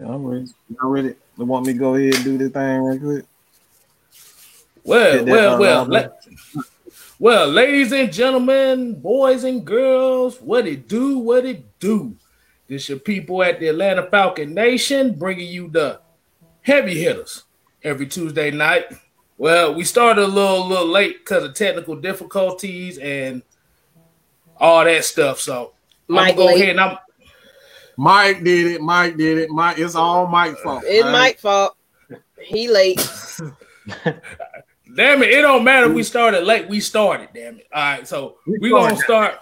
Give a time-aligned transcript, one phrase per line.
[0.00, 0.46] I'm ready.
[0.68, 1.14] Y'all ready?
[1.36, 3.24] You want me to go ahead and do this thing right quick?
[4.84, 6.62] Well, well, well, la-
[7.18, 12.14] well, ladies and gentlemen, boys and girls, what it do, what it do.
[12.68, 16.00] This your people at the Atlanta Falcon Nation bringing you the
[16.62, 17.44] heavy hitters
[17.82, 18.84] every Tuesday night.
[19.36, 23.42] Well, we started a little, little late because of technical difficulties and
[24.58, 25.40] all that stuff.
[25.40, 25.72] So
[26.06, 26.62] Mike I'm gonna go late.
[26.62, 26.98] ahead and I'm
[27.98, 28.80] Mike did it.
[28.80, 29.50] Mike did it.
[29.50, 30.84] Mike, it's all Mike's fault.
[30.86, 31.18] It's all right?
[31.18, 31.76] Mike's fault.
[32.40, 32.96] He late.
[34.96, 36.68] Damn it, it don't matter we started late.
[36.68, 37.66] We started, damn it.
[37.72, 39.34] All right, so We we're gonna start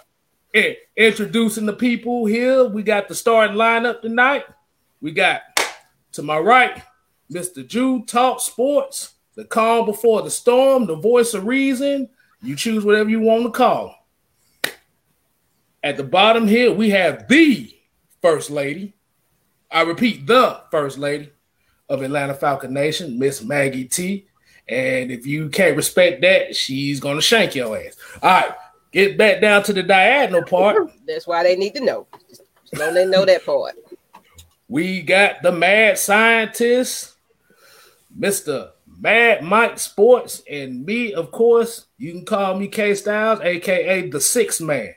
[0.95, 2.65] introducing the people here.
[2.65, 4.43] We got the starting lineup tonight.
[5.01, 5.41] We got
[6.11, 6.83] to my right,
[7.31, 7.65] Mr.
[7.65, 12.09] Jew Talk Sports, the calm before the storm, the voice of reason.
[12.41, 13.95] You choose whatever you want to call.
[15.81, 17.76] At the bottom here, we have the
[18.21, 18.93] First Lady.
[19.69, 21.31] I repeat, the First Lady
[21.89, 24.27] of Atlanta Falcon Nation, Miss Maggie T.
[24.67, 27.95] And if you can't respect that, she's gonna shank your ass.
[28.21, 28.51] All right,
[28.91, 30.91] get back down to the diagonal part.
[31.07, 32.07] That's why they need to know.
[32.29, 33.75] Just don't they know that part.
[34.67, 37.15] We got the mad scientist,
[38.17, 38.71] Mr.
[38.99, 41.85] Mad Mike Sports, and me, of course.
[41.97, 44.93] You can call me K Styles, aka the Six Man.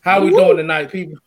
[0.00, 1.18] How we doing tonight, people?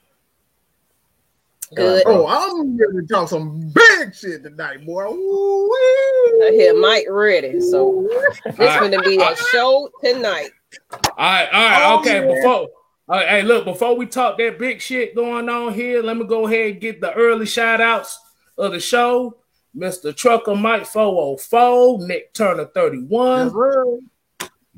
[1.75, 2.03] Good.
[2.07, 5.05] Oh, I'm ready to talk some big shit tonight, boy.
[5.05, 7.61] Ooh, I hear Mike ready.
[7.61, 8.07] So
[8.45, 8.79] this right.
[8.91, 10.49] gonna be a show tonight.
[10.91, 12.27] All right, all right, Oh, okay.
[12.27, 12.35] yeah.
[12.35, 12.69] Before,
[13.07, 16.25] all right, hey, look, before we talk that big shit going on here, let me
[16.25, 18.19] go ahead and get the early shout outs
[18.57, 19.35] of the show.
[19.77, 20.15] Mr.
[20.15, 23.51] Trucker Mike 404, Nick Turner 31,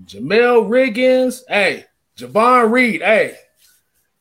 [0.03, 1.86] Jamel Riggins, hey,
[2.17, 3.38] Javon Reed, hey,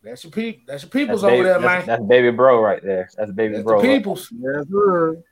[0.03, 1.87] that's your people, that's your peoples That's over baby, there, that's, man.
[1.87, 3.09] that's baby bro right there.
[3.17, 3.81] That's baby That's bro.
[3.81, 4.33] the right peoples.
[4.39, 5.23] Yes, sir.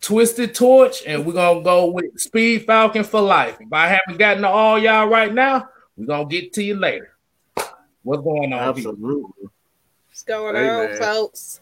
[0.00, 3.56] Twisted Torch, and we're gonna go with Speed Falcon for life.
[3.60, 7.16] If I haven't gotten to all y'all right now, we're gonna get to you later.
[8.02, 8.94] What's going on, people?
[10.08, 10.96] What's going Hey, on, man.
[10.96, 11.60] folks?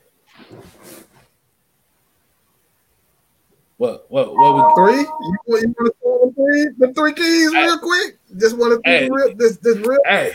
[3.77, 5.01] What what what we Three.
[5.03, 6.87] You, want- you want to start with three?
[6.87, 7.65] The three keys, Hey.
[7.67, 8.19] real quick.
[8.37, 9.09] Just want to Hey.
[9.09, 9.35] real.
[9.37, 10.01] This, this real.
[10.05, 10.33] Hey,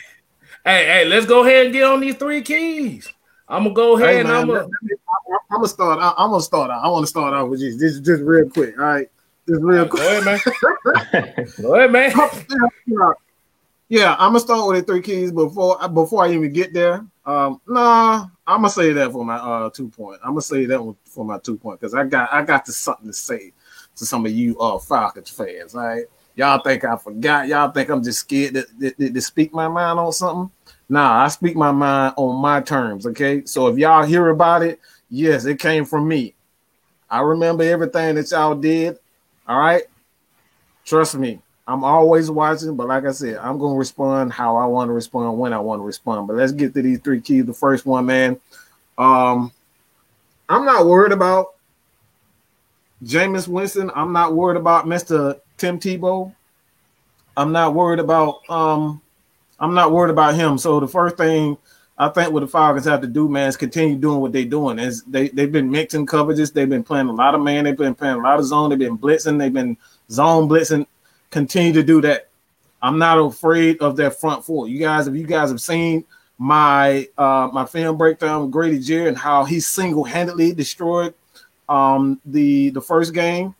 [0.65, 3.11] hey, hey, let's go ahead and get on these three keys.
[3.47, 4.67] I'm gonna go ahead Hey, and man, I'm gonna
[5.51, 5.99] I'm gonna start.
[5.99, 6.71] I, I'm gonna start.
[6.71, 6.83] out.
[6.83, 7.77] I want to start out with this.
[7.77, 8.77] This just real quick.
[8.79, 9.07] All right,
[9.47, 10.01] just real quick.
[10.01, 10.39] go ahead, man.
[11.61, 12.11] Go ahead, man.
[13.89, 17.05] yeah, I'm gonna start with the three keys before before I even get there.
[17.25, 20.19] Um, nah, I'm gonna say that for my uh two point.
[20.23, 22.77] I'm gonna say that one for my two point because I got I got this
[22.77, 23.53] something to say
[23.95, 25.75] to some of you uh Falcons fans.
[25.75, 27.47] All right, y'all think I forgot?
[27.47, 30.51] Y'all think I'm just scared to, to, to speak my mind on something?
[30.89, 33.05] Nah, I speak my mind on my terms.
[33.07, 34.79] Okay, so if y'all hear about it,
[35.09, 36.33] yes, it came from me.
[37.09, 38.97] I remember everything that y'all did.
[39.47, 39.83] All right,
[40.85, 41.39] trust me.
[41.65, 45.39] I'm always watching, but like I said, I'm gonna respond how I want to respond
[45.39, 46.27] when I want to respond.
[46.27, 47.45] But let's get to these three keys.
[47.45, 48.39] The first one, man.
[48.97, 49.51] Um,
[50.49, 51.55] I'm not worried about
[53.03, 53.91] Jameis Winston.
[53.95, 55.39] I'm not worried about Mr.
[55.63, 56.35] Tim Tebow.
[57.37, 59.01] I'm not worried about um,
[59.57, 60.57] I'm not worried about him.
[60.57, 61.57] So the first thing
[61.97, 64.77] I think what the Falcons have to do, man, is continue doing what they're doing.
[64.77, 67.95] Is they they've been mixing coverages, they've been playing a lot of man, they've been
[67.95, 69.77] playing a lot of zone, they've been blitzing, they've been
[70.11, 70.85] zone blitzing.
[71.29, 72.27] Continue to do that.
[72.81, 74.67] I'm not afraid of that front four.
[74.67, 76.03] You guys, if you guys have seen
[76.37, 81.13] my uh my film breakdown with Grady Jarrett and how he single-handedly destroyed
[81.69, 83.55] um the the first game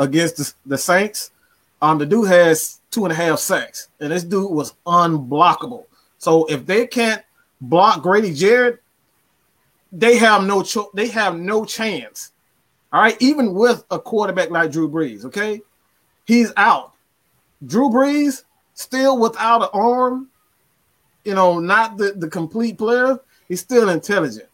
[0.00, 1.30] against the, the Saints,
[1.80, 5.84] um the dude has two and a half sacks, and this dude was unblockable.
[6.18, 7.22] So if they can't
[7.60, 8.82] block Grady Jarrett,
[9.92, 12.32] they have no cho- they have no chance.
[12.92, 15.60] All right, even with a quarterback like Drew Brees, okay,
[16.24, 16.92] he's out.
[17.64, 18.44] Drew Brees
[18.74, 20.28] still without an arm,
[21.24, 23.20] you know, not the, the complete player.
[23.48, 24.48] He's still intelligent.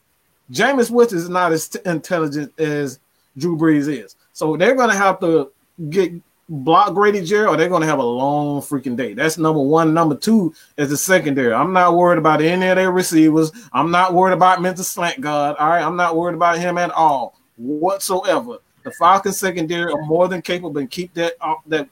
[0.51, 2.99] Jameis Winston is not as t- intelligent as
[3.37, 4.15] Drew Brees is.
[4.37, 5.51] So they're going to have to
[5.89, 6.13] get
[6.47, 9.15] block Grady Jarrett, or they're going to have a long freaking day.
[9.15, 9.95] That's number one.
[9.95, 11.51] Number two is the secondary.
[11.51, 13.51] I'm not worried about any of their receivers.
[13.73, 15.55] I'm not worried about mental slant God.
[15.55, 18.59] All right, I'm not worried about him at all whatsoever.
[18.83, 21.89] The Falcons secondary are more than capable and keep that uh, that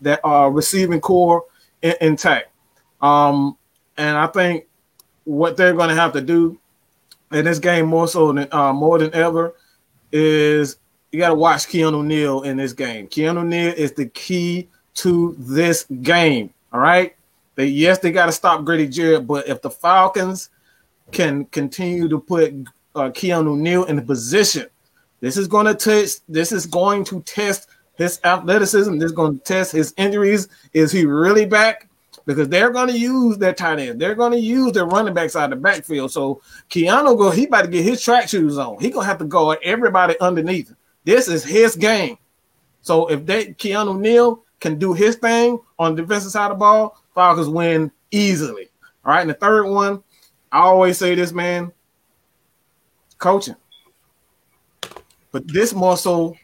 [0.00, 1.46] that uh, receiving core
[1.82, 2.52] in- intact.
[3.02, 3.58] Um,
[3.96, 4.66] and I think
[5.24, 6.60] what they're going to have to do
[7.32, 9.56] in this game more so than uh, more than ever
[10.12, 10.76] is
[11.12, 13.06] you got to watch Keanu Neal in this game.
[13.08, 16.52] Keanu Neal is the key to this game.
[16.72, 17.14] All right.
[17.54, 20.50] They yes, they got to stop Grady Jarrett, but if the Falcons
[21.10, 22.52] can continue to put
[22.94, 24.66] uh, Keanu Neal in the position.
[25.20, 26.22] This is going to test.
[26.28, 28.98] This is going to test his athleticism.
[28.98, 30.48] This is going to test his injuries.
[30.72, 31.88] Is he really back?
[32.26, 34.00] Because they're going to use their tight end.
[34.00, 36.12] They're going to use their running backs out of the backfield.
[36.12, 37.30] So Keanu go.
[37.30, 38.78] He about to get his track shoes on.
[38.80, 40.74] He gonna have to guard everybody underneath.
[41.08, 42.18] This is his game.
[42.82, 46.60] So if they Keanu Neal can do his thing on the defensive side of the
[46.60, 48.68] ball, Falcons win easily.
[49.06, 49.22] All right.
[49.22, 50.02] And the third one,
[50.52, 51.72] I always say this, man.
[53.16, 53.56] Coaching.
[55.32, 56.36] But this more so,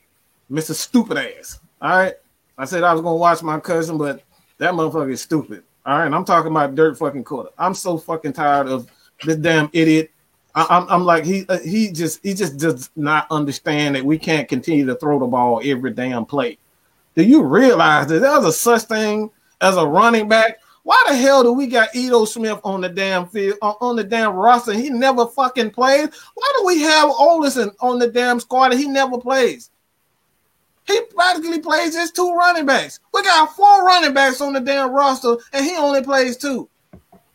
[0.50, 0.72] Mr.
[0.72, 1.60] Stupid Ass.
[1.82, 2.14] All right.
[2.56, 4.22] I said I was gonna watch my cousin, but
[4.56, 5.62] that motherfucker is stupid.
[5.84, 6.06] All right.
[6.06, 7.50] And I'm talking about dirt fucking quarter.
[7.58, 8.90] I'm so fucking tired of
[9.26, 10.10] this damn idiot.
[10.54, 14.18] I, I'm, I'm like he uh, he just he just does not understand that we
[14.18, 16.58] can't continue to throw the ball every damn play.
[17.16, 19.30] Do you realize that there's a such thing
[19.60, 20.58] as a running back?
[20.82, 24.04] Why the hell do we got Ito Smith on the damn field on, on the
[24.04, 24.74] damn roster?
[24.74, 26.08] He never fucking plays.
[26.34, 29.70] Why do we have Ollison on the damn squad and he never plays?
[30.86, 33.00] He practically plays just two running backs.
[33.12, 36.68] We got four running backs on the damn roster, and he only plays two.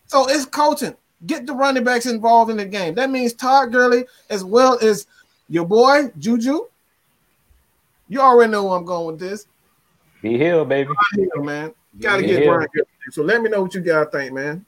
[0.06, 0.94] So it's coaching.
[1.26, 2.94] Get the running backs involved in the game.
[2.94, 5.06] That means Todd Gurley as well as
[5.48, 6.66] your boy Juju.
[8.08, 9.46] You already know where I'm going with this.
[10.22, 10.90] Be healed, baby.
[11.14, 11.74] Hill, man.
[12.00, 12.28] Gotta Yeah.
[12.28, 12.86] get Brian Gurley.
[13.10, 14.64] So let me know what you gotta think, man.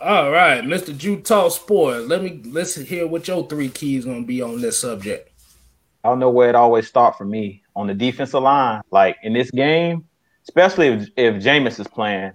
[0.00, 0.96] All right, Mr.
[0.96, 2.06] Jew Talk Sport.
[2.06, 5.30] Let me let's hear what your three keys gonna be on this subject.
[6.04, 8.82] I don't know where it always start for me on the defensive line.
[8.90, 10.04] Like in this game,
[10.44, 12.32] especially if, if Jameis is playing,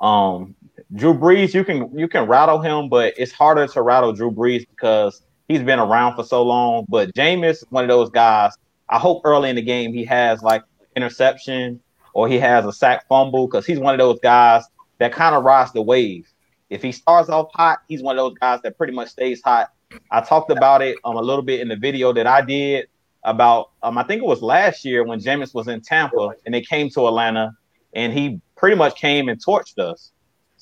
[0.00, 0.54] um,
[0.94, 4.66] Drew Brees, you can you can rattle him, but it's harder to rattle Drew Brees
[4.68, 6.86] because he's been around for so long.
[6.88, 8.52] But Jameis is one of those guys.
[8.88, 10.62] I hope early in the game he has like
[10.94, 11.80] interception
[12.12, 14.64] or he has a sack fumble because he's one of those guys
[14.98, 16.28] that kind of rides the wave.
[16.70, 19.72] If he starts off hot, he's one of those guys that pretty much stays hot.
[20.10, 22.86] I talked about it um, a little bit in the video that I did
[23.24, 26.60] about um, I think it was last year when Jameis was in Tampa and they
[26.60, 27.52] came to Atlanta
[27.94, 30.12] and he pretty much came and torched us.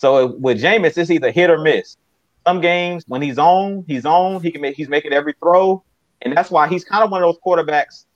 [0.03, 1.97] So with Jameis, it's either hit or miss.
[2.45, 4.43] Some games when he's on, he's on.
[4.43, 5.85] He can make he's making every throw,
[6.23, 8.07] and that's why he's kind of one of those quarterbacks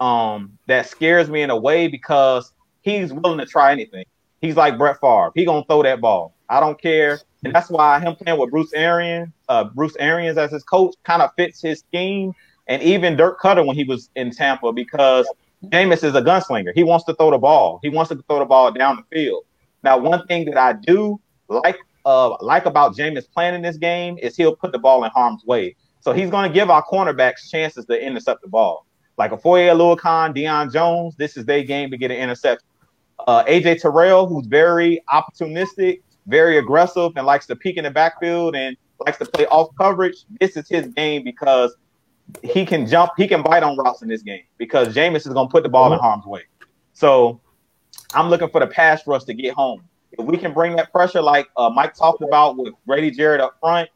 [0.00, 2.50] um, that scares me in a way because
[2.80, 4.06] he's willing to try anything.
[4.40, 5.32] He's like Brett Favre.
[5.34, 6.34] He gonna throw that ball.
[6.48, 10.50] I don't care, and that's why him playing with Bruce Arians, uh, Bruce Arians as
[10.50, 12.32] his coach, kind of fits his scheme,
[12.68, 15.30] and even Dirk Koetter when he was in Tampa because
[15.66, 16.72] Jameis is a gunslinger.
[16.74, 17.80] He wants to throw the ball.
[17.82, 19.44] He wants to throw the ball down the field.
[19.82, 24.18] Now, one thing that I do like uh, like about Jameis playing in this game
[24.18, 25.76] is he'll put the ball in harm's way.
[26.00, 28.86] So he's going to give our cornerbacks chances to intercept the ball.
[29.16, 32.66] Like a Foye Oluokun, Deion Jones, this is their game to get an interception.
[33.26, 38.54] Uh, AJ Terrell, who's very opportunistic, very aggressive, and likes to peek in the backfield
[38.54, 38.76] and
[39.06, 40.24] likes to play off coverage.
[40.40, 41.74] This is his game because
[42.42, 45.48] he can jump, he can bite on routes in this game because Jameis is going
[45.48, 46.42] to put the ball in harm's way.
[46.92, 47.40] So
[48.12, 49.84] I'm looking for the pass rush to get home.
[50.18, 53.56] If we can bring that pressure, like uh, Mike talked about with Grady Jarrett up
[53.60, 53.88] front,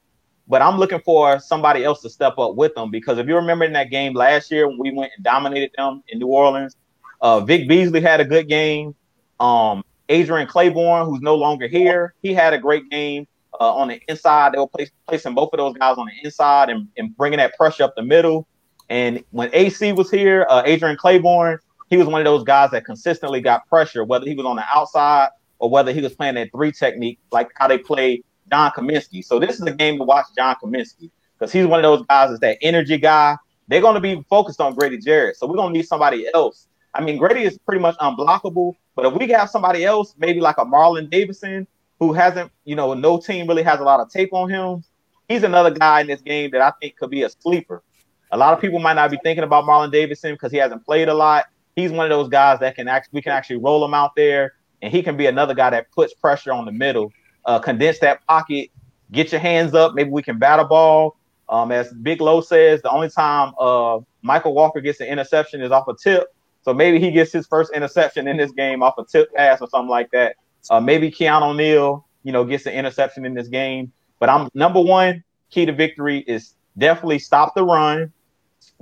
[0.49, 3.65] but I'm looking for somebody else to step up with them because if you remember
[3.65, 6.77] in that game last year when we went and dominated them in New Orleans,
[7.21, 8.95] uh, Vic Beasley had a good game.
[9.41, 13.27] Um, Adrian Clayborn, who's no longer here, he had a great game
[13.61, 14.55] uh, on the inside.
[14.55, 17.55] They were place, placing both of those guys on the inside and, and bringing that
[17.57, 18.49] pressure up the middle.
[18.89, 21.59] And when AC was here, uh, Adrian Clayborn,
[21.91, 24.65] he was one of those guys that consistently got pressure, whether he was on the
[24.75, 29.25] outside or whether he was playing that three technique, like how they play John Cominsky.
[29.25, 32.31] So this is a game to watch John Cominsky because he's one of those guys
[32.31, 33.37] that's that energy guy.
[33.67, 35.37] They're going to be focused on Grady Jarrett.
[35.37, 36.69] So we're going to need somebody else.
[36.95, 40.57] I mean, Grady is pretty much unblockable, but if we have somebody else, maybe like
[40.59, 41.67] a Marlon Davidson,
[42.01, 44.83] who hasn't, you know, no team really has a lot of tape on him,
[45.29, 47.83] he's another guy in this game that I think could be a sleeper.
[48.31, 51.09] A lot of people might not be thinking about Marlon Davidson because he hasn't played
[51.09, 51.47] a lot.
[51.77, 54.55] He's one of those guys that can actually we can actually roll him out there,
[54.83, 57.13] and he can be another guy that puts pressure on the middle,
[57.45, 58.71] uh, condense that pocket,
[59.11, 59.95] get your hands up.
[59.95, 61.17] Maybe we can bat a ball.
[61.49, 65.71] Um, as Big Low says, the only time uh, Mykal Walker gets an interception is
[65.71, 66.35] off a tip.
[66.63, 69.69] So maybe he gets his first interception in this game off a tip pass or
[69.69, 70.37] something like that.
[70.69, 73.93] Uh, maybe Keanu Neal, you know, gets an interception in this game.
[74.19, 78.13] But I'm number one key to victory is definitely stop the run,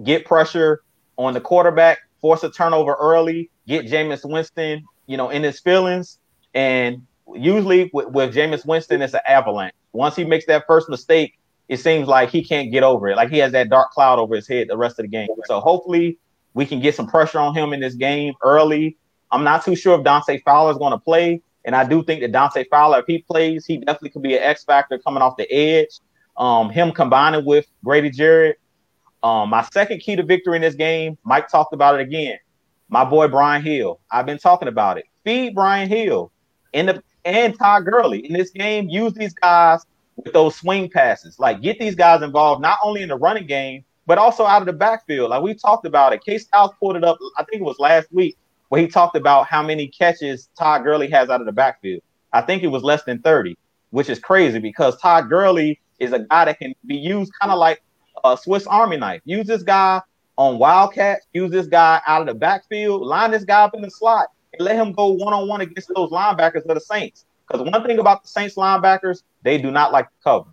[0.03, 0.83] get pressure
[1.17, 6.19] on the quarterback, force a turnover early, get Jameis Winston, you know, in his feelings.
[6.55, 9.75] And usually with, with Jameis Winston, it's an avalanche.
[9.93, 13.17] Once he makes that first mistake, it seems like he can't get over it.
[13.17, 15.29] Like he has that dark cloud over his head the rest of the game.
[15.47, 16.19] So hopefully
[16.55, 18.97] we can get some pressure on him in this game early.
[19.31, 21.43] I'm not too sure if Dante Fowler is going to play.
[21.65, 24.43] And I do think that Dante Fowler, if he plays, he definitely could be an
[24.43, 25.99] X factor coming off the edge.
[26.37, 28.61] Um, him combining with Grady Jarrett.
[29.23, 32.39] Um, my second key to victory in this game, Mike talked about it again.
[32.89, 34.01] My boy Brian Hill.
[34.11, 35.07] I've been talking about it.
[35.25, 36.31] Feed Brian Hill
[36.73, 38.89] in the and Todd Gurley in this game.
[38.89, 39.85] Use these guys
[40.17, 41.39] with those swing passes.
[41.39, 44.67] Like get these guys involved not only in the running game, but also out of
[44.67, 45.31] the backfield.
[45.31, 46.25] Like we talked about it.
[46.25, 48.37] K Styles pulled it up, I think it was last week,
[48.69, 52.03] where he talked about how many catches Todd Gurley has out of the backfield.
[52.33, 53.57] I think it was less than 30,
[53.91, 57.59] which is crazy because Todd Gurley is a guy that can be used kind of
[57.59, 57.83] like
[58.25, 59.23] a Swiss Army knife.
[59.25, 60.01] Use this guy
[60.37, 63.91] on Wildcats, use this guy out of the backfield, line this guy up in the
[63.91, 67.25] slot, and let him go one on one against those linebackers of the Saints.
[67.49, 70.51] Because one thing about the Saints linebackers, they do not like to cover.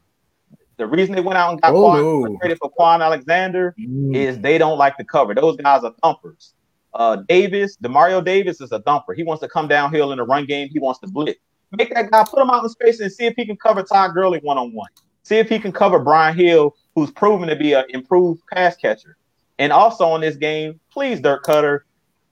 [0.78, 2.38] The reason they went out and got Oh, no.
[2.40, 4.16] traded for Kwon Alexander Mm.
[4.16, 5.36] is they don't like to cover.
[5.36, 6.54] Those guys are thumpers.
[6.94, 9.14] Uh, Davis, Demario Davis is a thumper.
[9.14, 10.70] He wants to come downhill in the run game.
[10.72, 11.40] He wants to blitz.
[11.72, 14.14] Make that guy put him out in space and see if he can cover Todd
[14.14, 14.90] Gurley one on one.
[15.24, 19.18] See if he can cover Brian Hill, who's proven to be an improved pass catcher.
[19.64, 21.84] And also in this game, please, Dirk Koetter,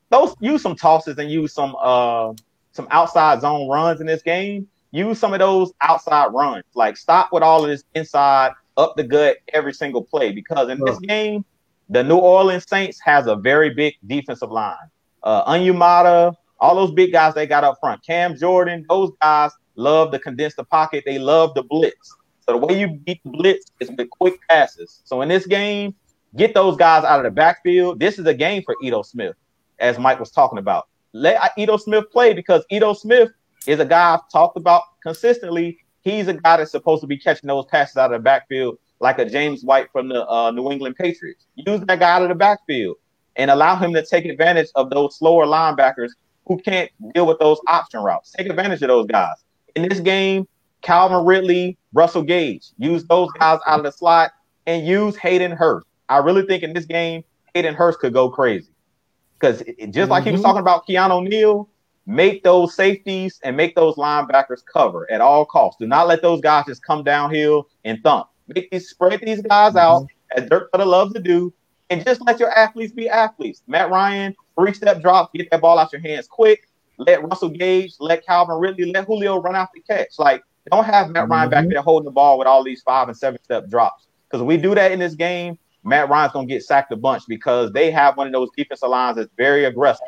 [0.09, 2.33] those use some tosses and use some uh
[2.73, 4.67] some outside zone runs in this game.
[4.91, 6.65] Use some of those outside runs.
[6.75, 10.83] Like stop with all of this inside up the gut every single play because in
[10.83, 11.45] this game,
[11.87, 14.75] the New Orleans Saints has a very big defensive line.
[15.23, 18.05] Uh, all those big guys they got up front.
[18.05, 21.03] Cam Jordan, those guys love to condense the pocket.
[21.05, 22.13] They love the blitz.
[22.41, 25.01] So the way you beat the blitz is with quick passes.
[25.05, 25.95] So in this game,
[26.35, 27.99] get those guys out of the backfield.
[27.99, 29.35] This is a game for Ito Smith,
[29.79, 30.87] as Mike was talking about.
[31.13, 33.31] Let Ito Smith play because Ito Smith
[33.67, 35.77] is a guy I've talked about consistently.
[36.01, 39.19] He's a guy that's supposed to be catching those passes out of the backfield like
[39.19, 41.45] a James White from the uh, New England Patriots.
[41.55, 42.97] Use that guy out of the backfield
[43.35, 46.11] and allow him to take advantage of those slower linebackers
[46.47, 48.31] who can't deal with those option routes.
[48.31, 49.35] Take advantage of those guys.
[49.75, 50.47] In this game,
[50.81, 54.31] Calvin Ridley, Russell Gage, use those guys out of the slot
[54.65, 55.87] and use Hayden Hurst.
[56.11, 58.69] I really think in this game, Hayden Hurst could go crazy.
[59.39, 60.43] Because just like he was Mhm.
[60.43, 61.69] talking about Keanu Neal,
[62.05, 65.79] make those safeties and make those linebackers cover at all costs.
[65.79, 68.27] Do not let those guys just come downhill and thump.
[68.47, 71.53] Make these spread these guys out, as Dirk Koetter loves to do,
[71.89, 73.63] and just let your athletes be athletes.
[73.67, 76.67] Matt Ryan, three step drop, get that ball out your hands quick.
[76.97, 80.19] Let Russell Gage, let Calvin Ridley, let Julio run out the catch.
[80.19, 83.17] Like, don't have Matt Ryan back there holding the ball with all these five and
[83.17, 84.07] seven step drops.
[84.29, 87.71] Because we do that in this game, Matt Ryan's gonna get sacked a bunch because
[87.71, 90.05] they have one of those defensive lines that's very aggressive.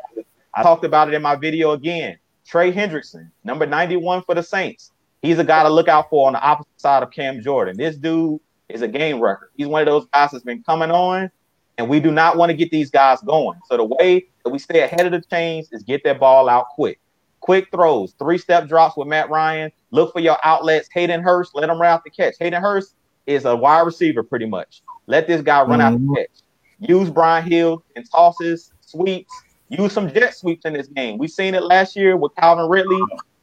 [0.54, 2.18] I talked about it in my video again.
[2.46, 4.92] Trey Hendrickson, number 91 for the Saints.
[5.22, 7.76] He's a guy to look out for on the opposite side of Cam Jordan.
[7.76, 9.50] This dude is a game record.
[9.56, 11.30] He's one of those guys that's been coming on,
[11.78, 13.58] and we do not want to get these guys going.
[13.66, 16.68] So the way that we stay ahead of the chains is get that ball out
[16.68, 17.00] quick.
[17.40, 19.72] Quick throws, three step drops with Matt Ryan.
[19.90, 20.88] Look for your outlets.
[20.92, 22.34] Hayden Hurst, let him run out the catch.
[22.38, 22.94] Hayden Hurst
[23.26, 24.82] is a wide receiver pretty much.
[25.06, 26.42] Let this guy run out the catch.
[26.80, 29.32] Use Brian Hill and tosses, sweeps.
[29.68, 31.18] Use some jet sweeps in this game.
[31.18, 33.00] We seen it last year with Calvin Ridley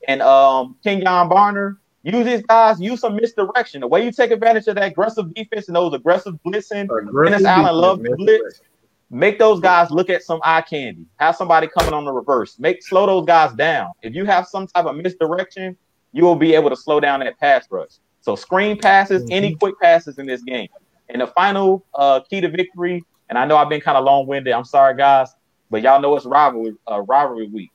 [0.08, 1.78] and um, Kenjon Barner.
[2.04, 2.80] Use these guys.
[2.80, 3.82] Use some misdirection.
[3.82, 6.88] The way you take advantage of that aggressive defense and those aggressive blitzing,
[7.26, 8.62] Dennis Allen loves blitz.
[9.14, 11.06] Make those guys look at some eye candy.
[11.18, 12.58] Have somebody coming on the reverse.
[12.58, 13.92] Make slow those guys down.
[14.02, 15.76] If you have some type of misdirection,
[16.14, 17.92] you will be able to slow down that pass rush.
[18.22, 20.70] So screen passes, any quick passes in this game.
[21.12, 24.54] And the final uh, key to victory, and I know I've been kind of long-winded.
[24.54, 25.30] I'm sorry, guys,
[25.70, 27.72] but y'all know it's rivalry uh, rivalry week.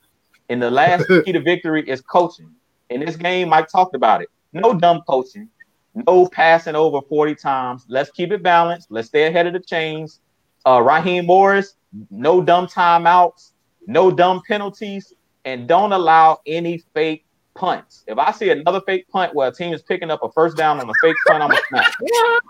[0.49, 2.51] And the last key to victory is coaching.
[2.89, 4.29] In this game, Mike talked about it.
[4.53, 5.51] No dumb coaching,
[5.95, 7.85] no passing over 40 times.
[7.89, 8.91] Let's keep it balanced.
[8.91, 10.21] Let's stay ahead of the chains.
[10.65, 11.75] Uh, Raheem Morris,
[12.11, 13.53] no dumb timeouts,
[13.87, 15.13] no dumb penalties,
[15.45, 17.26] and don't allow any fake
[17.57, 18.05] punts.
[18.07, 20.79] If I see another fake punt where a team is picking up a first down
[20.79, 21.93] on a fake punt, I'm a snap.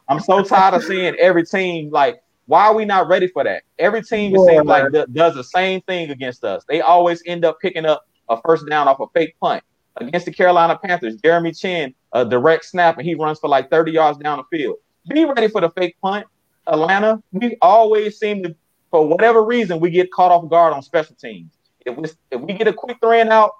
[0.08, 3.62] I'm so tired of seeing every team like, why are we not ready for that?
[3.78, 6.64] Every team it seems like d- does the same thing against us.
[6.68, 9.62] They always end up picking up a first down off a fake punt.
[9.96, 13.92] Against the Carolina Panthers, Jeremy Chinn, a direct snap, and he runs for like 30
[13.92, 14.76] yards down the field.
[15.08, 16.26] Be ready for the fake punt.
[16.66, 18.54] Atlanta, we always seem to,
[18.90, 21.52] for whatever reason, we get caught off guard on special teams.
[21.84, 23.52] If we, if we get a quick three and out,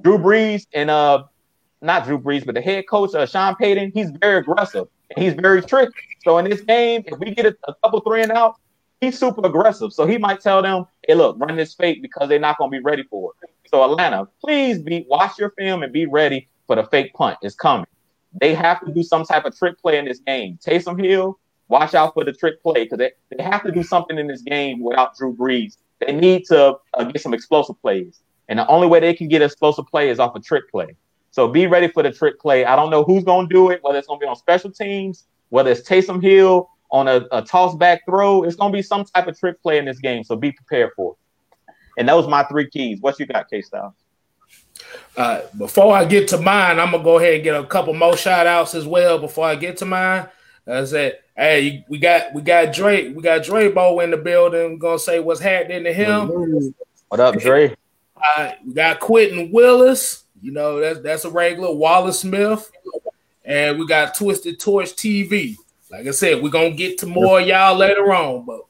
[0.00, 1.24] Drew Brees and uh,
[1.80, 5.34] not Drew Brees, but the head coach uh, Sean Payton, he's very aggressive and he's
[5.34, 5.92] very tricky.
[6.24, 8.56] So in this game, if we get a, a couple three and out,
[9.00, 9.92] he's super aggressive.
[9.92, 12.78] So he might tell them, "Hey, look, run this fake because they're not going to
[12.78, 16.76] be ready for it." So Atlanta, please be watch your film and be ready for
[16.76, 17.38] the fake punt.
[17.42, 17.86] It's coming.
[18.40, 20.58] They have to do some type of trick play in this game.
[20.64, 24.18] Taysom Hill, watch out for the trick play because they, they have to do something
[24.18, 25.76] in this game without Drew Brees.
[26.00, 28.20] They need to uh, get some explosive plays.
[28.48, 30.96] And the only way they can get a explosive play is off a trick play.
[31.30, 32.64] So be ready for the trick play.
[32.64, 34.70] I don't know who's going to do it, whether it's going to be on special
[34.70, 39.04] teams, whether it's Taysom Hill on a, a toss back throw, it's gonna be some
[39.04, 40.22] type of trick play in this game.
[40.22, 41.74] So be prepared for it.
[41.98, 43.00] And those was my three keys.
[43.00, 43.96] What you got, K Style?
[45.16, 48.16] Uh, before I get to mine, I'm gonna go ahead and get a couple more
[48.16, 49.18] shout outs as well.
[49.18, 50.28] Before I get to mine,
[50.68, 54.78] I said, hey, we got we got Dre, we got Dre Bo in the building.
[54.78, 56.74] gonna say what's happening to him.
[57.08, 57.74] What up, Dre?
[58.24, 60.24] Uh, we got Quentin Willis.
[60.40, 61.74] You know that's that's a regular.
[61.74, 62.70] Wallace Smith,
[63.44, 65.56] and we got Twisted Torch TV.
[65.90, 68.60] Like I said, we're gonna get to more y'all later on, but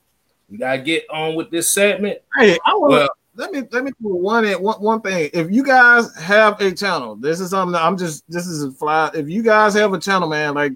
[0.48, 2.18] we gotta get on with this segment.
[2.38, 5.30] Hey, I want Well, let me let me do one one one thing.
[5.32, 8.70] If you guys have a channel, this is something that I'm just this is a
[8.72, 9.10] fly.
[9.14, 10.72] If you guys have a channel, man, like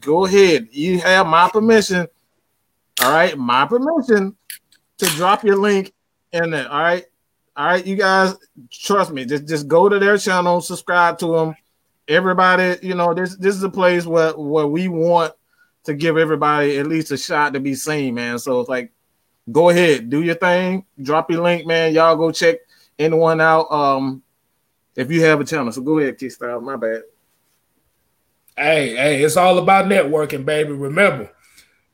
[0.00, 0.68] go ahead.
[0.70, 2.06] You have my permission.
[3.02, 4.34] All right, my permission
[4.98, 5.92] to drop your link
[6.32, 6.70] in there.
[6.70, 7.04] All right,
[7.56, 8.36] all right, you guys,
[8.70, 9.24] trust me.
[9.24, 11.56] Just just go to their channel, subscribe to them.
[12.06, 15.32] Everybody, you know, this this is a place where where we want
[15.84, 18.38] to give everybody at least a shot to be seen, man.
[18.38, 18.92] So it's like
[19.50, 21.94] go ahead, do your thing, drop your link, man.
[21.94, 22.58] Y'all go check
[22.98, 23.72] anyone out.
[23.72, 24.22] Um,
[24.94, 26.62] if you have a channel, so go ahead, Keystyle.
[26.62, 27.02] My bad.
[28.54, 30.72] Hey, hey, it's all about networking, baby.
[30.72, 31.30] Remember,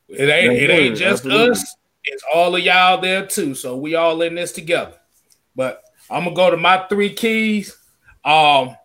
[0.09, 1.51] it ain't it ain't just Absolutely.
[1.51, 1.75] us.
[2.03, 3.55] It's all of y'all there too.
[3.55, 4.95] So we all in this together.
[5.55, 7.77] But I'm gonna go to my three keys.
[8.25, 8.75] Um,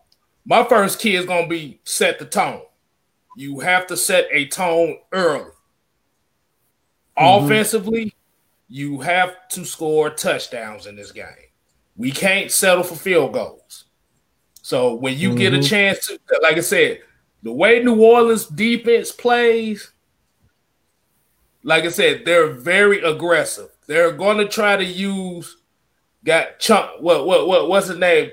[0.45, 2.61] my first key is gonna be set the tone.
[3.35, 5.51] You have to set a tone early.
[7.17, 8.13] Offensively,
[8.69, 11.25] you have to score touchdowns in this game.
[11.97, 13.85] We can't settle for field goals.
[14.61, 15.67] So when you get a Mhm.
[15.67, 17.01] chance to, like I said,
[17.43, 19.91] the way New Orleans defense plays,
[21.63, 23.69] like I said, they're very aggressive.
[23.87, 25.57] They're going to try to use
[26.23, 28.31] got Cha- what what what what's his name?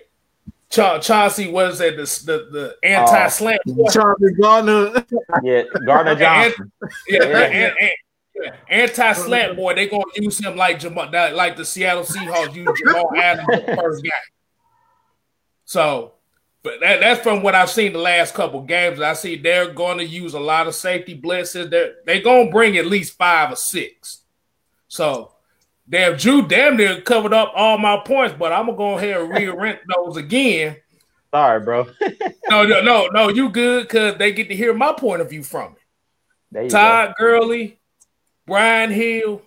[0.68, 1.96] Cha- Chauncey, what is it?
[1.96, 3.60] The the, the anti slant.
[3.68, 5.04] Uh, Charlie Gardner.
[5.42, 6.72] Yeah, Gardner Johnson.
[7.08, 7.38] yeah, Yeah.
[7.38, 7.90] and- and-
[8.38, 9.74] yeah, anti slant boy.
[9.74, 14.02] They gonna use him like Jamal, like the Seattle Seahawks use Jamal Adams the first
[14.02, 14.12] game.
[15.64, 16.12] So,
[16.62, 19.00] but that, that's from what I've seen the last couple games.
[19.00, 21.70] I see they're going to use a lot of safety blitzes.
[21.70, 24.22] They're they're gonna bring at least five or six.
[24.88, 25.32] So,
[25.88, 29.30] damn, Drew damn near covered up all my points, but I'm gonna go ahead and
[29.30, 30.76] rearrange those again.
[31.32, 31.86] Sorry, bro.
[32.48, 35.42] No, no, no, no, you good because they get to hear my point of view
[35.42, 35.78] from it.
[36.52, 37.80] There you Todd Gurley,
[38.46, 39.42] Brian Hill,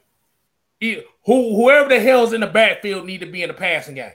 [0.82, 4.12] who whoever the hell's in the backfield need to be in the passing game.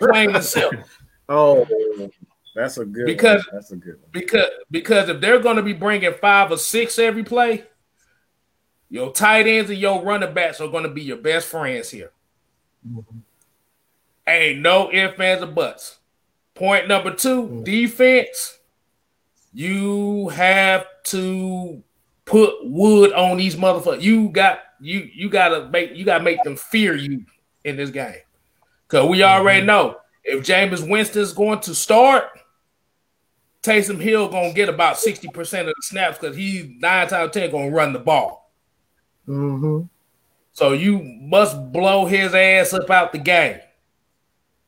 [0.00, 0.82] Plain and simple.
[1.30, 1.68] Oh,
[2.56, 3.54] that's a good Because- one.
[3.56, 4.10] that's a good one.
[4.12, 7.64] Because because if they're going to be bringing five or six every play,
[8.90, 12.10] your tight ends and your running backs are going to be your best friends here.
[12.86, 13.18] Mm-hmm.
[14.26, 15.98] Ain't no ifs, ands, or buts.
[16.54, 17.64] Point number two, mm.
[17.64, 18.58] defense.
[19.52, 21.82] You have to
[22.24, 24.02] put wood on these motherfuckers.
[24.02, 27.24] You got you you gotta make you gotta make them fear you
[27.64, 28.20] in this game.
[28.88, 29.66] Cause we already mm-hmm.
[29.66, 32.24] know if Jameis Winston's going to start,
[33.62, 37.32] Taysom Hill gonna get about 60% of the snaps because he's nine times out of
[37.32, 38.47] ten gonna run the ball.
[39.28, 39.82] Mm-hmm.
[40.52, 43.60] So you must blow his ass up out the game.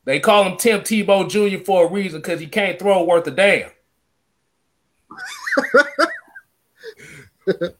[0.04, 1.64] They call him Tim Tebow Jr.
[1.64, 3.70] for a reason because he can't throw worth a damn.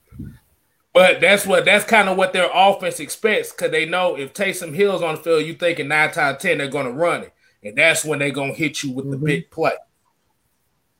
[0.93, 4.73] but that's what that's kind of what their offense expects because they know if Taysom
[4.73, 8.03] Hill's on the field, you thinking nine times ten they're gonna run it, and that's
[8.03, 9.25] when they're gonna hit you with the Mhm.
[9.25, 9.71] big play.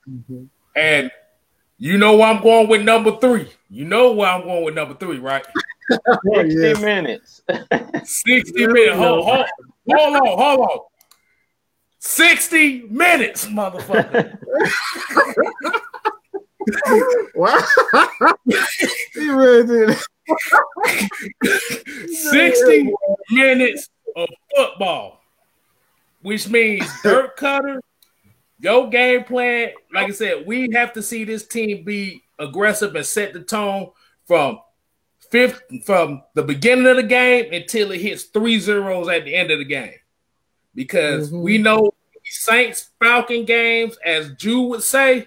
[0.08, 0.48] Mhm.
[0.74, 1.10] And
[1.78, 3.50] you know where I'm going with number three.
[3.68, 5.44] You know where I'm going with number three, right?
[5.90, 6.80] Oh, 60 yes.
[6.80, 7.42] minutes.
[8.04, 8.96] 60 minutes.
[8.96, 9.46] Hold, hold,
[9.90, 10.78] hold on, hold on.
[11.98, 14.38] 60 minutes, motherfucker.
[17.34, 17.58] Wow.
[19.14, 19.98] he really did.
[22.08, 22.92] 60
[23.30, 25.20] minutes of football,
[26.22, 27.80] which means dirt cutter.
[28.58, 33.04] Your game plan, like I said, we have to see this team be aggressive and
[33.04, 33.90] set the tone
[34.26, 34.60] from
[35.32, 39.50] fifth from the beginning of the game until it hits three zeros at the end
[39.50, 39.94] of the game.
[40.74, 41.42] Because Mhm.
[41.42, 41.92] we know
[42.24, 45.26] Saints Falcon games, as Jew would say,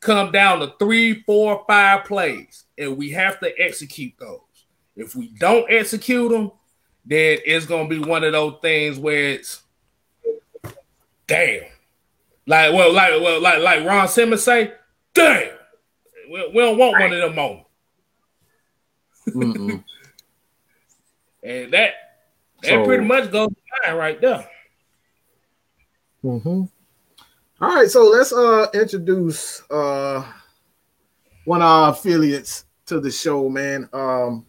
[0.00, 4.40] come down to three, four, five plays, and we have to execute those.
[4.96, 6.52] If we don't execute them,
[7.06, 9.62] then it's gonna be one of those things where it's
[11.26, 11.62] damn.
[12.46, 14.72] Like well, like well, like like Ron Simmons say,
[15.14, 15.50] damn.
[16.30, 17.63] We, we don't want one of them moments.
[21.42, 21.90] And that
[22.62, 23.50] that So- pretty much goes
[23.84, 24.48] fine right there.
[26.24, 26.68] Mhm.
[27.60, 30.24] All right, so let's uh introduce uh
[31.44, 33.88] one of our affiliates to the show, man.
[33.92, 34.46] Um,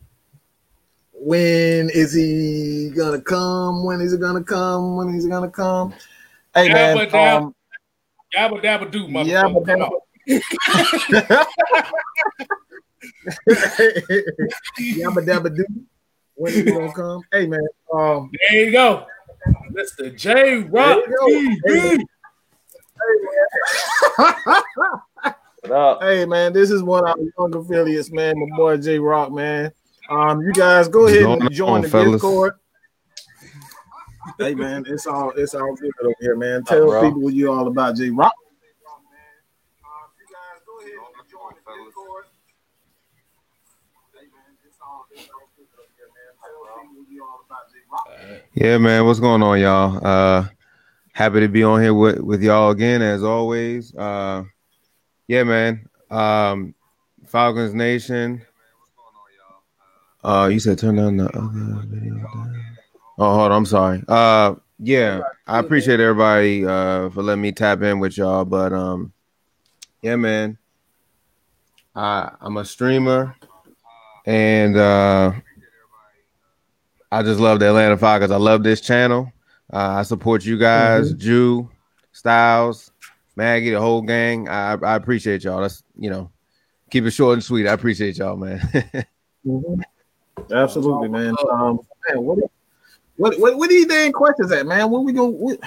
[1.11, 3.83] when is he gonna come?
[3.83, 4.95] When is he gonna come?
[4.95, 5.93] When is he gonna come?
[6.53, 7.37] Hey man, Yabba dabba.
[7.37, 7.55] um,
[8.33, 9.65] Yabba dabba do, motherfucker.
[9.65, 9.89] Yabba
[10.27, 11.45] dabba.
[13.27, 13.55] on.
[14.79, 15.65] Yabba dabba do.
[16.35, 17.21] When you gonna come?
[17.31, 17.59] Hey man,
[17.93, 19.05] um, There you go.
[19.71, 20.15] Mr.
[20.15, 21.75] J Rock There you go.
[21.97, 22.05] TV.
[25.61, 26.01] What up?
[26.03, 28.35] hey man, this is one of our young affiliates, man.
[28.37, 29.71] My boy J Rock, man.
[30.09, 32.11] Um, you guys go ahead and join going the on, fellas?
[32.13, 32.53] Discord.
[34.39, 36.63] Hey man, it's all it's all good over here, man.
[36.63, 37.01] Tell bro?
[37.01, 38.33] people what you all about J Rock.
[48.55, 49.05] Yeah, man.
[49.05, 49.99] What's going on, y'all?
[50.01, 50.47] Uh
[51.11, 53.93] happy to be on here with, with y'all again as always.
[53.93, 54.43] Uh
[55.27, 55.89] yeah, man.
[56.09, 56.73] Um
[57.27, 58.41] Falcons Nation.
[60.23, 62.25] Uh you said turn down the other video.
[63.19, 64.01] Oh, hold on, I'm sorry.
[64.07, 69.11] Uh yeah, I appreciate everybody uh for letting me tap in with y'all, but um
[70.01, 70.57] yeah, man.
[71.93, 73.35] I I'm a streamer
[74.25, 75.33] and uh
[77.15, 78.29] I just love the Atlanta Falcons.
[78.29, 79.31] I love this channel.
[79.71, 81.69] Uh, I support you guys, Jew,
[82.11, 82.91] Styles,
[83.37, 84.49] Maggie, the whole gang.
[84.49, 85.61] I, I appreciate y'all.
[85.61, 86.29] That's you know,
[86.91, 87.67] keep it short and sweet.
[87.67, 88.59] I appreciate y'all, man.
[90.51, 91.35] Absolutely, man.
[91.49, 92.37] Um, man, what,
[93.15, 94.91] what, what, what are you dang questions at, man?
[94.91, 95.29] What we gonna?
[95.29, 95.57] What,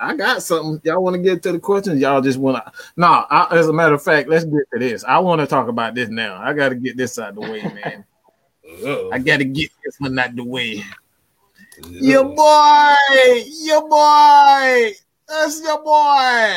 [0.00, 0.80] I got something.
[0.82, 2.00] Y'all want to get to the questions?
[2.00, 2.72] Y'all just want to?
[2.96, 3.26] No.
[3.28, 5.04] I, as a matter of fact, let's get to this.
[5.04, 6.40] I want to talk about this now.
[6.40, 8.06] I got to get this out of the way, man.
[8.84, 9.10] Uh-oh.
[9.12, 10.84] I got to get this one out the way.
[11.82, 12.94] Your boy,
[13.62, 14.92] your boy,
[15.28, 16.54] that's your boy.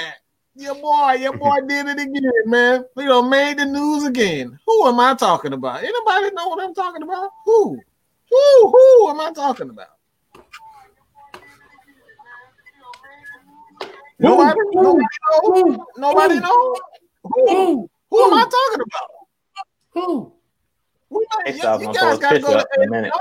[0.56, 2.86] Your boy, your boy did it again, man.
[2.98, 4.60] You know, made the news again.
[4.66, 5.84] Who am I talking about?
[5.84, 7.30] Anybody know what I'm talking about?
[7.46, 7.80] Who?
[8.30, 8.72] Who?
[8.72, 9.88] Who am I talking about?
[14.20, 15.86] Nobody, nobody know.
[15.98, 16.76] Nobody know.
[17.24, 17.48] Who?
[17.48, 17.90] Who?
[18.10, 19.10] Who am I talking about?
[19.94, 20.34] Who?
[21.12, 21.26] Who?
[21.46, 23.14] Hey, You, Styles, you I'm gonna guys gotta go to up in a minute.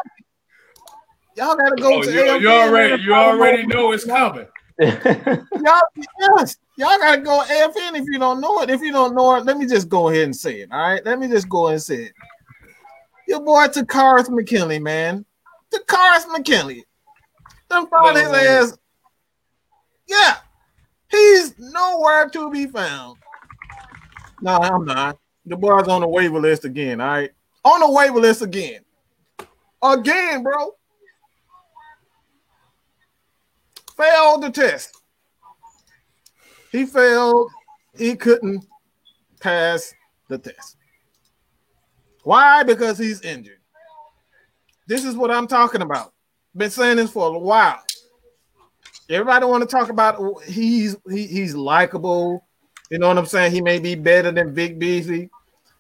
[1.37, 4.47] Y'all gotta go Oh, to you, AFN, you already you already know it's coming.
[4.79, 5.83] y'all,
[6.19, 8.71] yes, y'all gotta go AFN if you don't know it.
[8.71, 10.73] If you don't know it, let me just go ahead and say it.
[10.73, 12.13] All right, let me just go ahead and say it.
[13.29, 15.25] Your boy Takkarist McKinley, man.
[15.73, 16.85] Takkarist McKinley.
[17.69, 18.79] Them found his ass.
[20.07, 20.37] Yeah,
[21.11, 23.19] he's nowhere to be found.
[24.41, 25.19] No, I'm not.
[25.47, 27.01] The boy's on the waiver list again.
[27.01, 27.31] All right,
[27.65, 28.81] on the waiver list again.
[29.83, 30.73] Again, bro.
[33.97, 34.97] Failed the test.
[36.73, 37.51] He failed.
[37.97, 38.65] He couldn't
[39.41, 39.93] pass
[40.29, 40.77] the test.
[42.23, 42.63] Why?
[42.63, 43.59] Because he's injured.
[44.87, 46.13] This is what I'm talking about.
[46.57, 47.83] Been saying this for a while.
[49.09, 52.47] Everybody want to talk about he's he, he's likable.
[52.91, 53.53] You know what I'm saying?
[53.53, 55.31] He may be better than Vic Beasley.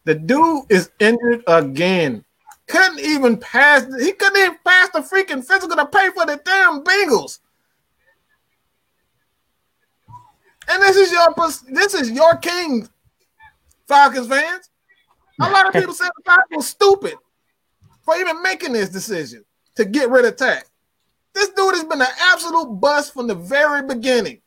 [0.05, 2.25] The dude is injured again.
[2.67, 3.85] Couldn't even pass.
[4.01, 7.41] He couldn't even pass the freaking physical to pay for the damn Bengals.
[10.69, 11.35] And this is your
[11.69, 12.89] this is your king,
[13.89, 14.71] Falcons fans.
[15.41, 17.15] A lot of people said the Falcons stupid
[18.05, 20.65] for even making this decision to get rid of Takk.
[21.33, 24.41] This dude has been an absolute bust from the very beginning.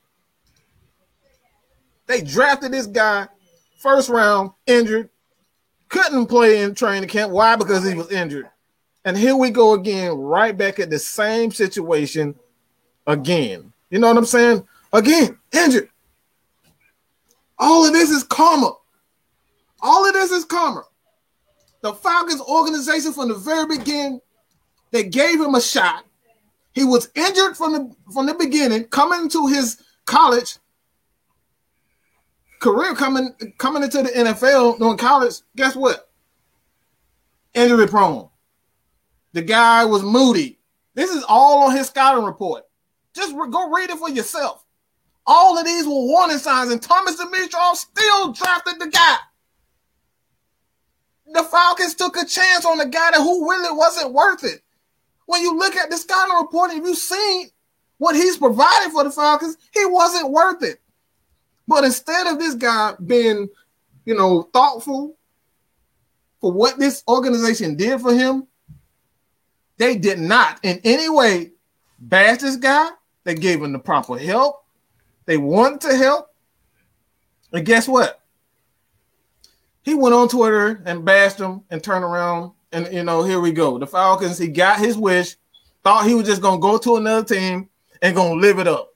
[2.07, 3.27] They drafted this guy
[3.79, 5.09] first round, injured,
[5.93, 7.31] couldn't play in training camp.
[7.31, 7.55] Why?
[7.55, 8.49] Because he was injured.
[9.05, 12.33] And here we go again, right back at the same situation
[13.05, 13.71] again.
[13.91, 14.67] You know what I'm saying?
[14.91, 15.89] Again, injured.
[17.59, 18.71] All of this is karma.
[19.81, 20.83] All of this is karma.
[21.81, 24.19] The Falcons organization from the very beginning,
[24.91, 26.05] they gave him a shot.
[26.73, 30.57] He was injured from the from the beginning, coming to his college
[32.63, 35.35] career, coming coming into the NFL doing college.
[35.55, 36.09] Guess what?
[37.53, 38.29] Injury prone.
[39.33, 40.59] The guy was moody.
[40.95, 42.63] This is all on his scouting report.
[43.13, 44.65] Just re- go read it for yourself.
[45.25, 49.17] All of these were warning signs, and Thomas Dimitroff still drafted the guy.
[51.33, 54.61] The Falcons took a chance on a guy that who really wasn't worth it.
[55.25, 57.49] When you look at the scouting report, if you've seen
[57.97, 60.79] what he's provided for the Falcons, he wasn't worth it.
[61.67, 63.49] But instead of this guy being,
[64.05, 65.17] you know, thoughtful
[66.41, 68.47] for what this organization did for him,
[69.77, 71.51] they did not in any way
[71.99, 72.89] bash this guy.
[73.23, 74.65] They gave him the proper help.
[75.25, 76.33] They wanted to help.
[77.53, 78.23] And guess what?
[79.83, 83.51] he went on Twitter and bashed him and turned around and you know here we
[83.51, 83.77] go.
[83.77, 84.37] The Falcons.
[84.37, 85.35] He got his wish.
[85.83, 87.69] Thought he was just gonna go to another team
[88.01, 88.95] and gonna live it up,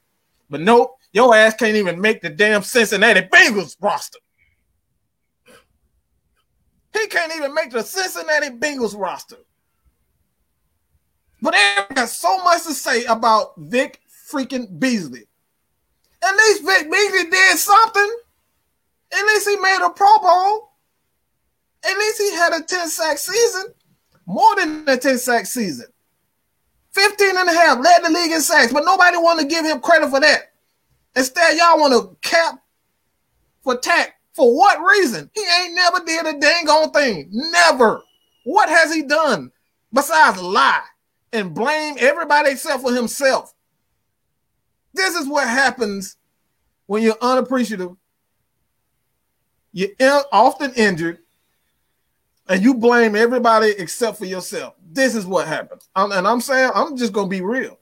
[0.49, 0.96] but nope.
[1.17, 4.19] Your ass can't even make the damn Cincinnati Bengals roster.
[6.93, 9.37] He can't even make the Cincinnati Bengals roster.
[11.41, 13.99] But they got so much to say about Vic
[14.31, 15.25] freaking Beasley.
[16.23, 18.17] At least Vic Beasley did something.
[19.11, 20.69] At least he made a Pro Bowl.
[21.83, 23.73] At least he had a 10 sack season.
[24.27, 25.87] More than a 10 sack season.
[26.91, 29.79] 15 and a half, led the league in sacks, but nobody wanted to give him
[29.79, 30.51] credit for that.
[31.15, 32.59] Instead, y'all want to cap
[33.63, 34.13] for Takk.
[34.33, 35.31] For what reason?
[35.33, 37.29] He ain't never did a dang on thing.
[37.31, 38.03] Never.
[38.43, 39.51] What has he done
[39.91, 40.83] besides lie
[41.33, 43.55] and blame everybody except for himself?
[44.93, 46.17] This is what happens
[46.85, 47.95] when you're unappreciative.
[49.73, 51.19] You're often injured,
[52.47, 54.75] and you blame everybody except for yourself.
[54.91, 55.89] This is what happens.
[55.95, 57.77] And I'm saying, I'm just going to be real.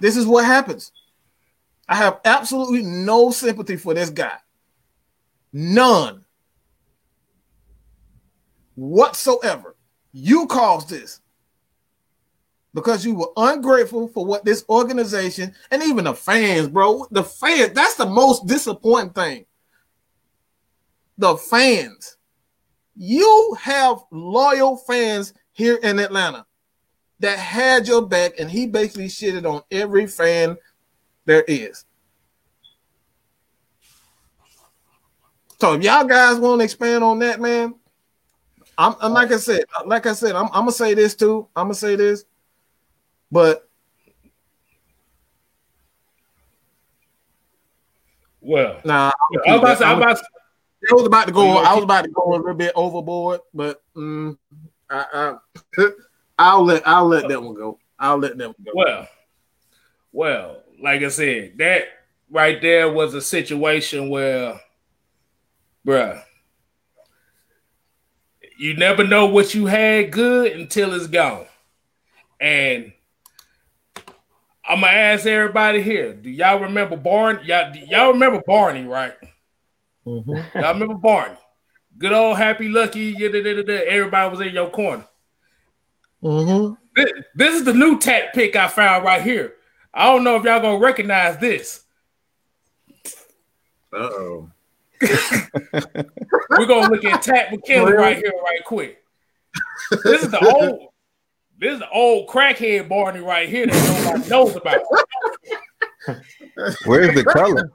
[0.00, 0.92] This is what happens.
[1.90, 4.38] I have absolutely no sympathy for this guy.
[5.52, 6.24] None
[8.76, 9.76] whatsoever.
[10.12, 11.20] You caused this
[12.72, 17.06] because you were ungrateful for what this organization and even the fans, bro.
[17.10, 19.46] The fans, that's the most disappointing thing.
[21.18, 22.16] The fans.
[22.94, 26.46] You have loyal fans here in Atlanta
[27.18, 30.56] that had your back, and he basically shitted on every fan
[31.24, 31.84] there is.
[35.60, 37.74] So if y'all guys want to expand on that, man,
[38.78, 41.48] I'm, I'm like I said, like I said, I'm, I'm gonna say this too.
[41.54, 42.24] I'm gonna say this,
[43.30, 43.68] but
[48.40, 49.12] Well, nah,
[49.46, 50.24] I'm about to, I'm about to,
[50.90, 51.58] I was about to go.
[51.58, 54.36] I was about to go a little bit overboard, but mm,
[54.88, 55.36] I,
[55.76, 55.84] I,
[56.38, 57.78] I'll let I'll let that one go.
[57.98, 58.72] I'll let that one go.
[58.74, 59.08] well,
[60.12, 61.84] well, like I said, that
[62.30, 64.60] right there was a situation where,
[65.86, 66.22] bruh,
[68.58, 71.46] you never know what you had good until it's gone.
[72.40, 72.92] And
[74.66, 77.40] I'm gonna ask everybody here: Do y'all remember Barney?
[77.44, 79.14] Y'all, y'all remember Barney, right?
[80.06, 80.54] Mhm.
[80.54, 81.36] Y'all remember Barney?
[81.98, 83.14] Good old happy lucky.
[83.22, 85.06] Everybody was in your corner.
[86.22, 86.76] Mhm.
[86.94, 89.54] This, this is the new tat pick I found right here.
[89.92, 91.84] I don't know if y'all gonna recognize this.
[93.92, 94.50] Uh oh.
[95.02, 99.02] We're gonna look at Takk McKinley right here, right quick.
[100.04, 100.88] This is the old,
[101.58, 104.80] this is the old crackhead Barney right here that nobody knows about.
[106.84, 107.72] Where's the color?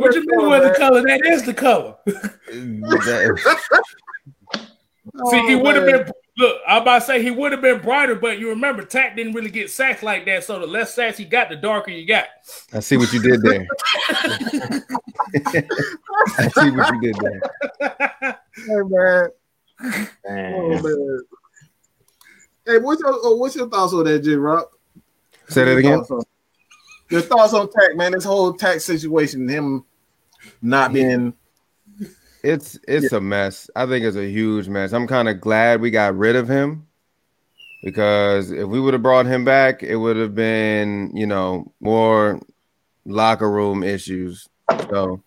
[0.00, 1.02] What you mean with the color?
[1.02, 1.94] That is the color.
[2.06, 3.38] That-
[5.30, 6.12] See, he Oh, would have been.
[6.38, 9.32] Look, I'm about to say he would have been brighter, but you remember Takk didn't
[9.32, 10.44] really get sacks like that.
[10.44, 12.26] So the less sacks he got, the darker you got.
[12.72, 13.66] I see what you did there.
[16.38, 18.38] I see what you did there.
[18.58, 19.28] Hey man.
[20.26, 20.54] Man.
[20.56, 21.20] Oh, man.
[22.66, 24.72] Hey, what's your oh, what's your thoughts on that, J Rock?
[25.48, 26.04] Say that again.
[27.08, 28.12] Your thoughts on Takk, man?
[28.12, 29.84] This whole Takk situation, him
[30.60, 31.34] not being
[32.42, 33.68] It's it's a mess.
[33.74, 34.92] I think it's a huge mess.
[34.92, 36.86] I'm kind of glad we got rid of him
[37.82, 42.40] because if we would have brought him back, it would have been, you know, more
[43.04, 44.48] locker room issues.
[44.90, 45.22] So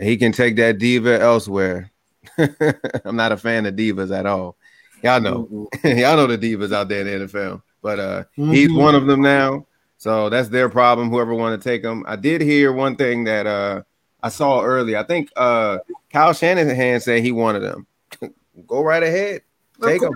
[0.00, 1.90] he can take that diva elsewhere.
[2.38, 4.56] I'm not a fan of divas at all.
[5.02, 5.68] Y'all know.
[5.84, 7.62] Y'all know the divas out there in the NFL.
[7.82, 8.78] But uh he's Mhm.
[8.78, 9.66] one of them now.
[9.98, 11.10] So that's their problem.
[11.10, 12.04] Whoever want to take him.
[12.06, 13.82] I did hear one thing that uh
[14.24, 14.96] I saw earlier.
[14.96, 15.78] I think uh
[16.10, 17.86] Kyle Shanahan said he wanted him.
[18.66, 19.42] Go right ahead.
[19.82, 20.12] Take him.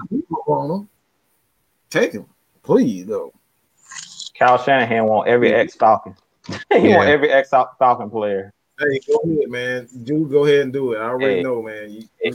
[0.47, 0.89] him.
[1.91, 2.27] Take him,
[2.63, 3.33] please, though.
[4.39, 6.15] Kyle Shanahan want every ex Falcon.
[6.73, 6.97] he Yeah.
[6.97, 8.55] want every ex Falcon player.
[8.81, 9.89] Hey, go ahead, man.
[10.05, 10.99] Dude, go ahead and do it.
[10.99, 11.43] I already Hey.
[11.43, 11.91] know, man.
[11.91, 12.33] You- Hey.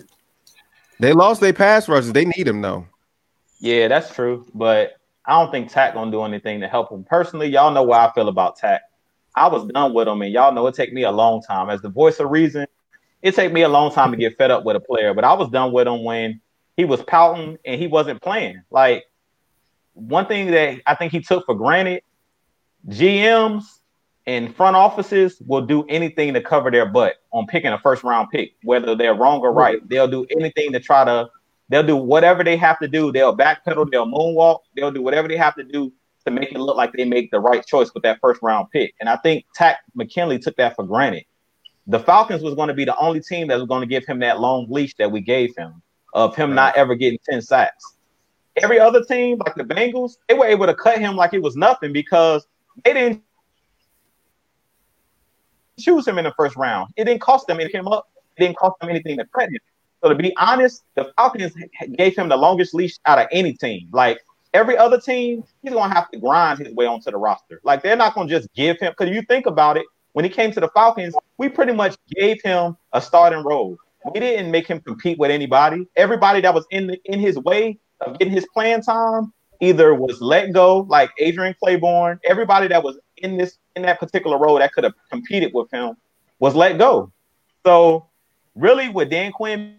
[0.99, 2.13] They lost their pass rushers.
[2.13, 2.85] They need him though.
[3.59, 4.45] Yeah, that's true.
[4.53, 4.93] But
[5.25, 7.03] I don't think Takk gonna do anything to help him.
[7.03, 8.81] Personally, y'all know why I feel about Takk.
[9.35, 11.69] I was done with him, and y'all know it take me a long time.
[11.69, 12.67] As the voice of reason,
[13.21, 15.13] it take me a long time to get fed up with a player.
[15.13, 16.41] But I was done with him when
[16.77, 18.61] he was pouting and he wasn't playing.
[18.69, 19.05] Like
[19.93, 22.03] one thing that I think he took for granted,
[22.87, 23.63] GMs
[24.25, 28.29] and front offices will do anything to cover their butt on picking a first round
[28.31, 29.87] pick, whether they're wrong or right.
[29.87, 31.29] They'll do anything to try to
[31.69, 33.11] They'll do whatever they have to do.
[33.11, 33.89] They'll backpedal.
[33.89, 34.59] They'll moonwalk.
[34.75, 35.91] They'll do whatever they have to do
[36.25, 38.93] to make it look like they make the right choice with that first round pick.
[38.99, 41.25] And I think Takk McKinley took that for granted.
[41.87, 44.19] the Falcons was going to be the only team that was going to give him
[44.19, 45.81] that long leash that we gave him
[46.13, 47.95] of him not ever getting 10 sacks.
[48.57, 51.55] Every other team, like the Bengals, they were able to cut him like it was
[51.55, 52.45] nothing because
[52.85, 53.23] they didn't
[55.79, 56.91] choose him in the first round.
[56.95, 58.07] It didn't cost them anything up.
[58.37, 59.59] It didn't cost them anything to cut him.
[60.03, 61.53] So to be honest, the Falcons
[61.97, 63.89] gave him the longest leash out of any team.
[63.91, 64.19] Like
[64.53, 67.59] every other team, he's gonna have to grind his way onto the roster.
[67.63, 70.51] Like they're not gonna just give him because you think about it, when he came
[70.51, 73.77] to the Falcons, we pretty much gave him a starting role.
[74.13, 75.87] We didn't make him compete with anybody.
[75.95, 80.21] Everybody that was in the, in his way of getting his playing time either was
[80.21, 82.19] let go, like Adrian Clayborn.
[82.25, 85.95] Everybody that was in this in that particular role that could have competed with him
[86.39, 87.11] was let go.
[87.65, 88.07] So
[88.55, 89.77] really, with Dan Quinn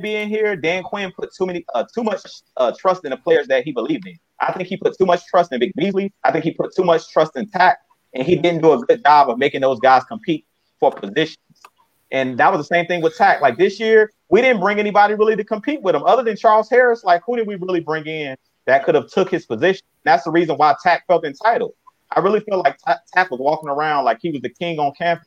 [0.00, 2.22] being here, Dan Quinn put too many uh, too much
[2.56, 4.18] uh, trust in the players that he believed in.
[4.40, 6.12] I think he put too much trust in Vic Beasley.
[6.24, 7.78] I think he put too much trust in Takk,
[8.14, 10.46] and he didn't do a good job of making those guys compete
[10.80, 11.38] for positions.
[12.12, 13.40] And that was the same thing with Takk.
[13.40, 16.68] Like this year, we didn't bring anybody really to compete with him other than Charles
[16.68, 17.04] Harris.
[17.04, 19.82] Like who did we really bring in that could have took his position?
[20.04, 21.74] That's the reason why Takk felt entitled.
[22.10, 22.78] I really feel like
[23.14, 25.26] Takk was walking around like he was the king on campus,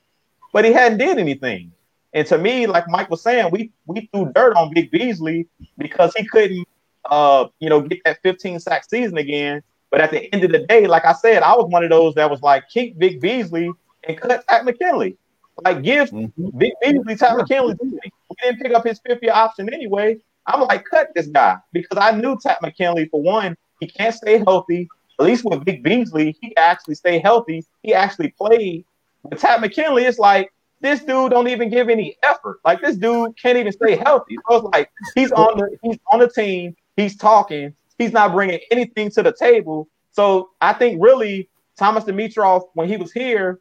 [0.53, 1.71] but he hadn't did anything.
[2.13, 6.13] And to me, like Mike was saying, we we threw dirt on Vic Beasley because
[6.15, 6.67] he couldn't,
[7.05, 9.61] uh, you know, get that 15 sack season again.
[9.89, 12.15] But at the end of the day, like I said, I was one of those
[12.15, 13.71] that was like, keep Vic Beasley
[14.07, 15.17] and cut Takk McKinley.
[15.63, 16.57] Like, give mm-hmm.
[16.57, 17.75] Vic Beasley Takk McKinley.
[17.81, 17.99] We
[18.41, 20.17] didn't pick up his fifth year option anyway.
[20.45, 24.39] I'm like, cut this guy because I knew Takk McKinley, for one, he can't stay
[24.39, 24.87] healthy.
[25.19, 27.65] At least with Vic Beasley, he actually stay healthy.
[27.81, 28.85] He actually played.
[29.23, 32.59] With Takk McKinley, it's like, this dude don't even give any effort.
[32.65, 34.37] Like this dude can't even stay healthy.
[34.49, 36.75] So it's like he's on the he's on the team.
[36.95, 37.73] He's talking.
[37.97, 39.87] He's not bringing anything to the table.
[40.11, 43.59] So I think really Thomas Dimitroff, when he was here,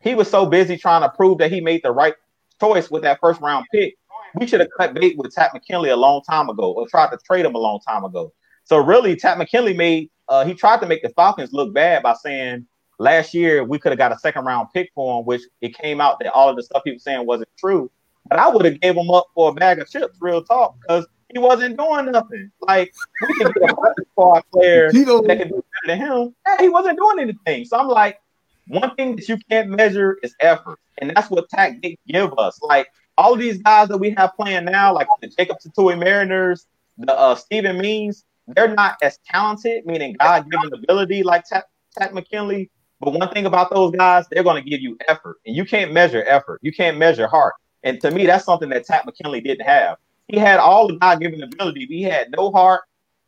[0.00, 2.14] he was so busy trying to prove that he made the right
[2.60, 3.94] choice with that first round pick.
[4.36, 7.18] We should have cut bait with Takk McKinley a long time ago, or tried to
[7.24, 8.32] trade him a long time ago.
[8.64, 12.14] So really, Takk McKinley made uh, he tried to make the Falcons look bad by
[12.14, 12.66] saying
[13.00, 16.00] last year we could have got a second round pick for him, which it came
[16.00, 17.90] out that all of the stuff he was saying wasn't true.
[18.28, 21.06] But I would have gave him up for a bag of chips, real talk, because
[21.32, 22.52] he wasn't doing nothing.
[22.60, 24.94] Like we can get a squad player that
[25.38, 26.34] can do better than him.
[26.46, 27.64] Yeah, he wasn't doing anything.
[27.64, 28.20] So I'm like,
[28.68, 31.48] one thing that you can't measure is effort, and that's what
[31.80, 32.60] did give us.
[32.62, 36.66] Like all of these guys that we have playing now, like the Jacob Tuioti-Mariners,
[36.98, 41.64] the uh, Steven Means, they're not as talented, meaning God given ability like Takk,
[41.98, 45.56] Takk McKinley but one thing about those guys, they're going to give you effort, and
[45.56, 46.60] you can't measure effort.
[46.62, 47.54] You can't measure heart.
[47.82, 49.96] And to me, that's something that Takk McKinley didn't have.
[50.28, 52.82] He had all the God-given ability, but he had no heart,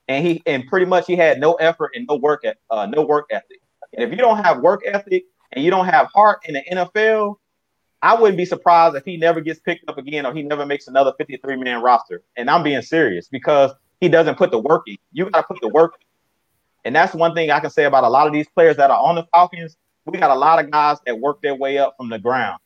[0.08, 3.26] and he and pretty much he had no effort and no work uh, no work
[3.30, 3.60] ethic.
[3.94, 7.36] And if you don't have work ethic and you don't have heart in the NFL,
[8.02, 10.88] I wouldn't be surprised if he never gets picked up again or he never makes
[10.88, 12.22] another 53 man roster.
[12.36, 14.96] And I'm being serious because he doesn't put the work in.
[15.12, 16.06] You got to put the work in.
[16.84, 19.00] And that's one thing I can say about a lot of these players that are
[19.00, 19.76] on the Falcons.
[20.04, 22.58] We got a lot of guys that work their way up from the ground.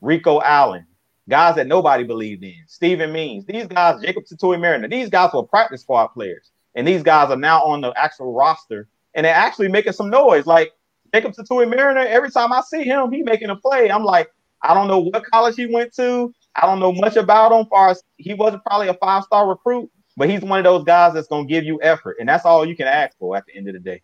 [0.00, 0.86] Rico Allen,
[1.28, 2.62] guys that nobody believed in.
[2.68, 6.52] Steven Means, these guys, Jacob Tuioti-Mariner, these guys were practice squad players.
[6.74, 10.46] And these guys are now on the actual roster and they're actually making some noise.
[10.46, 10.72] Like
[11.12, 13.90] Jacob Tuioti-Mariner, every time I see him, he making a play.
[13.90, 14.30] I'm like,
[14.62, 16.32] I don't know what college he went to.
[16.54, 17.66] I don't know much about him.
[17.66, 21.14] Far as he wasn't probably a five star recruit, but he's one of those guys
[21.14, 23.54] that's going to give you effort, and that's all you can ask for at the
[23.54, 24.02] end of the day.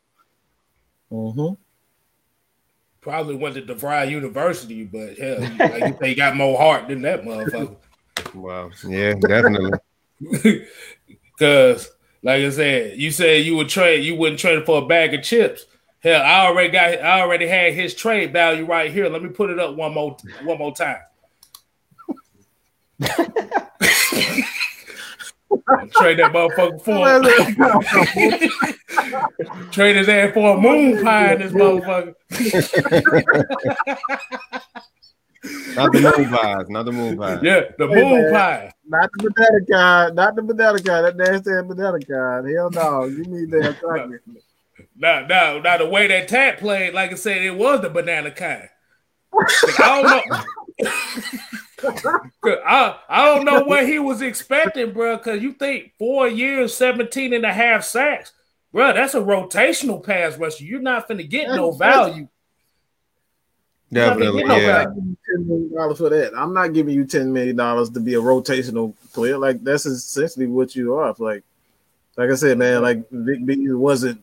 [1.10, 1.54] Mm-hmm.
[3.00, 7.02] Probably went to DeVry University, but hell, like you say, he got more heart than
[7.02, 7.76] that motherfucker.
[8.34, 8.70] Wow.
[8.86, 9.78] Yeah, definitely.
[11.38, 11.90] Because,
[12.22, 15.24] like I said, you said you would trade, you wouldn't trade for a bag of
[15.24, 15.64] chips.
[16.00, 19.08] Hell, I already got, I already had his trade value right here.
[19.08, 20.98] Let me put it up one more, one more time.
[25.92, 27.20] Trade that motherfucker for
[29.72, 32.14] trade his ass for a moon pie in this motherfucker.
[35.76, 37.38] not the moon pies, not the moon pie.
[37.42, 38.72] Yeah, the moon pie.
[38.86, 41.06] Not the banana kind, not the banana kind.
[41.06, 42.48] That nasty banana kind.
[42.48, 44.22] Hell no, you need that chocolate.
[44.96, 48.30] Now, now, now, the way that Takk played, like I said, it was the banana
[48.30, 48.68] kind.
[49.78, 50.44] I don't know.
[51.84, 57.32] I, I don't know what he was expecting, bro, because you think four years, 17
[57.32, 58.32] and a half sacks,
[58.72, 60.64] bro, that's a rotational pass rusher.
[60.64, 62.28] You're not going to get no value.
[63.92, 64.84] Definitely, no yeah.
[64.84, 66.32] Ten million dollars for that.
[66.34, 69.36] I'm not giving you ten million dollars to be a rotational player.
[69.36, 71.14] Like that's essentially what you are.
[71.18, 71.44] Like,
[72.16, 72.80] like I said, man.
[72.80, 74.22] Like Vic B wasn't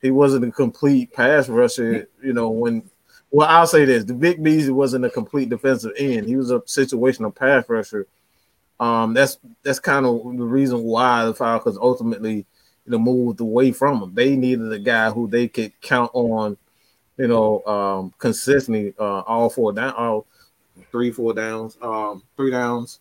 [0.00, 2.06] he wasn't a complete pass rusher.
[2.22, 2.88] You know when
[3.30, 6.26] Well, I'll say this: the Vic Beasley wasn't a complete defensive end.
[6.26, 8.06] He was a situational pass rusher.
[8.80, 12.46] Um, that's that's kind of the reason why the Falcons ultimately,
[12.86, 14.14] you know, moved away from him.
[14.14, 16.56] They needed a guy who they could count on,
[17.16, 20.26] you know, um, consistently uh, all four down, all
[20.90, 23.00] three, four downs, um, three downs.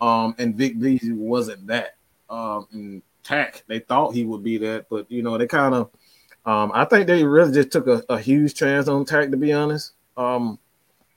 [0.00, 1.96] Um, and Vic Beasley wasn't that.
[2.30, 5.90] Um, and Takk, they thought he would be that, but you know, they kind of
[6.48, 9.52] um, I think they really just took a, a huge chance on Takk, to be
[9.52, 9.92] honest.
[10.16, 10.58] Um,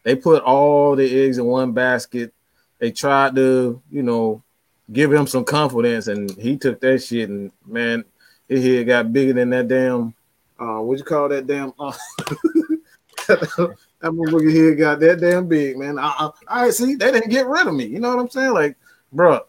[0.03, 2.34] they put all the eggs in one basket.
[2.79, 4.43] They tried to, you know,
[4.91, 7.29] give him some confidence, and he took that shit.
[7.29, 8.03] And man,
[8.49, 10.13] his head got bigger than that damn.
[10.59, 11.71] Uh, what you call that damn?
[11.79, 11.93] Uh,
[13.29, 13.69] that
[14.03, 15.97] motherfucker head got that damn big, man.
[15.97, 17.86] I, I, I see they didn't get rid of me.
[17.86, 18.53] You know what I'm saying?
[18.53, 18.75] Like,
[19.13, 19.39] bro,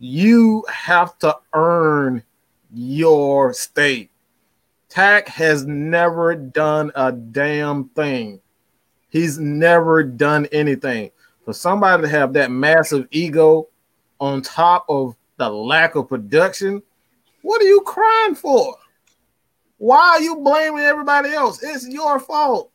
[0.00, 2.24] you have to earn
[2.74, 4.10] your state.
[4.96, 8.40] Takk has never done a damn thing.
[9.10, 11.10] He's never done anything.
[11.44, 13.68] For somebody to have that massive ego
[14.20, 16.82] on top of the lack of production,
[17.42, 18.74] what are you crying for?
[19.76, 21.62] Why are you blaming everybody else?
[21.62, 22.70] It's your fault.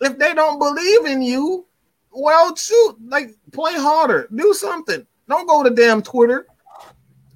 [0.00, 1.66] If they don't believe in you,
[2.12, 5.04] well, shoot, like play harder, do something.
[5.28, 6.46] Don't go to damn Twitter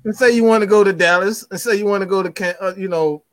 [0.04, 2.64] and say you want to go to Dallas and say you want to go to,
[2.64, 3.24] uh, you know,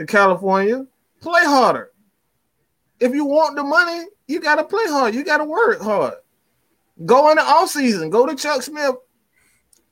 [0.00, 0.86] to California,
[1.20, 1.90] play harder.
[3.00, 5.14] If you want the money, you got to play hard.
[5.14, 6.14] You got to work hard.
[7.04, 8.08] Go in the off season.
[8.08, 8.94] Go to Chuck Smith.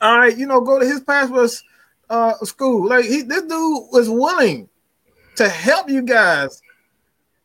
[0.01, 1.63] All right, you know, go to his pass rush
[2.09, 2.89] uh, school.
[2.89, 4.71] Like he, this dude was willing
[5.37, 6.63] to help you guys.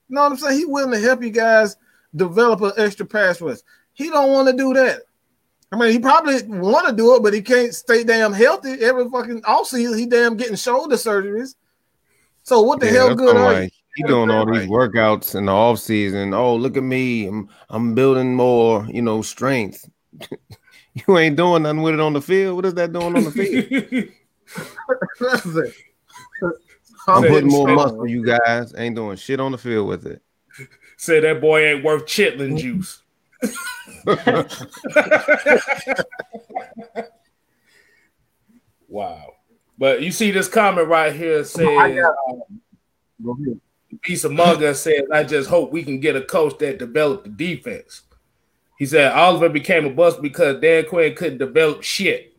[0.07, 0.59] You know what I'm saying?
[0.59, 1.76] He willing to help you guys
[2.16, 3.57] develop an extra pass rush.
[3.91, 5.01] He don't want to do that.
[5.74, 9.09] I mean, he probably want to do it, but he can't stay damn healthy every
[9.09, 9.97] fucking off season.
[9.97, 11.55] He damn getting shoulder surgeries.
[12.43, 14.05] So what the yeah, hell good are like, you?
[14.05, 16.33] doing all these workouts in the off season.
[16.33, 17.27] Oh, look at me.
[17.27, 19.89] I'm I'm building more, you know, strength.
[20.93, 22.57] you ain't doing nothing with it on the field.
[22.57, 24.09] What is that doing on the field?
[27.07, 28.73] I'm putting more muscle, you guys.
[28.77, 30.21] Ain't doing shit on the field with it.
[30.97, 33.01] Say that boy ain't worth chitlin juice.
[38.87, 39.32] wow.
[39.78, 43.61] But you see this comment right here saying um,
[44.01, 47.30] Piece Among Us says, I just hope we can get a coach that developed the
[47.30, 48.03] defense.
[48.78, 52.36] He said Oliver became a bust because Dan Quinn couldn't develop shit.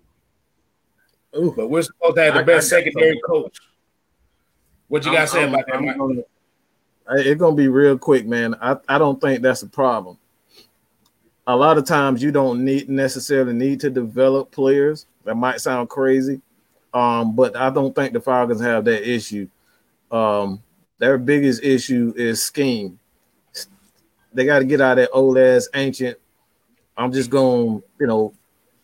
[1.36, 1.52] Ooh.
[1.56, 3.58] But we're supposed to have the I, best secondary coach.
[4.88, 5.96] What you got to say about that?
[5.96, 6.22] Gonna,
[7.08, 8.54] it's gonna be real quick, man.
[8.60, 10.18] I, I don't think that's a problem.
[11.46, 15.06] A lot of times you don't need necessarily need to develop players.
[15.24, 16.40] That might sound crazy,
[16.94, 19.48] um, but I don't think the Falcons have that issue.
[20.10, 20.62] Um,
[20.98, 22.98] their biggest issue is scheme.
[24.32, 26.18] They got to get out of that old ass ancient.
[26.96, 28.32] I'm just going, you know,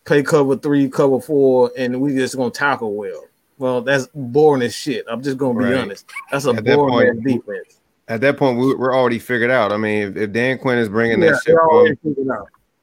[0.03, 3.25] play cover three, cover four, and we just gonna tackle well.
[3.57, 5.05] Well, that's boring as shit.
[5.07, 5.75] I'm just gonna be right.
[5.75, 6.09] honest.
[6.31, 7.79] That's a at boring that point, defense.
[8.07, 9.71] At that point, we're already figured out.
[9.71, 11.97] I mean, if, if Dan Quinn is bringing yeah, that shit, on,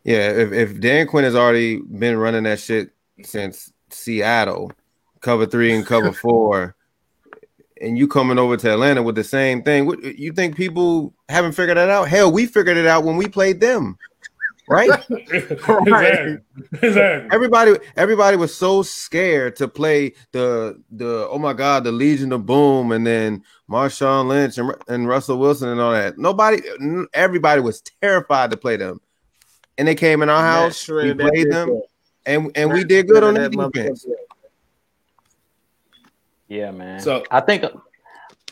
[0.05, 2.91] yeah, if, if Dan Quinn has already been running that shit
[3.23, 4.73] since Seattle,
[5.21, 6.77] cover three and cover four,
[7.81, 9.87] and you coming over to Atlanta with the same thing.
[9.87, 12.09] What you think people haven't figured that out?
[12.09, 13.99] Hell, we figured it out when we played them.
[14.71, 14.91] Right?
[15.69, 16.39] right.
[16.83, 17.29] Exactly.
[17.33, 22.45] Everybody everybody was so scared to play the the oh my god, the Legion of
[22.45, 26.19] Boom and then Marshawn Lynch and, and Russell Wilson and all that.
[26.19, 26.61] Nobody
[27.15, 29.01] everybody was terrified to play them.
[29.79, 31.81] And they came in our house, we played them,
[32.27, 34.05] and, and we did good on the defense.
[36.49, 37.01] Yeah, man.
[37.01, 37.71] So I think uh,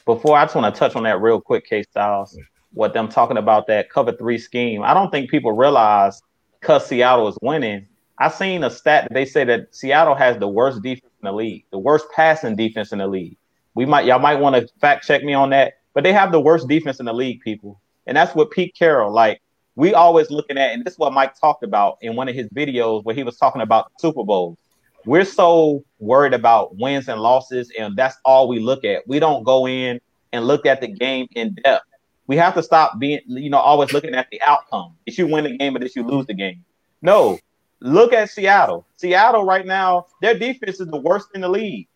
[0.05, 2.39] before I just want to touch on that real quick, K Styles,
[2.73, 4.83] what them talking about that cover three scheme.
[4.83, 6.23] I don't think people realize
[6.61, 7.87] because Seattle is winning.
[8.19, 11.33] I seen a stat that they say that Seattle has the worst defense in the
[11.33, 13.37] league, the worst passing defense in the league.
[13.75, 16.41] We might y'all might want to fact check me on that, but they have the
[16.41, 17.81] worst defense in the league, people.
[18.07, 19.41] And that's what Pete Carroll, like
[19.75, 22.49] we always looking at, and this is what Mike talked about in one of his
[22.49, 24.57] videos where he was talking about Super Bowls
[25.07, 29.07] we're so worried about wins and losses, and that's all we look at.
[29.07, 30.01] We don't go in
[30.33, 31.87] and look at the game in depth.
[32.27, 34.95] We have to stop being, you know, always looking at the outcome.
[35.07, 36.65] Did you win the game or did you lose the game?
[37.03, 37.39] No.
[37.81, 38.85] Look at Seattle.
[38.97, 41.87] Seattle right now, their defense is the worst in the league,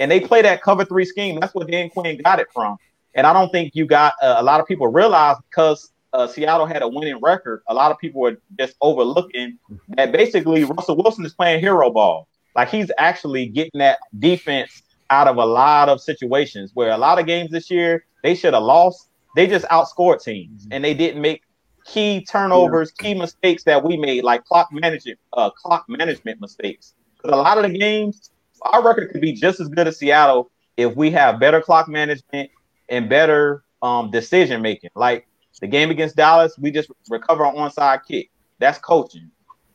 [0.00, 1.38] and they play that cover three scheme.
[1.38, 2.78] That's where Dan Quinn got it from.
[3.14, 6.66] And I don't think you got uh, a lot of people realize because uh, Seattle
[6.66, 7.62] had a winning record.
[7.68, 9.58] A lot of people were just overlooking
[9.88, 12.28] that basically Russell Wilson is playing hero ball.
[12.54, 17.18] Like he's actually getting that defense out of a lot of situations where a lot
[17.18, 19.08] of games this year they should have lost.
[19.36, 20.72] They just outscored teams mm-hmm.
[20.72, 21.42] and they didn't make
[21.84, 26.94] key turnovers, key mistakes that we made, like clock management, uh, clock management mistakes.
[27.16, 28.30] Because a lot of the games,
[28.62, 32.50] our record could be just as good as Seattle if we have better clock management
[32.88, 34.90] and better um, decision making.
[34.94, 35.26] Like
[35.60, 38.30] the game against Dallas, we just recover an onside kick.
[38.58, 39.30] That's coaching.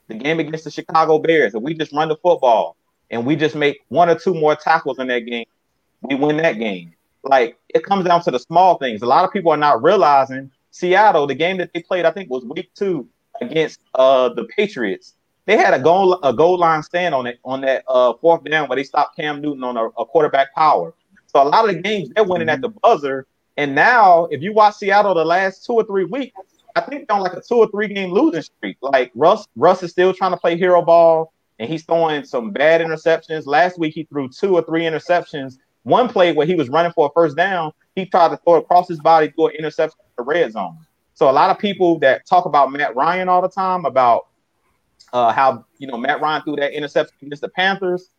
[0.10, 2.76] The game against the Chicago Bears, if we just run the football
[3.12, 5.45] and we just make one or two more tackles in that game,
[6.01, 6.93] we win that game.
[7.24, 9.03] Like it comes down to the small things.
[9.03, 12.30] A lot of people are not realizing Seattle, the game that they played, I think
[12.30, 13.07] was week two
[13.39, 15.14] against uh the Patriots.
[15.45, 18.68] They had a goal a goal line stand on it on that uh fourth down
[18.68, 20.95] where they stopped Cam Newton on a, a quarterback power.
[21.28, 23.28] So a lot of the games they're winning at the buzzer.
[23.57, 26.39] And now, if you watch Seattle the last two or three weeks,
[26.76, 28.78] I think they're on like a two or three game losing streak.
[28.82, 32.82] Like Russ, Russ is still trying to play hero ball, and he's throwing some bad
[32.82, 33.45] interceptions.
[33.45, 35.57] Last week he threw two or three interceptions.
[35.84, 38.59] One play where he was running for a first down, he tried to throw it
[38.59, 40.78] across his body, through an interception in the red zone.
[41.13, 44.28] So a lot of people that talk about Matt Ryan all the time about
[45.11, 48.11] uh, how you know Matt Ryan threw that interception against the Panthers.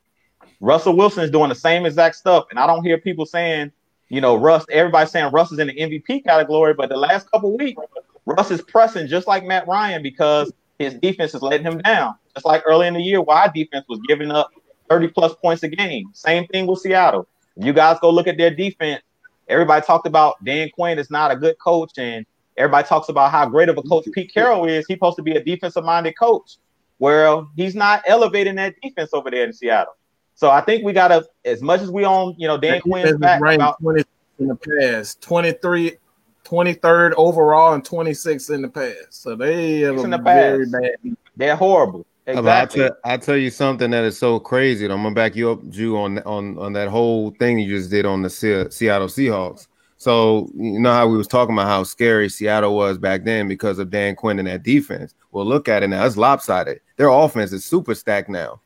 [0.61, 3.73] Russell Wilson is doing the same exact stuff, and I don't hear people saying,
[4.09, 4.65] you know, Russ.
[4.71, 7.81] Everybody's saying Russ is in the MVP category, but the last couple weeks,
[8.27, 12.15] Russ is pressing just like Matt Ryan because his defense is letting him down.
[12.35, 14.51] Just like early in the year, why defense was giving up
[14.89, 16.11] 30 plus points a game.
[16.13, 17.27] Same thing with Seattle.
[17.57, 19.03] If you guys go look at their defense,
[19.49, 22.25] everybody talked about Dan Quinn is not a good coach, and
[22.57, 24.87] everybody talks about how great of a coach Pete Carroll is.
[24.87, 26.57] He's supposed to be a defensive minded coach.
[26.99, 29.97] Well, he's not elevating that defense over there in Seattle.
[30.35, 33.19] So I think we got to, as much as we own, you know, Dan Quinn's
[33.19, 34.05] back about 20
[34.39, 35.97] in the past, 23,
[36.45, 39.23] 23rd overall, and 26 in the past.
[39.23, 40.73] So they have Six a in the very past.
[41.03, 41.17] bad.
[41.37, 42.07] they're horrible.
[42.27, 42.83] Exactly.
[42.83, 44.85] I'll, tell, I'll tell you something that is so crazy.
[44.85, 48.07] I'm gonna back you up, Jew, on on on that whole thing you just did
[48.07, 49.67] on the Seattle Seahawks.
[49.97, 53.79] So you know how we was talking about how scary Seattle was back then because
[53.79, 55.15] of Dan Quinn and that defense.
[55.33, 56.81] Well, look at it now; it's lopsided.
[56.97, 58.61] Their offense is super stacked now.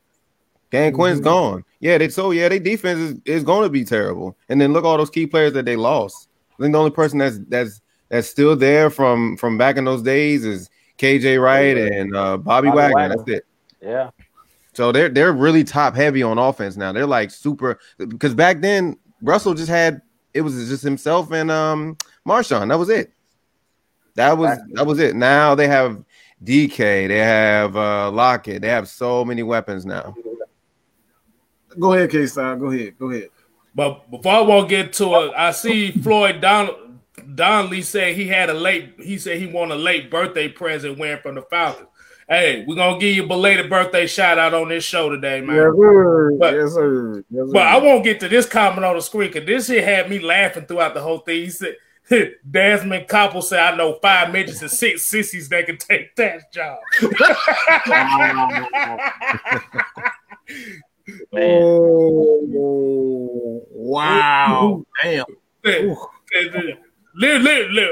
[0.71, 0.97] Dan mm-hmm.
[0.97, 1.65] Quinn's gone.
[1.81, 4.37] Yeah, they so yeah, their defense is, is going to be terrible.
[4.49, 6.29] And then look all those key players that they lost.
[6.59, 10.03] I think the only person that's that's that's still there from from back in those
[10.03, 12.95] days is KJ Wright and uh, Bobby, Bobby Wagner.
[12.95, 13.17] Wagner.
[13.17, 13.47] That's it.
[13.81, 14.11] yeah.
[14.73, 16.93] So they're they're really top heavy on offense now.
[16.93, 20.03] They're like super because back then Russell just had
[20.33, 21.97] it was just himself and um
[22.27, 22.69] Marshawn.
[22.69, 23.13] That was it.
[24.15, 25.15] That was that was it.
[25.17, 26.05] Now they have
[26.45, 30.15] DK, they have uh Lockett, they have so many weapons now.
[31.79, 32.57] Go ahead, K Style.
[32.57, 32.99] Go ahead.
[32.99, 33.31] Go ahead.
[33.75, 37.01] But before I won't get to it, I see Floyd Don
[37.35, 38.95] Donnelly said he had a late.
[38.99, 41.89] He said he won a late birthday present win from the Falcons.
[42.29, 45.57] Hey, we're gonna give you a belated birthday shout out on this show today, man.
[45.57, 46.33] Yes, sir.
[46.39, 47.25] But- yes, sir.
[47.31, 47.53] Yes, sir.
[47.53, 50.21] But I won't get to this comment on the screen because this shit had me
[50.21, 51.43] laughing throughout the whole thing.
[51.43, 51.77] He said,
[52.51, 56.79] Desmond Koppel said, I know five midgets and six sissies that can take that job.
[61.07, 61.43] Man.
[61.43, 62.47] Oh,
[63.71, 64.85] wow.
[65.03, 65.25] Damn.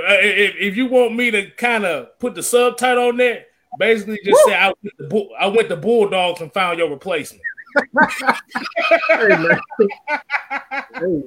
[0.09, 3.47] Uh, if, if you want me to kind of put the subtitle on that,
[3.79, 7.43] basically just say I went, to Bull- I went to Bulldogs and found your replacement.
[9.09, 9.61] Hey, man.
[10.99, 11.23] Hey.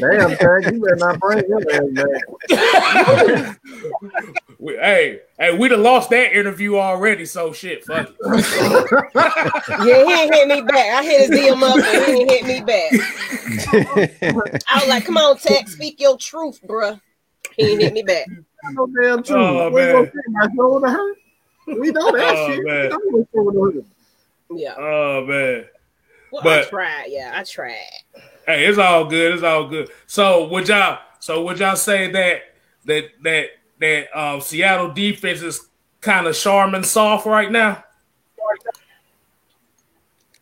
[0.00, 2.20] Damn, Tag, you better not bring him in, man.
[4.58, 8.16] We- hey, hey, we'd have lost that interview already, so shit, fuck it.
[9.84, 10.94] Yeah, he ain't hit me back.
[10.94, 12.92] I hit his DM up and he ain't hit me back.
[14.68, 17.00] I was like, come on, Tech, speak your truth, bruh.
[17.56, 18.26] He ain't hit me back.
[18.72, 19.36] No damn truth.
[19.38, 19.92] Oh, we man.
[19.92, 21.16] gonna say my shoulder hurt.
[21.66, 22.64] We know that Oh, shit.
[22.64, 22.82] man.
[22.82, 23.84] We know my shoulder hurt.
[24.56, 24.74] Yeah.
[24.76, 25.64] Oh man.
[26.30, 27.04] Well, But- I tried.
[27.08, 27.76] Yeah, I tried.
[28.46, 29.34] Hey, it's all good.
[29.34, 29.88] It's all good.
[30.06, 32.42] So would y'all so would y'all say that
[32.84, 33.46] that that
[33.80, 35.68] that um Seattle defense is
[36.00, 37.82] kind of Charmin soft right now?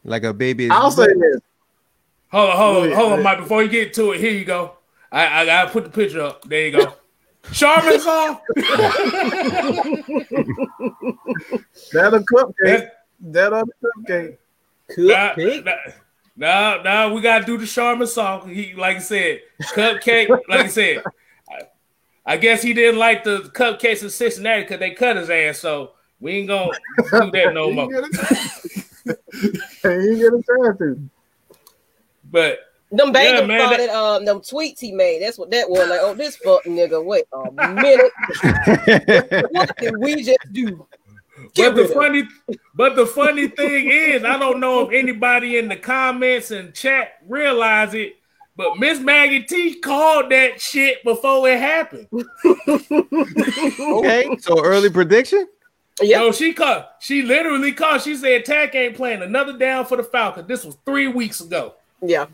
[0.05, 0.69] like a baby.
[0.69, 1.41] I'll say this.
[2.33, 3.23] Hold on, hold on, Wait, hold on, wait.
[3.25, 3.39] Mike.
[3.39, 4.77] Before you get to it, here you go.
[5.13, 6.43] I I gotta put the picture up.
[6.49, 6.95] There you go.
[7.53, 8.43] Charmin soft.
[11.93, 12.55] That a cupcake.
[12.65, 12.93] That-
[13.23, 14.37] That other cupcake.
[14.99, 15.65] Nah, Cupcake.
[15.65, 15.73] nah,
[16.37, 18.49] nah, nah, we gotta do the Charmin song.
[18.53, 20.29] He like I said, cupcake.
[20.49, 21.03] like I said,
[21.49, 21.61] I,
[22.27, 25.61] I guess he didn't like the cupcakes in Cincinnati because they cut his ass.
[25.61, 27.89] So we ain't gonna do that no more.
[27.93, 31.01] he ain't get a chance to.
[32.31, 32.59] But
[32.91, 35.23] Them Bengals Yeah, man, thought that- it, um, them tweets he made.
[35.23, 35.89] That's what that was.
[35.89, 37.05] Like, oh, this fuck nigga.
[37.05, 38.13] Wait a minute.
[39.53, 40.87] What did we just do?
[41.55, 42.29] Get but the rid of funny,
[42.75, 47.15] but the funny thing is, I don't know if anybody in the comments and chat
[47.27, 48.17] realize it.
[48.57, 52.09] but Miss Maggie T called that shit before it happened.
[53.79, 55.47] Okay, so early prediction.
[56.01, 56.21] Yep.
[56.21, 56.85] No, she called.
[57.01, 58.03] She literally called.
[58.03, 60.49] She said Takk ain't playing another down for the Falcons.
[60.49, 61.75] This was three weeks ago.
[62.01, 62.27] Yeah.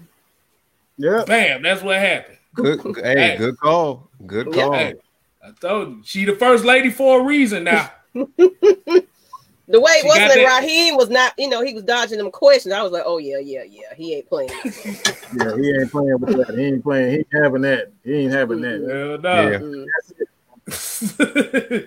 [0.96, 1.24] Yeah.
[1.26, 2.38] Bam, that's what happened.
[2.54, 3.36] Good, hey, Hey.
[3.36, 4.08] good call.
[4.26, 4.62] Good Yeah.
[4.62, 4.72] call.
[4.74, 4.94] Hey,
[5.42, 7.90] I told you, she the first lady for a reason now.
[8.14, 12.16] The way it She wasn't that that- Raheem was not, you know, he was dodging
[12.16, 12.72] them questions.
[12.72, 14.50] I was like, oh yeah, yeah, yeah, he ain't playing.
[15.36, 16.54] Yeah, he ain't playing with that.
[16.56, 17.10] He ain't playing.
[17.10, 17.92] He ain't having that.
[18.02, 18.80] He ain't having that.
[18.80, 19.50] Hell no.
[19.50, 19.58] Yeah.
[19.58, 19.84] Mm.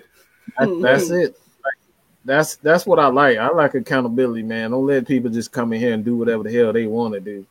[0.58, 1.36] That- that's it.
[1.64, 1.74] Like,
[2.26, 3.38] that's that's what I like.
[3.38, 4.72] I like accountability, man.
[4.72, 7.20] Don't let people just come in here and do whatever the hell they want to
[7.20, 7.46] do.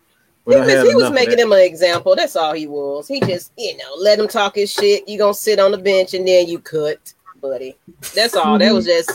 [0.47, 2.15] He was, he was making him an example.
[2.15, 3.09] That's all he was.
[3.09, 5.09] He just, you know, let him talk his shit.
[5.09, 7.77] You gonna sit on the bench and then you cut, buddy.
[8.15, 8.59] That's all.
[8.59, 9.11] That was just,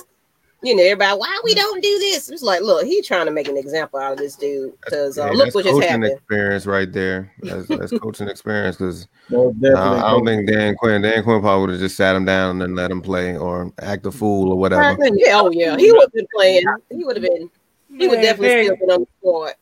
[0.63, 1.17] you know, everybody.
[1.17, 2.29] Why we don't do this?
[2.29, 5.25] It's like, look, he trying to make an example out of this dude because uh,
[5.27, 6.05] Yeah, look what just coaching happened.
[6.13, 7.31] experience right there.
[7.43, 11.69] That's, that's coaching experience because Most I don't think Dan Quinn, Dan Quinn probably would
[11.71, 14.97] have just sat him down and let him play or act a fool or whatever.
[15.15, 16.63] Yeah, oh yeah, he would have been playing.
[16.91, 17.49] He would have been.
[17.97, 19.53] He would Man, definitely Dan- still been on the squad.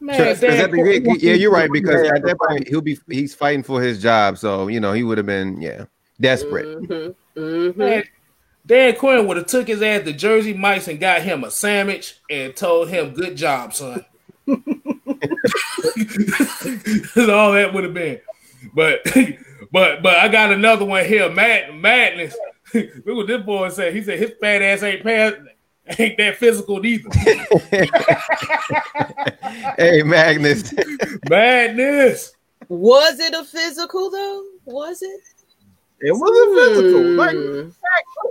[0.00, 3.62] Man, 'Cause Dan at yeah, you're right because at that point he'll be he's fighting
[3.62, 5.84] for his job, so you know he would have been yeah
[6.20, 6.66] desperate.
[6.66, 7.76] Mhm, mhm.
[7.76, 8.04] Man,
[8.64, 12.18] Dan Quinn would have took his ass to Jersey Mike's and got him a sandwich
[12.30, 14.04] and told him, "Good job, son."
[14.48, 14.56] All
[17.52, 18.20] that would have been.
[18.74, 19.00] But
[19.72, 21.30] but but I got another one here.
[21.30, 22.36] Mad madness.
[22.74, 23.94] Look what this boy said.
[23.94, 25.34] He said his fat ass ain't pass,
[25.98, 27.10] ain't that physical either.
[29.76, 30.72] hey Magnus,
[31.28, 32.34] Madness.
[32.68, 34.44] Was it a physical though?
[34.64, 35.20] Was it?
[36.02, 37.02] It wasn't physical.
[37.14, 37.68] Like, Hmm.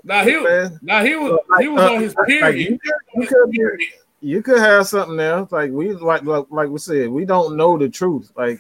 [0.03, 0.79] Now he was Man.
[0.81, 2.69] now he was he was on his like, period.
[2.71, 3.79] you, could, you, could,
[4.21, 5.51] you could have something else.
[5.51, 8.31] Like we like, like like we said, we don't know the truth.
[8.35, 8.59] Like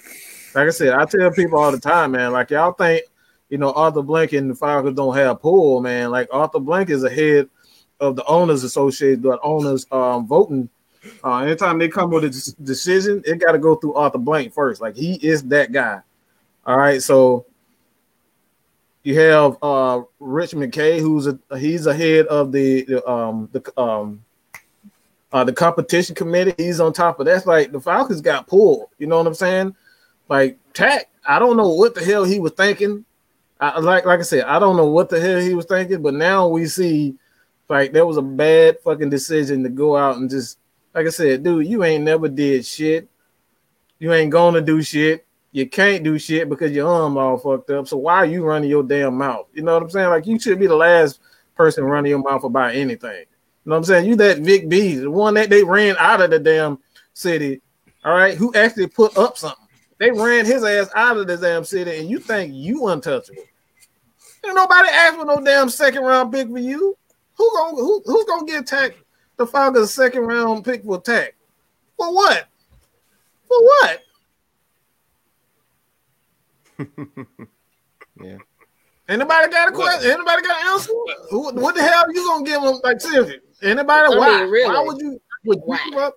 [0.53, 2.31] like I said, I tell people all the time, man.
[2.31, 3.03] Like y'all think,
[3.49, 6.11] you know, Arthur Blank and the Falcons don't have pull, man.
[6.11, 7.49] Like Arthur Blank is ahead
[7.99, 10.69] of the owners associated, the owners um voting.
[11.23, 14.81] Uh, anytime they come with a decision, it got to go through Arthur Blank first.
[14.81, 16.01] Like he is that guy.
[16.65, 17.45] All right, so
[19.03, 24.23] you have uh Rich McKay, who's a he's ahead of the, the um the um
[25.31, 26.53] uh the competition committee.
[26.57, 28.89] He's on top of that's like the Falcons got pulled.
[28.99, 29.75] You know what I'm saying?
[30.29, 33.05] Like Takk, I don't know what the hell he was thinking.
[33.59, 36.13] I like like I said, I don't know what the hell he was thinking, but
[36.13, 37.15] now we see
[37.69, 40.57] like there was a bad fucking decision to go out and just
[40.93, 43.07] like I said, dude, you ain't never did shit.
[43.97, 45.25] You ain't gonna do shit.
[45.51, 47.87] You can't do shit because your arm all fucked up.
[47.87, 49.47] So why are you running your damn mouth?
[49.53, 50.09] You know what I'm saying?
[50.09, 51.19] Like you should be the last
[51.55, 53.19] person running your mouth about anything.
[53.19, 54.05] You know what I'm saying?
[54.05, 56.79] You that Vic B, the one that they ran out of the damn
[57.13, 57.61] city.
[58.03, 59.67] All right, who actually put up something?
[59.99, 63.43] They ran his ass out of the damn city, and you think you untouchable?
[64.43, 66.97] Ain't nobody asked for no damn second round pick for you.
[67.35, 68.95] Who gonna who, who's gonna get Takk
[69.37, 71.35] the Falcons second round pick for Takk?
[71.97, 72.47] For what?
[73.47, 73.99] For what?
[78.19, 78.37] yeah,
[79.07, 80.11] Anybody got a question?
[80.11, 80.91] Anybody got an answer?
[81.29, 82.79] Who, what the hell are you gonna give them?
[82.83, 84.13] Like seriously, anybody?
[84.13, 84.41] I why?
[84.41, 84.69] mean, really.
[84.75, 85.21] Why would you?
[85.45, 85.79] Would you Why?
[85.89, 86.15] give up?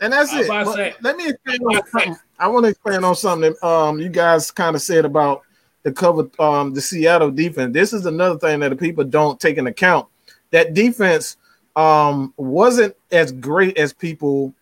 [0.00, 0.46] And that's it.
[0.46, 2.16] about to But say- let me explain on something.
[2.38, 5.42] I want to explain on something that um you guys kind of said about
[5.82, 7.72] the cover um the Seattle defense.
[7.72, 10.08] This is another thing that the people don't take into account.
[10.50, 11.36] That defense
[11.76, 14.54] um wasn't as great as people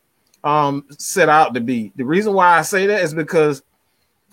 [0.45, 1.93] um set out to be.
[1.97, 3.63] The reason why I say that is because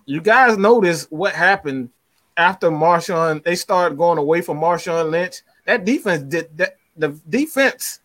[0.09, 1.91] you guys notice what happened
[2.35, 3.43] after Marshawn.
[3.43, 5.43] They started going away from Marshawn Lynch.
[5.65, 6.77] That defense did that.
[6.97, 7.99] The defense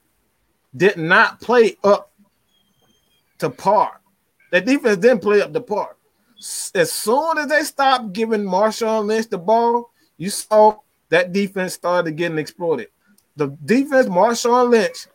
[0.76, 2.12] did not play up
[3.38, 4.02] to par.
[4.52, 5.96] That defense didn't play up to par.
[6.74, 10.76] As soon as they stopped giving Marshawn Lynch the ball, you saw
[11.08, 12.88] that defense started getting exploited.
[13.36, 15.06] The defense, Marshawn Lynch,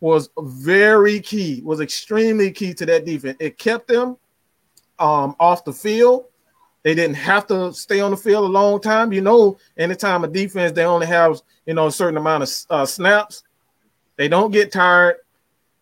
[0.00, 3.38] was very key, was extremely key to that defense.
[3.40, 4.18] It kept them
[4.98, 6.26] um, off the field.
[6.82, 9.12] They didn't have to stay on the field a long time.
[9.12, 12.86] You know, anytime a defense they only have you know a certain amount of uh,
[12.86, 13.42] snaps,
[14.16, 15.16] they don't get tired,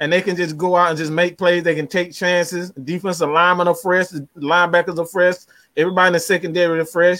[0.00, 1.64] and they can just go out and just make plays.
[1.64, 2.70] They can take chances.
[2.70, 5.36] Defensive linemen are fresh, linebackers are fresh.
[5.76, 7.18] Everybody in the secondary is fresh.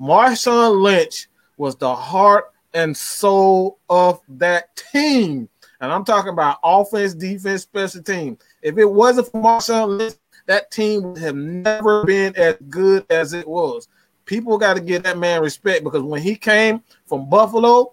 [0.00, 5.48] Marshawn Lynch was the heart and soul of that team,
[5.80, 8.38] and I'm talking about offense, defense, special team.
[8.60, 10.14] If it wasn't for Marshawn Lynch,
[10.50, 13.86] that team would have never been as good as it was.
[14.24, 17.92] People got to give that man respect because when he came from Buffalo,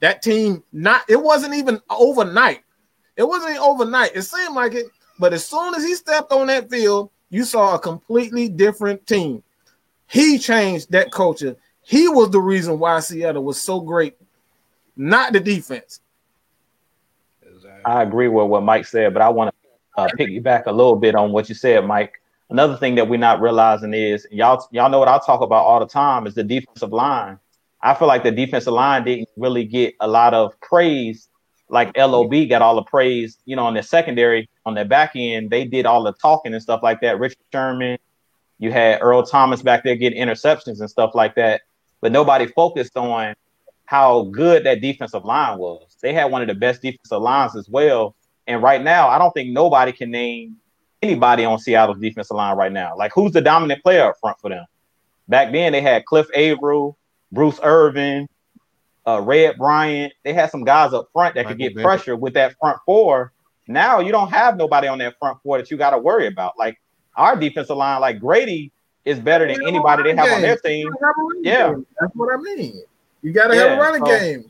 [0.00, 2.60] that team not it wasn't even overnight.
[3.16, 4.14] It wasn't overnight.
[4.14, 4.84] It seemed like it,
[5.18, 9.42] But as soon as he stepped on that field, you saw a completely different team.
[10.06, 11.56] He changed that culture.
[11.80, 14.18] He was the reason why Seattle was so great,
[14.94, 16.00] not the defense.
[17.86, 19.61] I agree with what Mike said, but I want to
[19.96, 22.20] uh, piggyback a little bit on what you said, Mike.
[22.50, 25.80] Another thing that we're not realizing is y'all y'all know what I talk about all
[25.80, 27.38] the time is the defensive line.
[27.80, 31.28] I feel like the defensive line didn't really get a lot of praise.
[31.68, 35.50] Like LOB got all the praise, you know, on their secondary, on their back end,
[35.50, 37.18] they did all the talking and stuff like that.
[37.18, 37.98] Richard Sherman,
[38.58, 41.62] you had Earl Thomas back there getting interceptions and stuff like that,
[42.02, 43.34] but nobody focused on
[43.86, 45.96] how good that defensive line was.
[46.00, 48.14] They had one of the best defensive lines as well.
[48.46, 50.56] And right now, I don't think nobody can name
[51.00, 52.96] anybody on Seattle's defensive line right now.
[52.96, 54.64] Like, who's the dominant player up front for them?
[55.28, 56.96] Back then, they had Cliff Avril,
[57.30, 58.28] Bruce Irvin,
[59.06, 60.12] uh, Red Bryant.
[60.24, 61.84] They had some guys up front that Michael could get Bennett.
[61.86, 63.32] pressure with that front four.
[63.68, 66.58] Now you don't have nobody on that front four that you got to worry about.
[66.58, 66.80] Like
[67.16, 68.72] our defensive line, like Grady
[69.04, 70.34] is better than anybody they have game.
[70.34, 70.88] on their team.
[71.42, 71.86] Yeah, game.
[72.00, 72.82] that's what I mean.
[73.22, 74.44] You got to yeah, have a running so, game.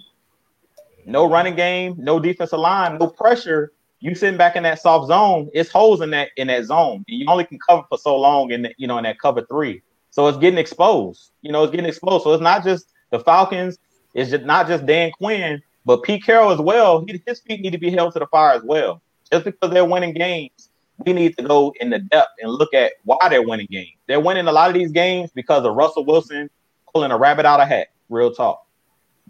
[1.05, 3.73] No running game, no defensive line, no pressure.
[4.03, 7.05] You sitting back in that soft zone, it's holes in that in that zone.
[7.09, 9.43] And you only can cover for so long in the, you know in that cover
[9.43, 9.81] three.
[10.11, 11.31] So it's getting exposed.
[11.43, 12.25] You know, it's getting exposed.
[12.25, 13.79] So it's not just the Falcons,
[14.13, 17.05] it's just not just Dan Quinn, but Pete Carroll as well.
[17.07, 19.01] He, his feet need to be held to the fire as well.
[19.31, 20.71] Just because they're winning games,
[21.07, 23.97] we need to go in the depth and look at why they're winning games.
[24.09, 26.51] They're winning a lot of these games because of Russell Wilson
[26.93, 27.89] pulling a rabbit out of hat.
[28.09, 28.67] Real talk,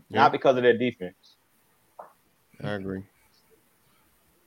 [0.09, 0.23] yeah.
[0.23, 1.37] not because of their defense.
[2.65, 3.05] I agree.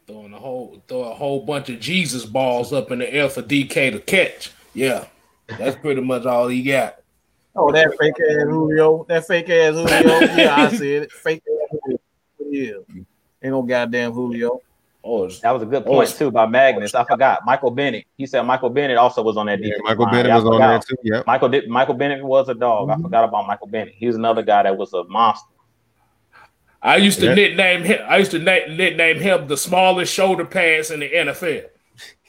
[0.07, 3.41] Throwing a whole throw a whole bunch of Jesus balls up in the air for
[3.41, 4.51] DK to catch.
[4.73, 5.05] Yeah,
[5.47, 6.97] that's pretty much all he got.
[7.55, 9.05] Oh, that fake ass Julio.
[9.07, 10.19] That fake ass Julio.
[10.35, 11.11] yeah, I see it.
[11.11, 11.97] Fake ass
[12.37, 12.85] Julio.
[12.93, 13.01] Yeah.
[13.41, 14.61] Ain't no goddamn Julio.
[15.07, 16.95] Oh, that was a good point oh, too by Magnus.
[16.95, 18.05] I forgot Michael Bennett.
[18.17, 19.81] He said Michael Bennett also was on that defense.
[19.83, 20.13] Yeah, Michael line.
[20.13, 20.95] Bennett was on there too.
[21.03, 21.69] Yeah, Michael did.
[21.69, 22.89] Michael Bennett was a dog.
[22.89, 22.99] Mm-hmm.
[22.99, 23.93] I forgot about Michael Bennett.
[23.95, 25.47] He was another guy that was a monster.
[26.85, 27.33] I used to yeah.
[27.33, 27.99] nickname him.
[28.07, 31.65] I used to nickname him the smallest shoulder pads in the NFL.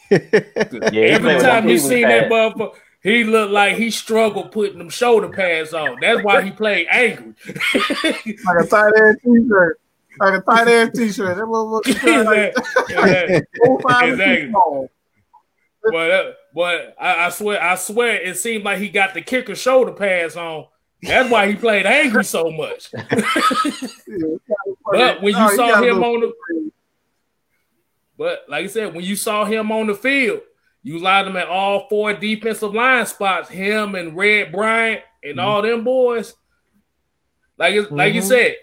[0.11, 5.29] yeah, Every time you see that motherfucker, he looked like he struggled putting them shoulder
[5.29, 5.99] pads on.
[6.01, 7.35] That's why he played angry.
[8.05, 9.81] like a tight end t-shirt
[10.19, 11.37] like a tight end t-shirt.
[11.37, 14.53] That motherfucker like, exactly.
[15.83, 19.55] But uh, but I, I, swear I swear it seemed like he got the kicker
[19.55, 20.67] shoulder pads on.
[21.03, 22.91] That's why he played angry so much.
[24.91, 26.33] but when you oh, saw him on the
[28.17, 30.41] but like I said, when you saw him on the field,
[30.83, 35.47] you lined him at all four defensive line spots, him and Red Bryant and mm-hmm.
[35.47, 36.35] all them boys.
[37.59, 37.95] Like mm-hmm.
[37.95, 38.29] like you mm-hmm.
[38.29, 38.55] said,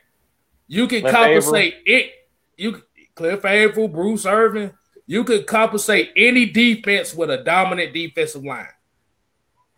[0.68, 2.12] you can Cliff compensate it.
[2.58, 2.82] You
[3.16, 4.74] Cliff Avril, Bruce Irvin.
[5.06, 8.68] You could compensate any defense with a dominant defensive line.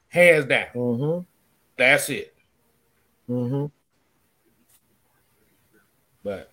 [0.07, 0.67] Hands down.
[0.75, 1.23] Mm-hmm.
[1.77, 2.34] That's it.
[3.29, 3.65] Mm-hmm.
[6.23, 6.51] But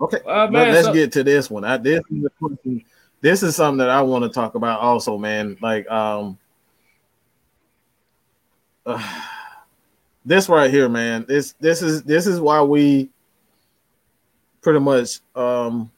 [0.00, 1.64] okay, uh, man, let's so, get to this one.
[1.64, 2.82] I this is
[3.20, 5.56] this is something that I want to talk about also, man.
[5.60, 6.38] Like um.
[8.84, 9.22] Uh,
[10.24, 11.24] this right here, man.
[11.28, 13.10] This this is this is why we
[14.60, 15.90] pretty much um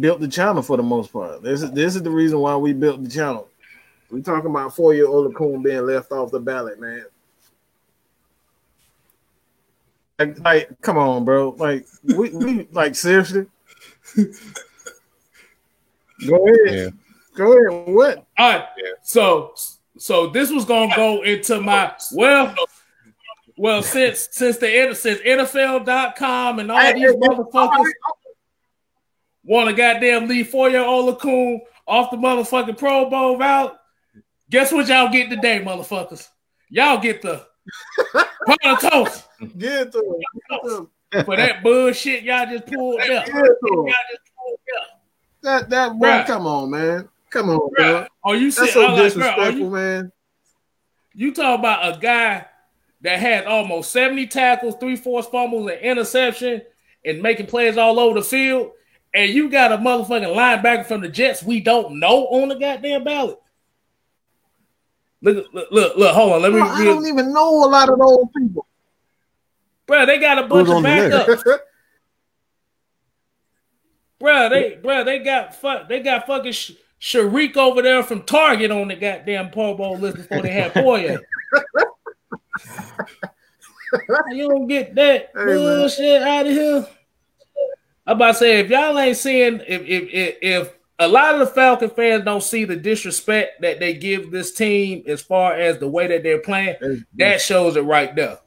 [0.00, 1.42] built the channel for the most part.
[1.42, 3.48] This is this is the reason why we built the channel.
[4.10, 7.04] We talking about Foye Oluokun being left off the ballot, man.
[10.18, 11.50] Like, like, come on, bro.
[11.58, 13.46] Like, we, we like seriously.
[16.26, 16.74] Go ahead.
[16.74, 16.88] Yeah.
[17.34, 17.94] Go ahead.
[17.94, 18.26] What?
[18.38, 18.66] All right.
[18.78, 18.92] Yeah.
[19.02, 19.54] So
[19.98, 22.54] so this was gonna go into my well,
[23.56, 27.90] well since since the since NFL.com and all these motherfuckers
[29.44, 33.78] want to goddamn leave Foye Oluokun off the motherfucking Pro Bowl route.
[34.50, 36.28] Guess what y'all get today, motherfuckers?
[36.70, 37.46] Y'all get the
[38.62, 39.28] pound toast.
[39.56, 40.88] Get to
[41.24, 43.26] for that bullshit y'all just pulled up.
[45.42, 47.08] That that boy, come on, man.
[47.30, 48.06] Come on, bro.
[48.24, 50.12] Oh, you That's so like, oh, disrespectful, you, man.
[51.14, 52.46] You talk about a guy
[53.02, 56.62] that had almost 70 tackles, three forced fumbles, and interception,
[57.04, 58.72] and making plays all over the field,
[59.14, 63.04] and you got a motherfucking linebacker from the Jets we don't know on the goddamn
[63.04, 63.38] ballot.
[65.22, 66.42] Look, look, look, look hold on.
[66.42, 66.60] Let me.
[66.60, 68.66] I don't even know a lot of those people.
[69.86, 71.44] Bro, they got a bunch of backups.
[74.18, 76.52] bro, they, bro, they got fuck, they got fucking.
[76.52, 80.72] Sh- Shareek over there from Target on the goddamn Pro Bowl list before they had
[80.72, 81.20] Poyer.
[84.30, 86.28] you don't get that hey, bullshit man.
[86.28, 86.86] out of here.
[88.06, 91.40] I'm about to say if y'all ain't seeing if if if, if a lot of
[91.40, 95.78] the Falcon fans don't see the disrespect that they give this team as far as
[95.78, 98.38] the way that they're playing, that shows it right there.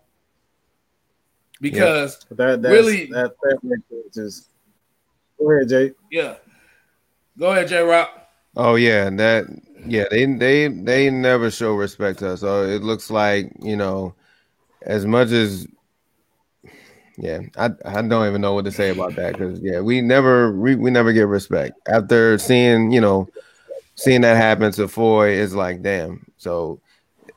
[1.61, 3.83] Because That that's, Really- that that
[4.13, 4.47] just
[5.37, 5.91] go ahead, Jay.
[6.09, 6.35] yeah,
[7.37, 8.09] go ahead, J Rock.
[8.55, 9.45] Oh yeah, and that
[9.85, 12.39] yeah, they they they never show respect to us.
[12.41, 14.15] So it looks like, you know,
[14.81, 15.67] as much as
[17.21, 20.51] yeah, I I don't even know what to say about that because yeah, we never
[20.53, 21.77] we, we never get respect.
[21.87, 23.27] After seeing, you know,
[23.95, 26.25] seeing that happen to Foye is like damn.
[26.37, 26.79] So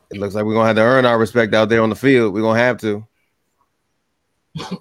[0.09, 2.33] it looks like we're gonna have to earn our respect out there on the field.
[2.33, 3.05] We're gonna have to.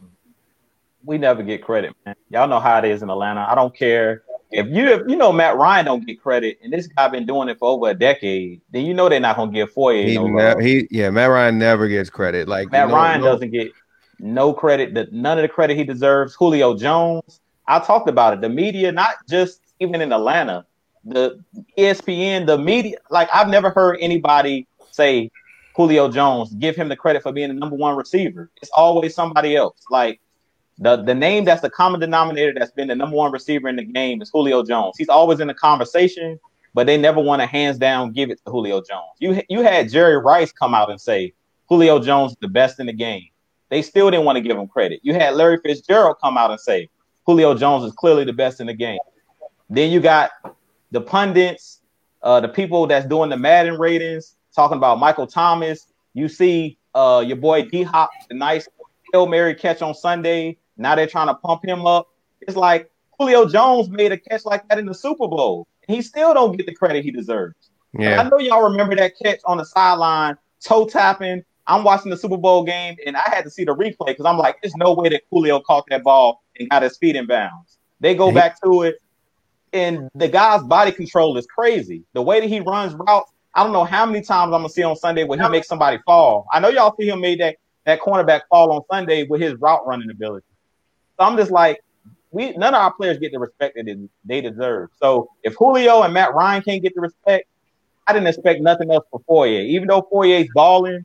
[1.04, 2.14] we never get credit, man.
[2.30, 3.46] Y'all know how it is in Atlanta.
[3.48, 4.22] I don't care
[4.52, 7.48] if you if you know Matt Ryan don't get credit, and this guy been doing
[7.48, 8.60] it for over a decade.
[8.70, 11.58] Then you know they're not gonna give Foye He, no ne- he yeah, Matt Ryan
[11.58, 12.46] never gets credit.
[12.46, 13.72] Like Matt no- Ryan no- doesn't get
[14.18, 14.94] no credit.
[14.94, 16.34] That none of the credit he deserves.
[16.34, 17.40] Julio Jones.
[17.66, 18.40] I talked about it.
[18.40, 20.66] The media, not just even in Atlanta,
[21.04, 21.42] the
[21.78, 22.96] ESPN, the media.
[23.10, 25.30] Like I've never heard anybody say
[25.74, 28.50] Julio Jones give him the credit for being the number one receiver.
[28.60, 29.80] It's always somebody else.
[29.90, 30.20] Like
[30.78, 33.84] the the name that's the common denominator that's been the number one receiver in the
[33.84, 34.96] game is Julio Jones.
[34.98, 36.38] He's always in the conversation,
[36.74, 39.16] but they never want to hands down give it to Julio Jones.
[39.18, 41.32] You you had Jerry Rice come out and say
[41.68, 43.28] Julio Jones the best in the game.
[43.72, 45.00] They still didn't want to give him credit.
[45.02, 46.90] You had Larry Fitzgerald come out and say
[47.24, 48.98] Julio Jones is clearly the best in the game.
[49.70, 50.30] Then you got
[50.90, 51.80] the pundits,
[52.22, 55.86] uh, the people that's doing the Madden ratings, talking about Michael Thomas.
[56.12, 58.68] You see uh, your boy D Hop, the nice
[59.10, 60.58] Hail Mary catch on Sunday.
[60.76, 62.08] Now they're trying to pump him up.
[62.42, 65.66] It's like Julio Jones made a catch like that in the Super Bowl.
[65.88, 67.70] He still don't get the credit he deserves.
[67.98, 68.20] Yeah.
[68.20, 71.42] I know y'all remember that catch on the sideline, toe tapping.
[71.72, 74.36] I'm watching the Super Bowl game and I had to see the replay because I'm
[74.36, 77.78] like, there's no way that Julio caught that ball and got his feet in bounds.
[78.00, 78.96] They go back to it,
[79.72, 82.02] and the guy's body control is crazy.
[82.12, 84.82] The way that he runs routes, I don't know how many times I'm gonna see
[84.82, 86.46] on Sunday where he makes somebody fall.
[86.52, 87.56] I know y'all see him made that
[87.86, 90.46] that cornerback fall on Sunday with his route running ability.
[91.18, 91.80] So I'm just like,
[92.32, 94.90] we none of our players get the respect that they- deserve.
[95.00, 97.46] So if Julio and Matt Ryan can't get the respect,
[98.06, 99.60] I didn't expect nothing else for Foye.
[99.60, 101.04] Even though Foye's balling,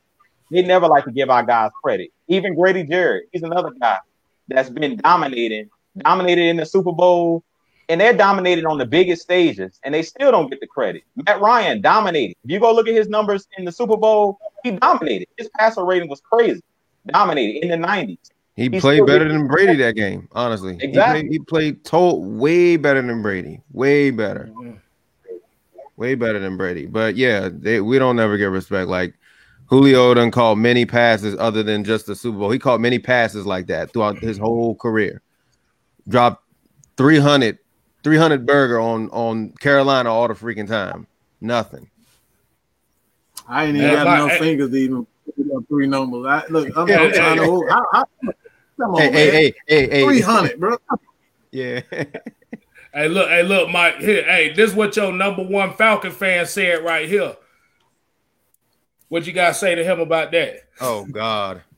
[0.50, 2.10] they never like to give our guys credit.
[2.28, 3.98] Even Grady Jarrett, he's another guy
[4.48, 5.68] that's been dominating,
[5.98, 7.42] dominated in the Super Bowl,
[7.88, 11.02] and they're dominated on the biggest stages, and they still don't get the credit.
[11.16, 12.36] Matt Ryan dominated.
[12.44, 15.28] If you go look at his numbers in the Super Bowl, he dominated.
[15.38, 16.62] His passer rating was crazy,
[17.06, 18.18] dominated in the 90s.
[18.56, 20.76] He He's played better than Brady that game, honestly.
[20.78, 21.20] He Exactly.
[21.22, 23.62] played, he played told way better than Brady.
[23.72, 24.50] Way better.
[24.52, 24.72] Mm-hmm.
[25.96, 26.86] Way better than Brady.
[26.86, 28.88] But yeah, they, we don't never get respect.
[28.88, 29.14] Like
[29.68, 32.50] Julio done called many passes other than just the Super Bowl.
[32.50, 35.20] He caught many passes like that throughout his whole career.
[36.08, 36.42] Dropped
[36.96, 37.58] 300,
[38.02, 41.06] 300 burger on, on Carolina all the freaking time.
[41.40, 41.90] Nothing.
[43.46, 45.06] I ain't even got my- enough hey- fingers to even
[45.68, 46.24] three numbers.
[46.26, 47.68] I, look, I'm, Yeah, I'm trying to hold.
[47.70, 48.04] How, how,
[48.80, 49.12] come on, Hey, man.
[49.12, 50.04] hey, hey, hey, hey.
[50.04, 50.76] Three hundred, bro.
[51.52, 51.80] Yeah.
[52.94, 53.98] Hey, look, hey, look, Mike.
[53.98, 57.36] Here, hey, this is what your number one Falcon fan said right here.
[59.08, 60.64] What you guys say to him about that?
[60.80, 61.62] oh God.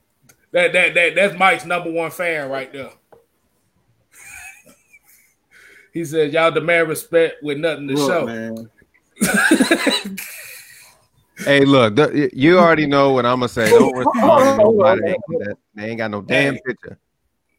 [0.53, 2.91] That that that that's Mike's number one fan right there.
[5.93, 8.69] he said, "Y'all demand respect with nothing to Look, show." man.
[11.45, 13.71] Hey, look, th- you already know what I'm gonna say.
[13.71, 15.01] Don't respond to nobody.
[15.03, 16.61] They ain't, got they ain't got no damn Hey.
[16.67, 16.99] picture.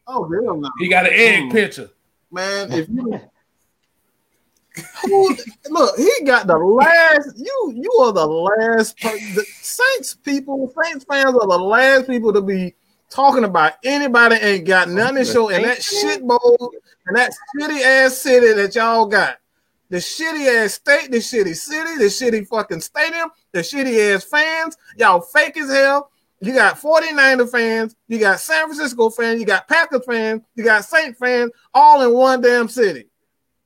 [0.05, 1.51] Oh hell no, He got an egg Hmm.
[1.51, 1.89] picture.
[2.31, 2.71] man.
[2.71, 3.19] If you
[5.03, 5.35] Who,
[5.69, 7.37] look, he got the last.
[7.37, 8.99] You you are the last.
[8.99, 12.75] Per, the Saints people, Saints fans are the last people to be
[13.09, 16.71] talking about anybody ain't got nothing to show in that shit bowl
[17.05, 19.37] and that shitty ass city that y'all got.
[19.89, 24.77] The shitty ass state, the shitty city, the shitty fucking stadium, the shitty ass fans.
[24.97, 26.11] Y'all fake as hell.
[26.39, 30.83] You got 49er fans, you got San Francisco fans, you got Packers fans, you got
[30.83, 33.10] Saint fans, all in one damn city.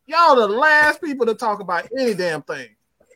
[0.08, 2.68] Y'all the last people to talk about any damn thing.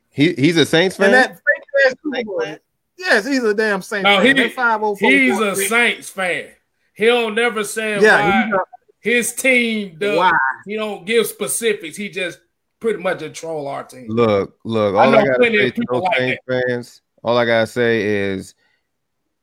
[0.09, 1.07] He he's a Saints fan.
[1.07, 2.59] And that fake ass Super
[2.97, 4.25] Yes, he's a damn Saint No, fan.
[4.25, 6.49] he- That 504 He's a Saints fan.
[6.93, 8.63] He'll never say Yeah, why a-
[8.99, 10.17] his team does.
[10.17, 10.31] Why?
[10.65, 11.95] He don't give specifics.
[11.95, 12.39] He just
[12.79, 14.07] pretty much a troll our team.
[14.09, 14.95] Look, look.
[14.95, 18.55] All know I, gotta say to those like Saints fans, all I gotta say is,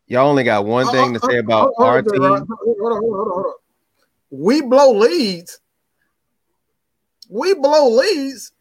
[0.07, 2.21] y'all only got one thing to say about our team.
[2.21, 3.53] Hold on, hold on, hold on.
[4.31, 5.61] We blow leads.
[7.29, 8.53] We blow leads.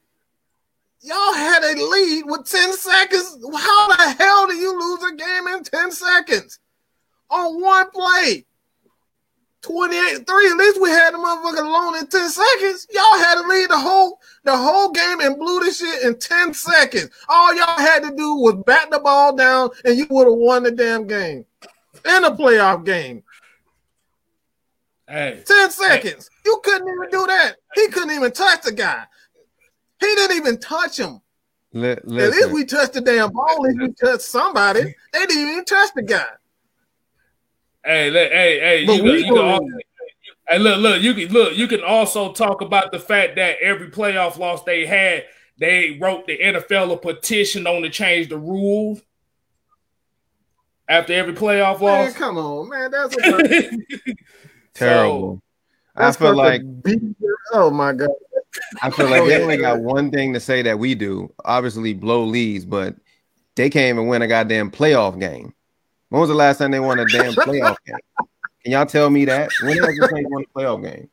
[1.02, 3.38] Y'all had a lead with 10 seconds.
[3.56, 6.60] How the hell do you lose a game in 10 seconds?
[7.30, 8.46] On one play.
[9.62, 10.50] 28 3.
[10.50, 12.88] At least we had the motherfucker alone in 10 seconds.
[12.92, 16.54] Y'all had to lead the whole the whole game and blew this shit in 10
[16.54, 17.10] seconds.
[17.30, 20.64] All y'all had to do was bat the ball down and you would have won
[20.64, 21.46] the damn game.
[22.06, 23.24] In a playoff game.
[25.08, 26.30] Hey, 10 seconds.
[26.46, 27.56] You couldn't even do that.
[27.76, 29.04] He couldn't even touch the guy.
[30.00, 31.22] He didn't even touch him.
[31.74, 33.66] Li- At least we touched the damn ball.
[33.66, 34.82] If least we touched somebody.
[35.14, 36.26] They didn't even touch the guy.
[37.84, 39.66] hey, look, hey, hey, But you, we can, you can also,
[40.50, 43.90] hey, look, look, you can look, you can also talk about the fact that every
[43.92, 45.26] playoff loss they had,
[45.60, 49.02] they wrote the NFL a petition on to change the rules
[50.88, 52.14] after every playoff Man, loss.
[52.14, 52.92] come on, man.
[52.92, 53.70] That's a
[54.76, 55.42] terrible.
[55.96, 56.62] I feel like
[57.54, 58.10] oh my god.
[58.82, 61.34] I feel like they only got one thing to say that we do.
[61.44, 62.96] Obviously, blow leads, but
[63.56, 65.54] they can't even win a goddamn playoff game.
[66.10, 67.98] When was the last time they won a damn playoff game?
[68.64, 69.50] Can y'all tell me that?
[69.62, 71.10] When has the Saints won a playoff game?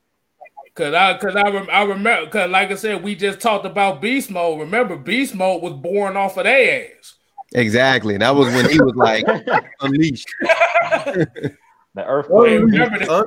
[0.75, 4.01] Cause I, cause I, rem- I remember, cause like I said, we just talked about
[4.01, 4.59] beast mode.
[4.59, 7.13] Remember, beast mode was born off of their ass.
[7.53, 8.17] Exactly.
[8.17, 9.23] That was when he was like
[9.81, 10.27] unleashed.
[11.95, 12.61] The Hey, earthquake.
[12.61, 13.25] remember that?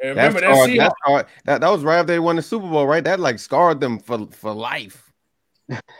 [0.00, 0.54] And That's remember that?
[0.54, 3.02] scarred, that, scarred, that, that was right after they won the Super Bowl, right?
[3.02, 5.12] That like scarred them for, for life.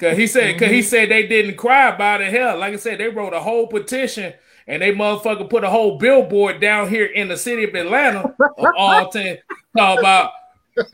[0.01, 0.85] Cause he said, cause he mhm.
[0.85, 2.33] said they didn't cry about it.
[2.33, 4.33] Hell, like I said, they wrote a whole petition
[4.67, 8.67] and they motherfucker put a whole billboard down here in the city of Atlanta of
[8.77, 9.39] all ten
[9.77, 10.31] talk about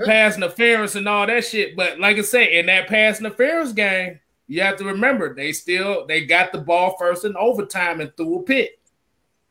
[0.07, 1.77] pass interference and all that shit.
[1.77, 6.07] But like I said, in that pass interference game, you have to remember they still
[6.07, 8.81] they got the ball first in overtime and threw a pick.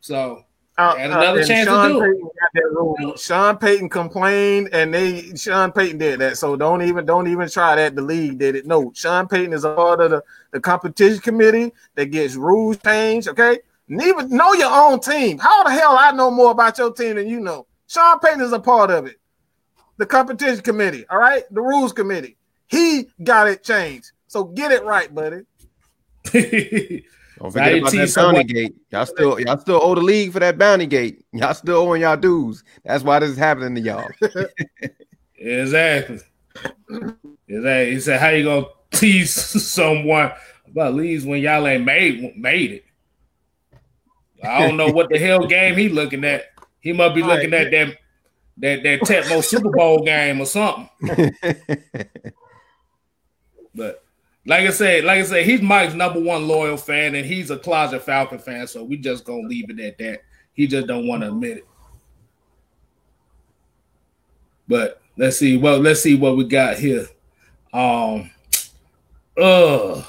[0.00, 0.44] So
[0.76, 2.10] Uh, Had another and chance to Sean do it.
[2.10, 3.16] Payton that rule.
[3.16, 6.36] Sean Payton complained, and they Sean Payton did that.
[6.36, 7.94] So don't even don't even try that.
[7.94, 8.66] The league did it.
[8.66, 13.28] No, Sean Payton is a part of the, the competition committee that gets rules changed.
[13.28, 13.58] Okay,
[13.88, 15.38] even know your own team.
[15.38, 17.66] How the hell I know more about your team than you know?
[17.86, 19.20] Sean Payton is a part of it.
[19.98, 21.04] The competition committee.
[21.08, 22.36] All right, the rules committee.
[22.66, 24.10] He got it changed.
[24.26, 25.42] So get it right, buddy.
[27.44, 28.74] Don't forget you about tease that someone- bounty gate.
[28.90, 31.24] Y'all still y'all still owe the league for that bounty gate.
[31.34, 32.64] Y'all still owing y'all dues.
[32.84, 34.08] That's why this is happening to y'all.
[35.36, 36.20] Exactly.
[37.48, 37.90] Exactly.
[37.90, 40.32] He said, "How you gonna tease someone
[40.66, 42.84] about leaves when y'all ain't made made it?"
[44.42, 46.44] I don't know what the hell game he looking at.
[46.80, 47.34] He must be All right.
[47.36, 47.98] looking at that
[48.56, 50.88] that that Tecmo Super Bowl game or something.
[53.74, 54.03] But
[54.46, 57.56] like I said, like I said, he's Mike's number one loyal fan, and he's a
[57.56, 58.66] closet Falcon fan.
[58.66, 60.22] So we just gonna leave it at that.
[60.52, 61.66] He just don't want to admit it.
[64.68, 65.56] But let's see.
[65.56, 67.06] Well, let's see what we got here.
[67.72, 68.30] Um,
[69.40, 70.02] uh,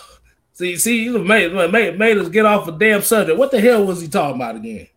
[0.53, 3.39] see, see, you made, made made us get off a damn subject.
[3.39, 4.87] What the hell was he talking about again?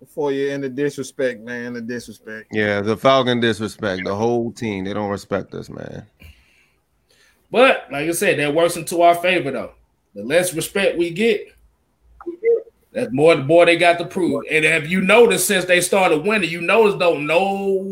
[0.00, 2.48] Before you in the disrespect, man, the disrespect.
[2.52, 4.84] yeah, the Falcon disrespect the whole team.
[4.84, 6.06] They don't respect us, man.
[7.50, 9.72] But like I said, that works into our favor though.
[10.14, 11.48] The less respect we get,
[12.92, 14.44] that's more the more they got to prove.
[14.50, 17.82] And have you noticed since they started winning, you notice don't no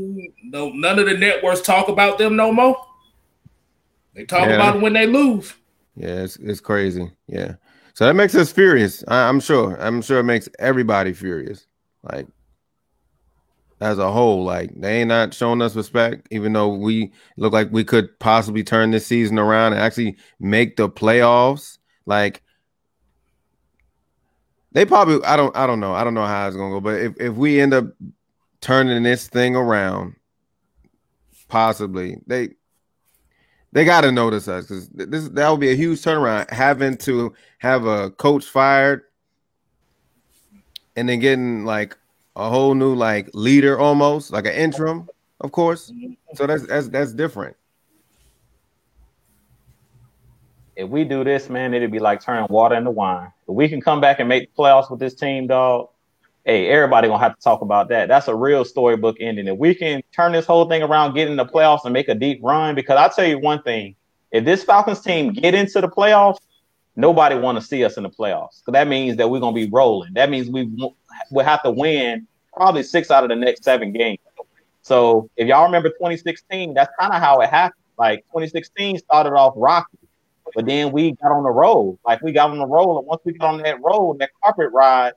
[0.43, 2.77] no none of the networks talk about them no more.
[4.15, 4.55] They talk Yeah.
[4.55, 5.53] about when they lose.
[5.97, 7.11] Yeah, it's it's crazy.
[7.29, 7.55] Yeah,
[7.93, 9.05] so that makes us furious.
[9.07, 9.77] I, I'm sure.
[9.81, 11.67] I'm sure it makes everybody furious.
[12.03, 12.27] Like
[13.85, 17.71] as a whole, like they ain't not showing us respect, even though we look like
[17.71, 21.77] we could possibly turn this season around and actually make the playoffs.
[22.07, 22.43] Like
[24.73, 26.95] they probably, I don't, I don't know, I don't know how it's gonna go, but
[26.95, 27.85] if if we end up
[28.63, 30.17] turning this thing around,
[31.49, 32.55] possibly they
[33.73, 36.49] they got to notice us because this that would be a huge turnaround.
[36.49, 39.03] Having to have a coach fired
[40.97, 41.99] and then getting like
[42.37, 45.09] a whole new like leader almost like an interim,
[45.41, 45.93] of course.
[46.35, 47.57] So that's that's that's different.
[50.77, 53.33] If we do this, man, it'd be like turning water into wine.
[53.49, 55.91] If we can come back and make the playoffs with this team, dog,
[56.45, 58.09] hey, everybody gonna have to talk about that.
[58.09, 59.47] That's a real storybook ending.
[59.47, 62.15] If we can turn this whole thing around, get in the playoffs, and make a
[62.15, 63.95] deep run, because I tell you one thing:
[64.33, 66.41] if this Falcons team get into the playoffs,
[66.97, 68.61] nobody want to see us in the playoffs.
[68.61, 70.15] Because that means that we're gonna be rolling.
[70.15, 70.65] That means we
[71.31, 74.19] will have to win probably six out of the next seven games.
[74.83, 77.81] So if y'all remember 2016, that's kind of how it happened.
[77.99, 79.99] Like 2016 started off rocky,
[80.55, 81.99] but then we got on the road.
[82.05, 84.71] Like we got on the road, and once we got on that road, that carpet
[84.73, 85.13] ride,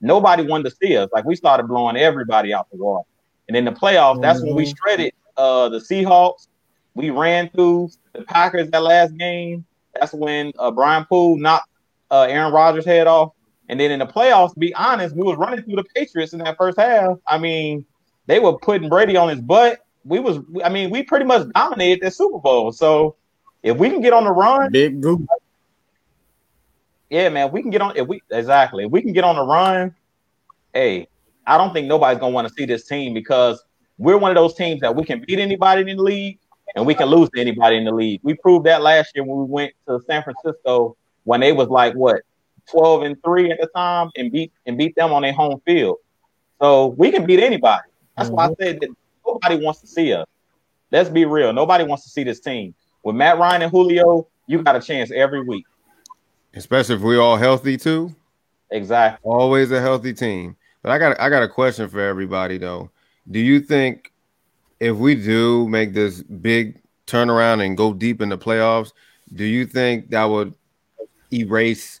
[0.00, 1.08] nobody wanted to see us.
[1.12, 3.06] Like we started blowing everybody out the water.
[3.48, 6.48] And in the playoffs, that's when we shredded uh, the Seahawks.
[6.94, 9.64] We ran through the Packers that last game.
[9.94, 11.68] That's when uh, Brian Poole knocked
[12.10, 13.32] uh, Aaron Rodgers' head off.
[13.68, 16.38] And then in the playoffs, to be honest, we was running through the Patriots in
[16.40, 17.18] that first half.
[17.26, 17.84] I mean,
[18.26, 19.80] they were putting Brady on his butt.
[20.04, 22.70] We was, I mean, we pretty much dominated that Super Bowl.
[22.72, 23.16] So
[23.62, 25.26] if we can get on the run, Big group.
[27.10, 27.96] yeah, man, we can get on.
[27.96, 29.94] If we exactly, if we can get on the run,
[30.72, 31.08] hey,
[31.46, 33.62] I don't think nobody's gonna want to see this team because
[33.98, 36.38] we're one of those teams that we can beat anybody in the league
[36.76, 38.20] and we can lose to anybody in the league.
[38.22, 41.94] We proved that last year when we went to San Francisco when they was like
[41.94, 42.22] what
[42.70, 45.98] 12 and 3 at the time and beat and beat them on their home field.
[46.60, 47.82] So we can beat anybody.
[48.16, 48.62] That's why I mm-hmm.
[48.62, 48.90] said that
[49.26, 50.26] nobody wants to see us.
[50.90, 51.52] Let's be real.
[51.52, 52.74] Nobody wants to see this team.
[53.02, 55.64] With Matt Ryan and Julio, you got a chance every week.
[56.54, 58.14] Especially if we're all healthy too.
[58.70, 59.20] Exactly.
[59.28, 60.56] Always a healthy team.
[60.82, 62.90] But I got I got a question for everybody though.
[63.30, 64.12] Do you think
[64.80, 68.92] if we do make this big turnaround and go deep in the playoffs,
[69.34, 70.54] do you think that would
[71.32, 72.00] erase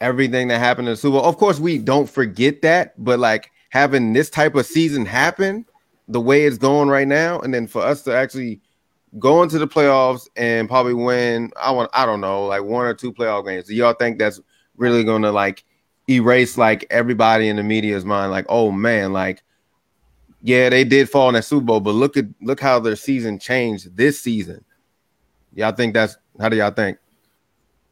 [0.00, 1.24] everything that happened in the Super Bowl?
[1.24, 5.66] Of course, we don't forget that, but like having this type of season happen
[6.08, 8.60] the way it's going right now, and then for us to actually
[9.18, 12.94] go into the playoffs and probably win, I want I don't know, like one or
[12.94, 13.66] two playoff games.
[13.66, 14.40] Do y'all think that's
[14.76, 15.64] really gonna like
[16.08, 19.42] erase like everybody in the media's mind, like, oh man, like
[20.42, 23.38] yeah, they did fall in that Super Bowl, but look at look how their season
[23.38, 24.64] changed this season.
[25.54, 26.98] Y'all think that's how do y'all think?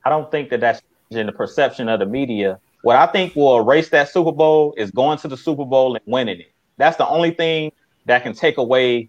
[0.04, 0.80] I don't think that that's
[1.10, 2.58] in the perception of the media.
[2.82, 6.04] What I think will erase that Super Bowl is going to the Super Bowl and
[6.06, 6.52] winning it.
[6.76, 7.72] That's the only thing
[8.06, 9.08] that can take away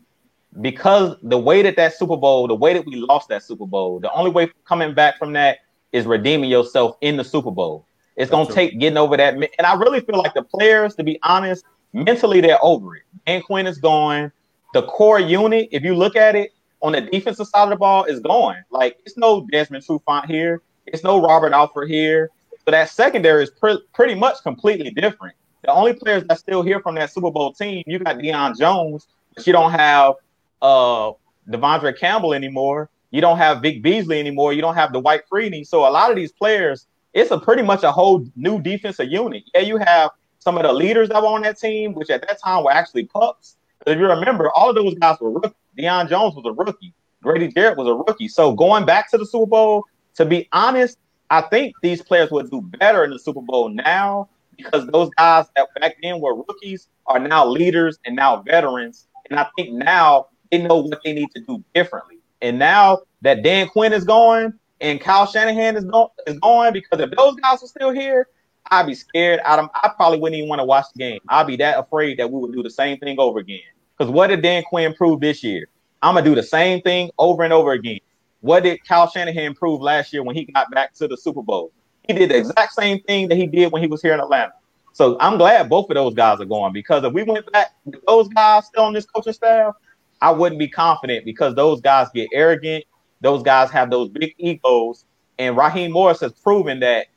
[0.62, 4.00] because the way that that Super Bowl, the way that we lost that Super Bowl,
[4.00, 5.60] the only way coming back from that
[5.92, 7.86] is redeeming yourself in the Super Bowl.
[8.16, 9.36] It's going to take getting over that.
[9.36, 13.04] And I really feel like the players, to be honest, mentally they're over it.
[13.26, 14.32] Dan Quinn is gone.
[14.74, 18.04] The core unit, if you look at it on the defensive side of the ball,
[18.04, 18.58] is gone.
[18.72, 20.62] Like it's no Desmond Trufant here.
[20.94, 22.30] It's no Robert Alford here.
[22.66, 25.36] So that secondary is pre- pretty much completely different.
[25.64, 29.08] The only players that still here from that Super Bowl team, you got Deion Jones,
[29.36, 30.16] but you don't have
[30.62, 31.12] uh
[31.50, 32.90] De'Vondre Campbell anymore.
[33.12, 34.54] You don't have Vic Beasley anymore.
[34.54, 35.66] You don't have Dwight Freeney.
[35.66, 39.44] So a lot of these players, it's a pretty much a whole new defensive unit.
[39.54, 42.40] Yeah, you have some of the leaders that were on that team, which at that
[42.40, 43.58] time were actually pups.
[43.88, 45.54] If you remember, all of those guys were rookies.
[45.78, 46.94] Deion Jones was a rookie.
[47.24, 48.28] Grady Jarrett was a rookie.
[48.28, 49.86] So going back to the Super Bowl,
[50.20, 50.98] to be honest,
[51.30, 55.46] I think these players would do better in the Super Bowl now because those guys
[55.56, 59.08] that back then were rookies are now leaders and now veterans.
[59.30, 62.18] And I think now they know what they need to do differently.
[62.42, 64.52] And now that Dan Quinn is going
[64.82, 68.28] and Kyle Shanahan is, go- is going, because if those guys were still here,
[68.70, 69.40] I'd be scared.
[69.46, 71.20] I'd, I probably wouldn't even want to watch the game.
[71.30, 73.62] I'd be that afraid that we would do the same thing over again.
[73.98, 75.70] Because what did Dan Quinn prove this year?
[76.02, 78.00] I'm gonna do the same thing over and over again.
[78.42, 81.72] What did Kyle Shanahan prove last year when he got back to the Super Bowl?
[82.08, 84.54] He did the exact same thing that he did when he was here in Atlanta.
[84.94, 87.74] So I'm glad both of those guys are going because if we went back
[88.08, 89.76] those guys still on this coaching staff,
[90.22, 92.86] I wouldn't be confident because those guys get arrogant.
[93.22, 95.06] Those guys have those big egos.
[95.38, 97.08] And Raheem Morris has proven that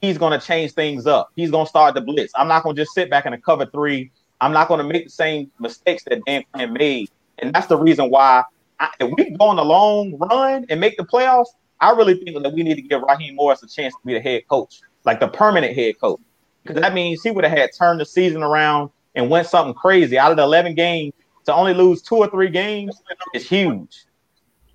[0.00, 1.30] he's going to change things up.
[1.36, 2.32] He's going to start the blitz.
[2.34, 4.10] I'm not going to just sit back in a cover three.
[4.40, 7.10] I'm not going to make the same mistakes that Dan Quinn made.
[7.38, 8.44] And that's the reason why
[8.80, 11.48] I, if we go on a long run and make the playoffs,
[11.80, 14.20] I really think that we need to give Raheem Morris a chance to be the
[14.20, 16.20] head coach, like the permanent head coach.
[16.62, 20.18] Because that means he would have had turned the season around and went something crazy.
[20.18, 21.14] Out of the 11 games,
[21.46, 23.00] to only lose two or three games
[23.34, 24.04] is huge.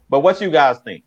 [0.09, 1.03] But what you guys think?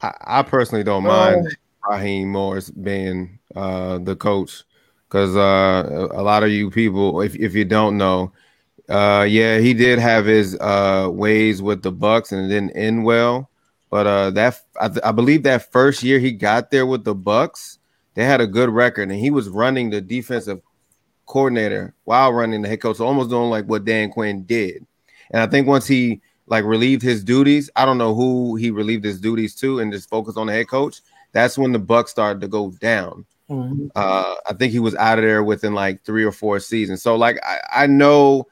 [0.00, 1.56] I, I personally don't mind
[1.88, 4.64] Raheem Morris being uh, the coach
[5.08, 8.32] because uh, a lot of you people, if, if you don't know,
[8.88, 13.04] uh, yeah, he did have his uh, ways with the Bucks and it didn't end
[13.04, 13.50] well.
[13.90, 17.78] But uh, that I, I believe that first year he got there with the Bucks,
[18.14, 20.60] they had a good record, and he was running the defensive
[21.26, 24.86] coordinator while running the head coach, so almost doing like what Dan Quinn did.
[25.30, 29.04] And I think once he like relieved his duties, I don't know who he relieved
[29.04, 31.00] his duties to, and just focused on the head coach.
[31.32, 33.26] That's when the Bucks started to go down.
[33.50, 33.90] Mhm.
[33.94, 37.02] Uh, I think he was out of there within like three or four seasons.
[37.02, 38.46] So like I, I know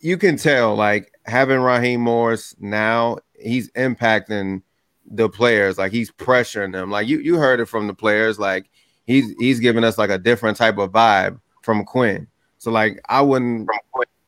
[0.00, 4.62] you can tell like having Raheem Morris now, he's impacting
[5.10, 5.78] the players.
[5.78, 6.90] Like he's pressuring them.
[6.90, 8.38] Like you you heard it from the players.
[8.38, 8.70] Like
[9.06, 12.26] he's he's giving us like a different type of vibe from Quinn.
[12.58, 13.68] So like I wouldn't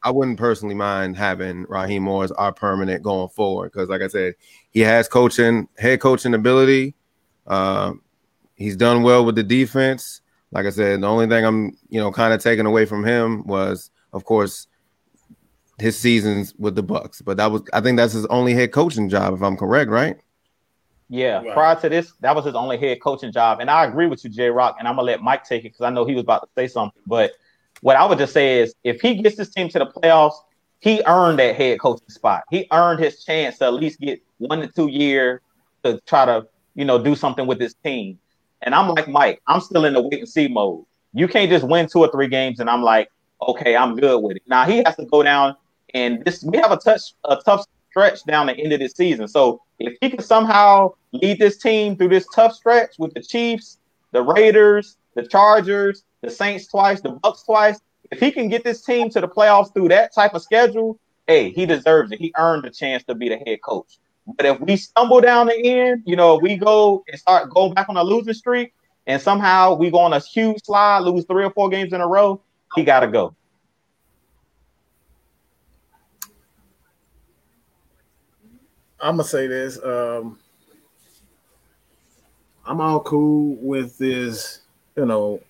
[0.02, 4.34] I wouldn't personally mind having Raheem Morris our permanent going forward because like I said,
[4.70, 6.94] he has coaching head coaching ability.
[7.46, 7.92] Uh,
[8.54, 10.20] he's done well with the defense.
[10.50, 13.46] Like I said, the only thing I'm you know kind of taking away from him
[13.46, 14.66] was of course
[15.78, 17.22] his seasons with the Bucks.
[17.22, 20.16] But that was I think that's his only head coaching job if I'm correct, right?
[21.08, 21.52] Yeah, Right.
[21.52, 23.60] prior to this, that was his only head coaching job.
[23.60, 25.82] And I agree with you, J Rock, and I'm gonna let Mike take it because
[25.82, 27.02] I know he was about to say something.
[27.06, 27.32] But
[27.82, 30.36] what I would just say is if he gets this team to the playoffs,
[30.78, 32.44] he earned that head coaching spot.
[32.50, 35.40] He earned his chance to at least get one to two years
[35.84, 38.18] to try to, you know, do something with his team.
[38.62, 40.84] And I'm like Mike, I'm still in the wait and see mode.
[41.12, 43.10] You can't just win two or three games and I'm like,
[43.46, 44.42] okay, I'm good with it.
[44.46, 45.56] Now he has to go down
[45.94, 49.28] and this we have a touch a tough stretch down the end of this season.
[49.28, 53.78] So if he can somehow lead this team through this tough stretch with the Chiefs,
[54.12, 58.82] the Raiders, the Chargers, the Saints twice, the Bucks twice, if he can get this
[58.82, 62.18] team to the playoffs through that type of schedule, hey, he deserves it.
[62.18, 63.98] He earned the chance to be the head coach.
[64.26, 67.74] But if we stumble down the end, you know, if we go and start going
[67.74, 68.72] back on a losing streak,
[69.06, 72.06] and somehow we go on a huge slide, lose three or four games in a
[72.06, 72.40] row,
[72.74, 73.34] he got to go.
[79.02, 79.82] I'm gonna say this.
[79.82, 80.38] Um,
[82.64, 84.60] I'm all cool with this.
[84.96, 85.40] You know,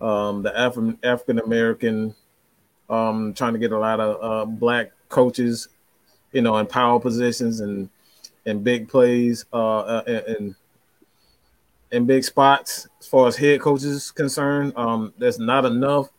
[0.00, 2.14] um, the Afri- African American
[2.90, 5.68] um, trying to get a lot of uh, black coaches,
[6.32, 7.88] you know, in power positions and
[8.44, 10.54] and big plays, uh, uh, and
[11.90, 14.74] in big spots as far as head coaches concerned.
[14.76, 16.10] Um, that's not enough.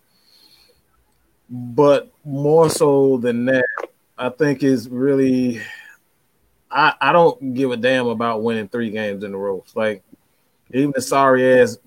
[1.49, 3.65] But more so than that,
[4.17, 5.61] I think is really
[6.71, 9.63] I, I don't give a damn about winning three games in a row.
[9.75, 10.03] Like
[10.73, 11.77] even the sorry ass,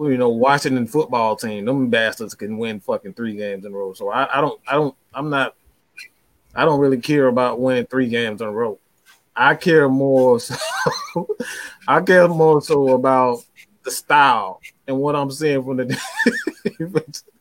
[0.00, 3.92] you know, Washington football team, them bastards can win fucking three games in a row.
[3.92, 5.54] So I, I don't, I don't, I'm not,
[6.54, 8.78] I don't really care about winning three games in a row.
[9.34, 10.56] I care more, so,
[11.88, 13.38] I care more so about
[13.84, 17.22] the style and what I'm seeing from the.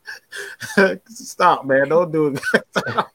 [1.09, 1.89] Stop, man!
[1.89, 2.41] Don't do it.
[2.63, 3.07] That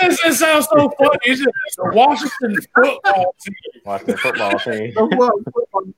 [0.00, 1.18] just it sounds so funny.
[1.24, 3.54] It's just the Washington football team.
[3.84, 4.92] Watch the football team.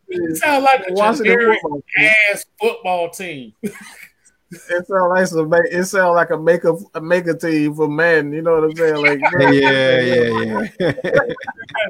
[0.09, 2.11] It sounds like a Washington generic football team.
[2.33, 3.53] ass football team.
[4.53, 7.89] It sounds like some, it sounds like a make a, a make a team for
[7.89, 8.33] men.
[8.33, 8.95] You know what I'm saying?
[8.97, 11.23] Like, yeah, yeah, yeah.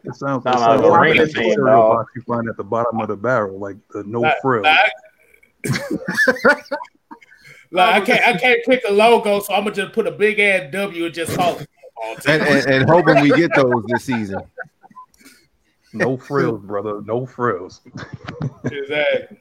[0.05, 0.86] It sounds Sound like like a
[1.22, 4.20] like team, cereal box you find at the bottom of the barrel, like the no
[4.20, 4.62] Like- frill.
[4.62, 4.93] Like,
[7.77, 10.39] like, I can't I can't pick a logo, so I'm gonna just put a big
[10.39, 11.59] ass W and just call it
[12.16, 12.32] football.
[12.32, 14.40] And, and, and hoping we get those this season.
[15.93, 17.01] No frills, brother.
[17.03, 17.81] No frills.
[18.65, 19.40] Exactly.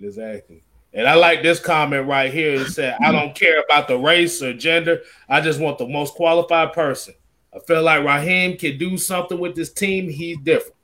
[0.00, 0.62] Exactly.
[0.94, 2.60] And I like this comment right here.
[2.60, 5.00] It said, I don't care about the race or gender.
[5.28, 7.14] I just want the most qualified person.
[7.54, 10.08] I feel like Raheem can do something with this team.
[10.08, 10.76] He's different.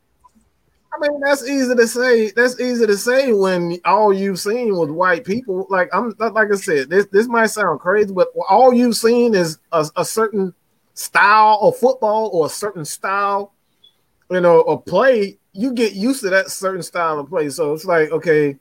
[0.92, 2.30] I mean, that's easy to say.
[2.30, 5.66] That's easy to say when all you've seen was white people.
[5.68, 9.58] Like I'm, like I said, this this might sound crazy, but all you've seen is
[9.72, 10.54] a, a certain
[10.94, 13.52] style of football or a certain style,
[14.30, 15.38] you know, of play.
[15.52, 17.50] You get used to that certain style of play.
[17.50, 18.56] So it's like, okay,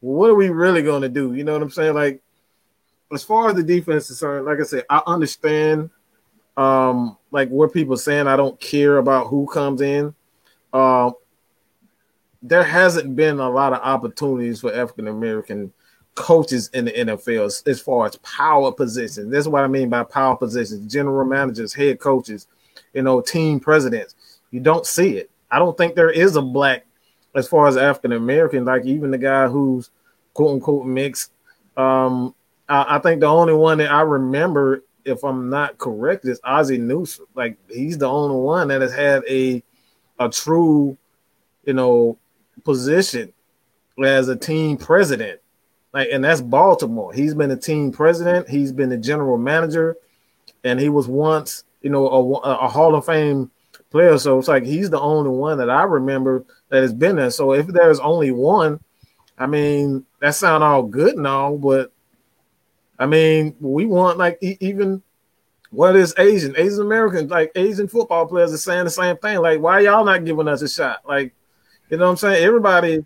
[0.00, 1.34] what are we really going to do?
[1.34, 1.94] You know what I'm saying?
[1.94, 2.20] Like,
[3.12, 5.90] as far as the defense is concerned, like I said, I understand,
[6.56, 8.26] um, like what people saying.
[8.26, 10.14] I don't care about who comes in.
[10.72, 11.14] Um,
[12.42, 15.72] there hasn't been a lot of opportunities for African American
[16.14, 19.30] coaches in the NFL as, as far as power positions.
[19.30, 22.48] That's what I mean by power positions: general managers, head coaches,
[22.92, 24.14] you know, team presidents.
[24.50, 25.30] You don't see it.
[25.50, 26.84] I don't think there is a black
[27.34, 29.90] as far as African American, like even the guy who's
[30.34, 31.32] quote unquote mixed.
[31.76, 32.34] Um,
[32.68, 36.78] I, I think the only one that I remember, if I'm not correct, is Ozzie
[36.78, 37.26] Newsome.
[37.34, 39.62] Like he's the only one that has had a
[40.18, 40.96] a true,
[41.64, 42.18] you know,
[42.64, 43.32] position
[44.02, 45.40] as a team president.
[45.92, 47.12] Like, and that's Baltimore.
[47.12, 48.48] He's been a team president.
[48.48, 49.96] He's been a general manager,
[50.64, 53.50] and he was once, you know, a, a Hall of Fame
[53.90, 54.16] player.
[54.18, 57.30] So it's like he's the only one that I remember that has been there.
[57.30, 58.80] So if there's only one,
[59.38, 61.92] I mean, that sound all good and all, but
[62.98, 65.02] I mean, we want like even
[65.70, 69.38] what is Asian, Asian Americans, like Asian football players are saying the same thing.
[69.38, 71.00] Like, why y'all not giving us a shot?
[71.06, 71.34] Like,
[71.92, 72.42] you know what I'm saying?
[72.42, 73.04] Everybody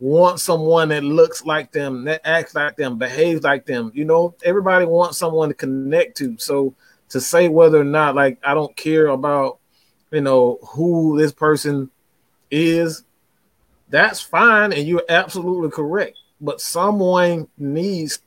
[0.00, 3.92] wants someone that looks like them, that acts like them, behaves like them.
[3.94, 6.36] You know, everybody wants someone to connect to.
[6.38, 6.74] So
[7.10, 9.60] to say whether or not, like, I don't care about,
[10.10, 11.88] you know, who this person
[12.50, 13.04] is,
[13.90, 16.18] that's fine, and you're absolutely correct.
[16.40, 18.18] But someone needs,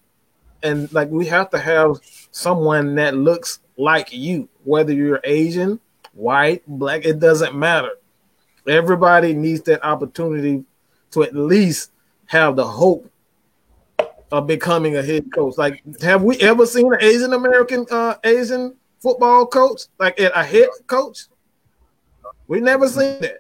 [0.64, 1.98] and like we have to have
[2.32, 5.82] someone that looks like you, whether you're Asian,
[6.14, 7.92] white, black, it doesn't matter.
[8.70, 10.66] Everybody needs that opportunity
[11.12, 11.92] to at least
[12.28, 13.12] have the hope
[14.32, 15.58] of becoming a head coach.
[15.58, 20.70] Like, have we ever seen an Asian American uh Asian football coach, like a head
[20.88, 21.28] coach?
[22.48, 23.40] We never seen that.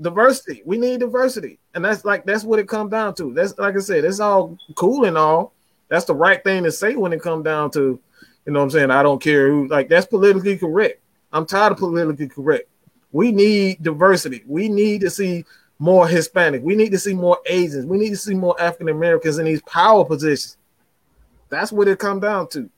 [0.00, 0.62] diversity.
[0.66, 3.34] We need diversity, and that's like that's what it comes down to.
[3.34, 5.54] That's like I said, it's all cool and all.
[5.88, 8.00] That's the right thing to say when it comes down to,
[8.46, 8.90] you know, what I'm saying.
[8.92, 9.68] I don't care who.
[9.68, 11.02] Like that's politically correct.
[11.32, 12.69] I'm tired of politically correct.
[13.12, 14.42] We need diversity.
[14.46, 15.44] We need to see
[15.78, 16.62] more Hispanic.
[16.62, 17.86] We need to see more Asians.
[17.86, 20.56] We need to see more African Americans in these power positions.
[21.48, 22.70] That's what it comes down to.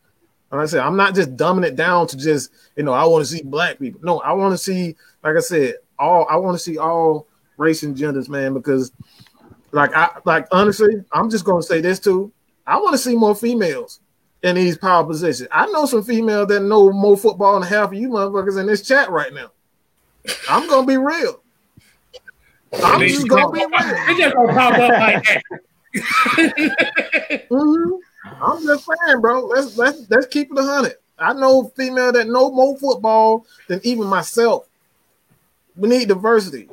[0.51, 3.25] Like I said, I'm not just dumbing it down to just, you know, I want
[3.25, 4.01] to see black people.
[4.03, 7.27] No, I want to see, like I said, all I want to see all
[7.57, 8.93] race and genders, man, because
[9.73, 12.33] like I like honestly, I'm just gonna say this too.
[12.67, 14.01] I want to see more females
[14.43, 15.49] in these power positions.
[15.53, 18.87] I know some females that know more football than half of you motherfuckers in this
[18.87, 19.52] chat right now.
[20.49, 21.41] I'm gonna be real.
[22.83, 23.71] I'm just gonna be real.
[24.09, 25.43] It just gonna pop up like that.
[27.51, 27.99] Mhm.
[28.41, 29.45] I'm just saying, bro.
[29.47, 30.95] Let's let's let's keep it a hundred.
[31.19, 34.67] I know female that know more football than even myself.
[35.77, 36.69] We need diversity.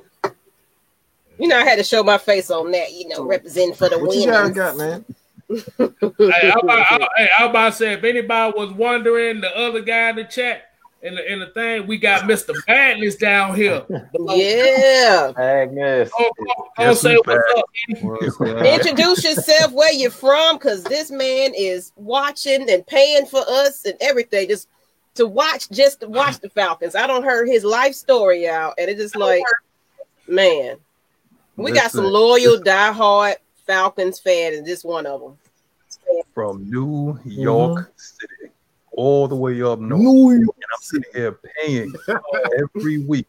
[1.38, 2.94] You know, I had to show my face on that.
[2.94, 4.54] You know, representing for the What you guys women.
[4.54, 5.06] got, man?
[5.50, 10.10] hey, I'm about, I, I'm about to say, if anybody was wondering, the other guy
[10.12, 10.69] in the chat
[11.02, 12.54] and the, and the thing, we got Mr.
[12.68, 13.86] Madness down here.
[14.28, 15.32] Uh, yeah.
[15.38, 16.10] Agnes.
[16.18, 17.66] Go, go, go Guess say what's up.
[18.02, 18.66] What's up?
[18.66, 23.96] Introduce yourself, where you're from, because this man is watching and paying for us and
[24.02, 24.48] everything.
[24.50, 24.68] Just
[25.16, 26.96] to watch, just to watch the Falcons.
[26.96, 29.44] I don't heard his life story out, and it's just oh, like,
[30.28, 30.78] man,
[31.56, 32.14] we got some Listen.
[32.14, 33.36] loyal, diehard
[33.66, 35.38] Falcons fan, and this one of them.
[36.34, 37.92] from New York mm-hmm.
[37.96, 38.34] City,
[38.94, 40.02] all the way up north.
[40.02, 40.56] New York.
[40.56, 41.94] and I'm sitting here paying
[42.58, 43.28] every week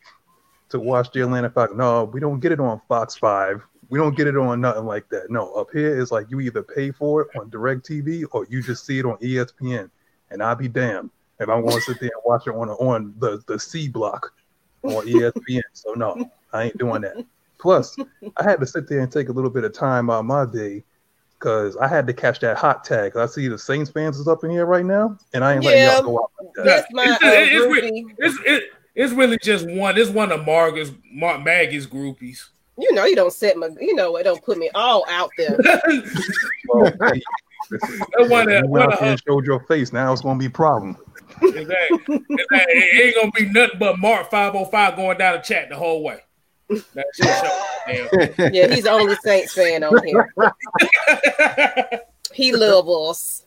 [0.70, 1.78] to watch the Atlanta Falcons.
[1.78, 3.62] No, we don't get it on Fox Five.
[3.88, 5.30] We don't get it on nothing like that.
[5.30, 8.86] No, up here is like you either pay for it on DirecTV or you just
[8.86, 9.90] see it on ESPN.
[10.30, 11.10] And I'll be damned
[11.40, 14.32] if I'm going to sit there and watch it on on the the C block
[14.84, 15.62] on ESPN.
[15.72, 17.24] So no, I ain't doing that.
[17.58, 17.96] Plus,
[18.36, 20.46] I had to sit there and take a little bit of time out of my
[20.46, 20.82] day
[21.40, 23.16] because I had to catch that hot tag.
[23.16, 25.80] I see the Saints fans is up in here right now, and I ain't letting
[25.82, 25.94] Yeah.
[25.94, 26.64] y'all go out like that.
[26.66, 28.64] That's my uh, It's- it's really- It's
[28.94, 29.96] it's really just one.
[29.96, 32.48] It's one of Margaret's Mar- Maggie's groupies.
[32.76, 35.56] You know, you don't set my, you know, it don't put me all out there.
[36.68, 37.22] Well, hey,
[37.70, 39.92] listen, one you of- went one out of there and showed your face.
[39.92, 40.96] Now it's gonna be a problem.
[41.42, 41.98] Exactly.
[42.08, 42.26] Exactly.
[42.30, 46.18] It ain't gonna be nothing but Mark 505 going down the chat the whole way.
[46.94, 48.44] That shit show.
[48.52, 50.32] Yeah, he's the only Saints fan on here.
[52.32, 53.44] He loves us.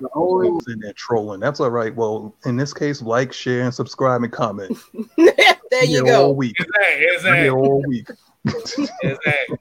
[0.00, 1.38] The only Who's in there trolling?
[1.38, 1.94] That's all right.
[1.94, 4.76] Well, in this case, like, share, and subscribe and comment.
[5.16, 5.32] there
[5.70, 6.32] We're you here All go.
[6.32, 6.56] week.
[6.58, 7.06] exactly.
[7.06, 7.50] We're Exactly.
[7.50, 8.08] all week.
[9.02, 9.58] exactly.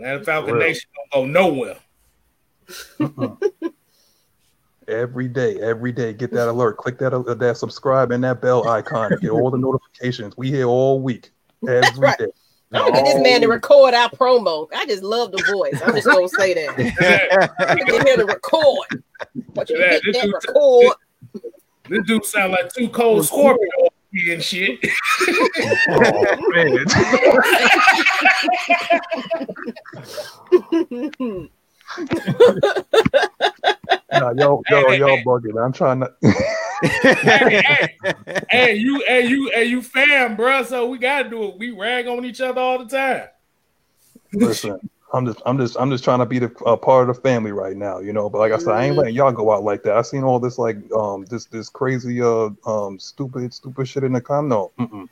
[0.00, 0.60] That Falcon Well.
[0.60, 1.76] Nation don't go nowhere.
[4.88, 6.76] Every day, every day, get that alert.
[6.76, 9.16] Click that uh, that subscribe and that bell icon.
[9.20, 10.36] Get all the notifications.
[10.36, 11.30] We here all week,
[11.68, 12.18] every right.
[12.18, 12.26] day.
[12.74, 14.66] I'm gonna get this man to record our promo.
[14.74, 15.78] I just love the voice.
[15.84, 16.78] I'm just gonna say that.
[16.78, 17.84] Exactly.
[17.84, 19.04] Get him to record.
[19.54, 20.96] But you Yeah, hit this that dude- record.
[21.88, 23.58] This dude sound like two cold Scorpio
[24.30, 24.78] and shit.
[25.88, 26.84] Oh, man.
[34.12, 35.62] nah, y'all, y'all, y'all bugging.
[35.62, 36.12] I'm trying to.
[36.80, 37.98] hey, hey,
[38.50, 40.62] hey, you, hey, you, hey, you fam, bro.
[40.62, 41.58] So we gotta do it.
[41.58, 43.28] We rag on each other all the time.
[44.32, 44.78] Listen,
[45.12, 47.52] I'm just, I'm just, I'm just trying to be the a part of the family
[47.52, 48.30] right now, you know.
[48.30, 49.96] But like I said, I ain't letting y'all go out like that.
[49.96, 54.12] I seen all this like, um, this, this crazy, uh, um, stupid, stupid shit in
[54.12, 54.48] the com.
[54.48, 55.08] No, mm-mm.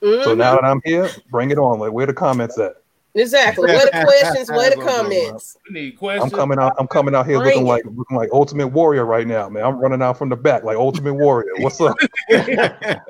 [0.00, 0.36] So Mhm.
[0.38, 1.78] now that I'm here, bring it on.
[1.78, 2.79] Like, where the comments at?
[3.14, 3.72] Exactly.
[3.72, 4.50] What the questions?
[4.60, 5.56] What the That's what I'm talking comments?
[5.68, 6.74] We need I'm coming out.
[6.78, 7.70] I'm coming out here Bring looking it.
[7.70, 9.64] like looking like Ultimate Warrior right now, man.
[9.64, 11.50] I'm running out from the back like Ultimate Warrior.
[11.58, 11.96] What's up?
[12.30, 13.00] I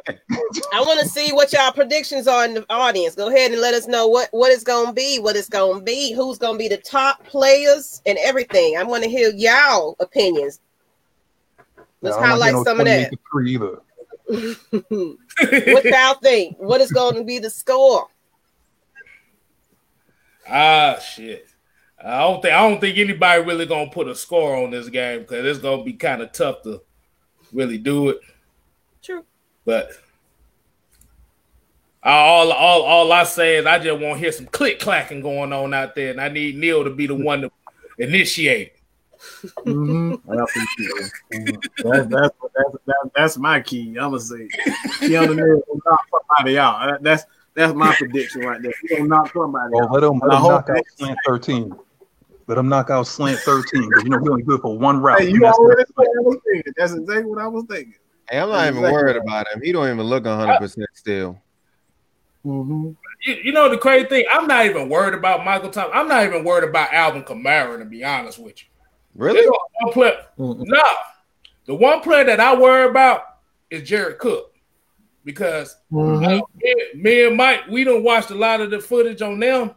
[0.74, 3.14] want to see what y'all predictions are in the audience.
[3.14, 6.12] Go ahead and let us know what what it's gonna be, what it's gonna be,
[6.12, 8.76] who's gonna be the top players, and everything.
[8.76, 10.60] I want to hear y'all opinions.
[12.02, 13.18] Let's Now, I'm not highlight getting no some of 28 that.
[13.32, 13.80] Three either.
[15.72, 16.56] what y'all think?
[16.58, 18.06] What is going to be the score?
[20.50, 21.46] Ah, shit.
[22.02, 25.20] I don't think I don't think anybody really gonna put a score on this game
[25.20, 26.82] because it's gonna be kind of tough to
[27.52, 28.20] really do it.
[29.02, 29.24] True.
[29.66, 29.92] But
[32.02, 35.52] all all all I say is I just want to hear some click clacking going
[35.52, 37.50] on out there, and I need Neal to be the one to
[37.98, 38.72] initiate.
[39.66, 40.18] Mhm.
[40.30, 41.60] I appreciate it.
[41.84, 43.88] That's that's that's that's, that's my key.
[43.98, 44.48] I'm gonna say
[45.00, 46.86] Keanu Neal will knock somebody out.
[46.88, 47.24] That- That's
[47.54, 48.72] that's my prediction right there.
[48.82, 49.92] He gonna knock somebody Well, out.
[49.92, 51.76] let him, let I him hope knock out slant 13.
[52.46, 55.20] Let him knock out slant 13 because you know he only good for one route.
[55.20, 56.38] Hey, you that's already the- said I was.
[56.76, 57.94] That's exactly what I was thinking.
[58.28, 58.92] Hey, I'm not even Exactly.
[58.92, 59.60] worried about him.
[59.62, 61.40] He don't even look 100 percent still.
[62.46, 62.96] Mhm.
[63.26, 64.24] You, you know the crazy thing?
[64.32, 65.90] I'm not even worried about Michael Thomas.
[65.94, 68.68] I'm not even worried about Alvin Kamara, to be honest with you.
[69.14, 69.40] Really?
[69.40, 70.18] There's only one player.
[70.38, 70.64] Mm-mm.
[70.66, 70.82] No,
[71.66, 73.22] the one player that I worry about
[73.68, 74.49] is Jared Cook
[75.24, 76.42] because Mhm.
[76.62, 79.70] me, me and Mike, we don't watched a lot of the footage on them.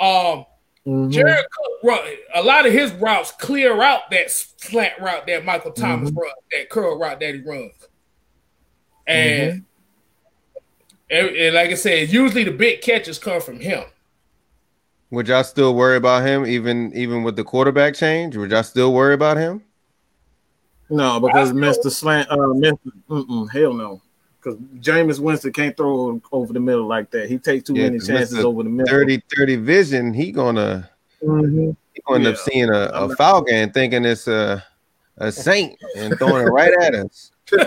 [0.00, 0.46] Um,
[0.86, 1.12] Mhm.
[1.12, 2.00] Jared Cook, run,
[2.34, 6.16] a lot of his routes clear out that slant route that Michael Thomas Mhm.
[6.16, 7.72] runs, that curl route that he runs.
[9.06, 9.64] And,
[11.10, 13.84] and, and like I said, usually the big catches come from him.
[15.10, 18.36] Would y'all still worry about him, even even with the quarterback change?
[18.36, 19.62] Would y'all still worry about him?
[20.88, 21.90] No, because Mr.
[21.90, 22.78] Slant, uh, Mr.
[23.10, 24.00] Mm-mm, hell no.
[24.42, 27.28] Because Jameis Winston can't throw over the middle like that.
[27.28, 28.92] He takes too Yeah, many 'cause chances over the middle.
[28.92, 30.90] 30 30 vision, he gonna
[31.22, 31.76] Mhm.
[31.94, 34.64] he gonna end up seeing a, a I'm not- falcon and thinking it's a
[35.18, 37.30] a saint and throwing it right at us.
[37.52, 37.60] You're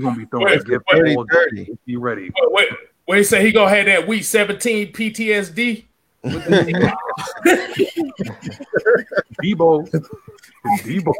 [0.00, 1.34] gonna be throwing Wait, a gift wait, all day.
[1.34, 1.78] 30.
[1.84, 2.30] Be ready.
[2.50, 2.68] wait,
[3.06, 5.84] wait, he say he gonna have that week 17 PTSD.
[6.22, 6.96] with the-
[9.42, 9.86] Debo.
[10.82, 11.12] Debo.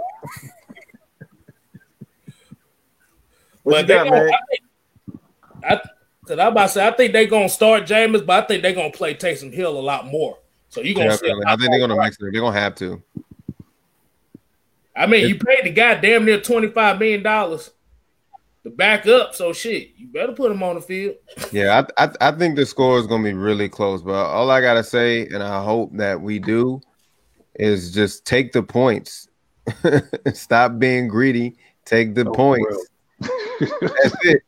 [3.62, 4.32] What but you they got, gonna, man?
[4.32, 4.62] I think,
[5.68, 5.80] I,
[6.26, 8.72] cause I'm about to say, I think they're gonna start Jameis, but I think they're
[8.74, 10.38] gonna play Taysom Hill a lot more.
[10.68, 11.28] So you're gonna see.
[11.28, 12.06] a I think they're gonna rush.
[12.06, 12.28] mix it.
[12.32, 13.02] They're gonna have to.
[14.94, 17.70] I mean, you paid the guy damn near twenty five million dollars
[18.64, 19.34] to back up.
[19.34, 21.16] So shit, you better put him on the field.
[21.52, 24.02] Yeah, I, I I think the score is gonna be really close.
[24.02, 26.80] But all I gotta say, and I hope that we do,
[27.56, 29.28] is just take the points.
[30.32, 31.56] Stop being greedy.
[31.84, 32.88] Take the Oh, points.
[33.20, 34.43] That's it.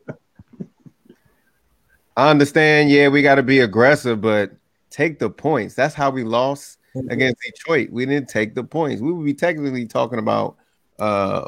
[2.19, 2.91] I understand.
[2.91, 4.51] Yeah, we got to be aggressive, but
[4.91, 5.77] take the points.
[5.77, 6.79] That's how we lost
[7.11, 7.91] against Detroit.
[7.91, 9.01] We didn't take the points.
[9.01, 10.57] We would be technically talking about
[10.99, 11.47] uh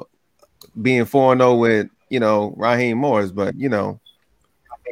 [0.81, 3.99] being 4 0 with, you know, Raheem Morris, but you know,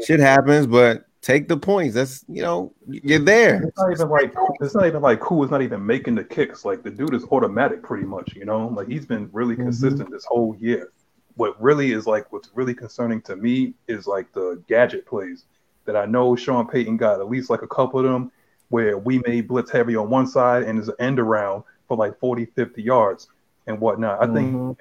[0.05, 1.95] shit happens, but take the points.
[1.95, 3.63] That's, you know, you're there.
[3.63, 6.65] It's not even like it's not even like who is not even making the kicks.
[6.65, 8.35] Like the dude is automatic, pretty much.
[8.35, 9.67] You know, like he's been really Mhm.
[9.67, 10.91] consistent this whole year.
[11.37, 15.45] What really is like what's really concerning to me is like the gadget plays
[15.89, 18.31] that I know Sean Payton got at least like a couple of them
[18.69, 22.19] where we may blitz heavy on one side and there's an end around for like
[22.21, 23.29] 40, 50 yards
[23.67, 24.23] and whatnot.
[24.23, 24.77] I think Mhm.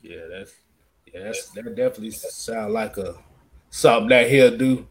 [0.00, 0.54] Yeah, that's
[1.12, 3.14] yeah, that's that definitely sound like a
[3.70, 4.86] something that he'll do.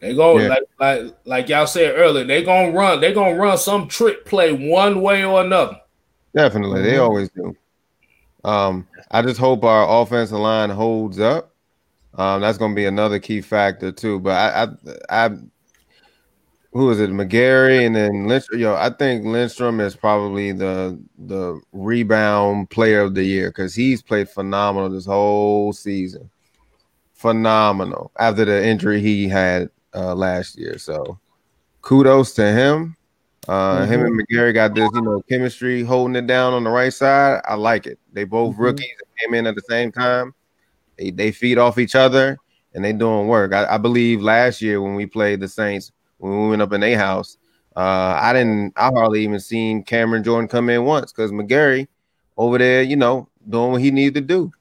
[0.00, 0.48] They go Yeah.
[0.48, 2.24] like like like y'all said earlier.
[2.24, 3.00] They gonna run.
[3.00, 5.80] They gonna run some trick play one way or another.
[6.34, 7.02] Definitely, they Mhm.
[7.04, 7.56] always do.
[8.44, 11.54] Um, I just hope our offensive line holds up.
[12.14, 14.20] Um, that's going to be another key factor too.
[14.20, 14.62] But I,
[15.08, 15.30] I, I,
[16.72, 17.10] who is it?
[17.10, 18.60] McGary and then Lindstrom.
[18.60, 24.02] Yo, I think Lindstrom is probably the the rebound player of the year because he's
[24.02, 26.30] played phenomenal this whole season.
[27.14, 30.78] Phenomenal after the injury he had uh, last year.
[30.78, 31.18] So,
[31.82, 32.96] kudos to him.
[33.48, 36.92] Uh, Him and McGary got this, you know, chemistry holding it down on the right
[36.92, 37.40] side.
[37.44, 37.98] I like it.
[38.12, 38.60] They both Mhm.
[38.60, 38.86] rookies
[39.18, 40.34] came in at the same time.
[40.98, 42.38] They they feed off each other
[42.74, 43.52] and they doing work.
[43.52, 46.80] I, I believe last year when we played the Saints, when we went up in
[46.80, 47.36] their house,
[47.76, 48.74] uh, I didn't.
[48.76, 51.88] I hardly even seen Cameron Jordan come in once because McGary
[52.36, 54.52] over there, you know, doing what he needed to do.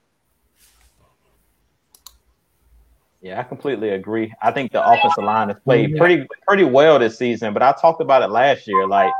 [3.21, 4.33] Yeah, I completely agree.
[4.41, 5.99] I think the offensive line has played mm-hmm.
[5.99, 8.87] pretty pretty well this season, but I talked about it last year.
[8.87, 9.11] Like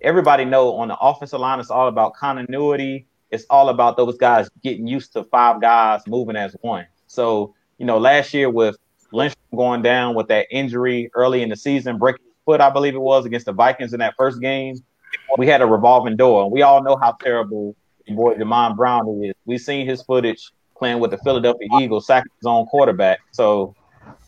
[0.00, 3.06] everybody know on the offensive line, it's all about continuity.
[3.32, 6.86] It's all about those guys getting used to five guys moving as one.
[7.08, 8.76] So, you know, last year with
[9.10, 12.94] Lynch going down with that injury early in the season, breaking his foot, I believe
[12.94, 14.76] it was against the Vikings in that first game,
[15.36, 16.44] we had a revolving door.
[16.44, 17.74] And we all know how terrible
[18.08, 19.34] boy Jamon Brown is.
[19.46, 20.52] We've seen his footage
[20.82, 23.20] playing with the Philadelphia Eagles, sacking his own quarterback.
[23.30, 23.72] So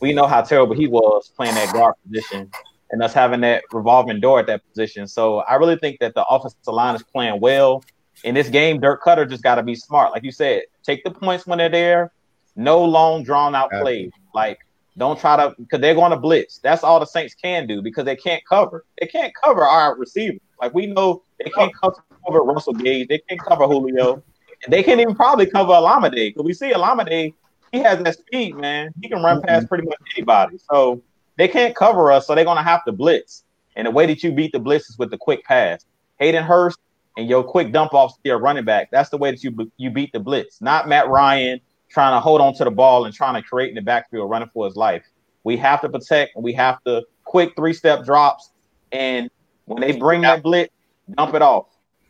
[0.00, 2.48] we know how terrible he was playing that guard position
[2.92, 5.08] and us having that revolving door at that position.
[5.08, 7.82] So I really think that the offensive line is playing well.
[8.22, 10.12] In this game, Dirk Koetter just got to be smart.
[10.12, 12.12] Like you said, take the points when they're there.
[12.54, 14.12] No long, drawn out plays.
[14.32, 14.60] Like,
[14.96, 16.58] don't try to, because they're going to blitz.
[16.58, 18.84] That's all the Saints can do because they can't cover.
[19.00, 20.38] They can't cover our receivers.
[20.60, 21.98] Like, we know they can't cover
[22.28, 23.08] Russell Gage.
[23.08, 24.22] They can't cover Julio.
[24.68, 27.34] They can't even probably cover Olamide because we see Olamide,
[27.72, 28.92] he has that speed, man.
[29.02, 29.68] He can run past mm-hmm.
[29.68, 30.58] pretty much anybody.
[30.70, 31.02] So
[31.36, 33.44] they can't cover us, so they're gonna have to blitz.
[33.76, 35.84] And the way that you beat the blitz is with the quick pass.
[36.18, 36.78] Hayden Hurst
[37.16, 38.90] and your quick dump offs to your running back.
[38.90, 40.60] That's the way that you you beat the blitz.
[40.60, 43.74] Not Matt Ryan trying to hold on to the ball and trying to create in
[43.74, 45.04] the backfield, running for his life.
[45.42, 48.50] We have to protect and we have to quick three step drops.
[48.92, 49.30] And
[49.66, 50.72] when they bring that blitz,
[51.16, 51.66] dump it off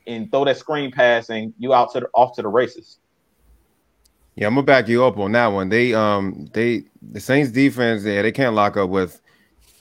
[0.06, 2.98] and throw that screen pass and you out to the off to the races.
[4.36, 5.68] Yeah, I'm gonna back you up on that one.
[5.68, 9.20] They um they the Saints defense, yeah, they can't lock up with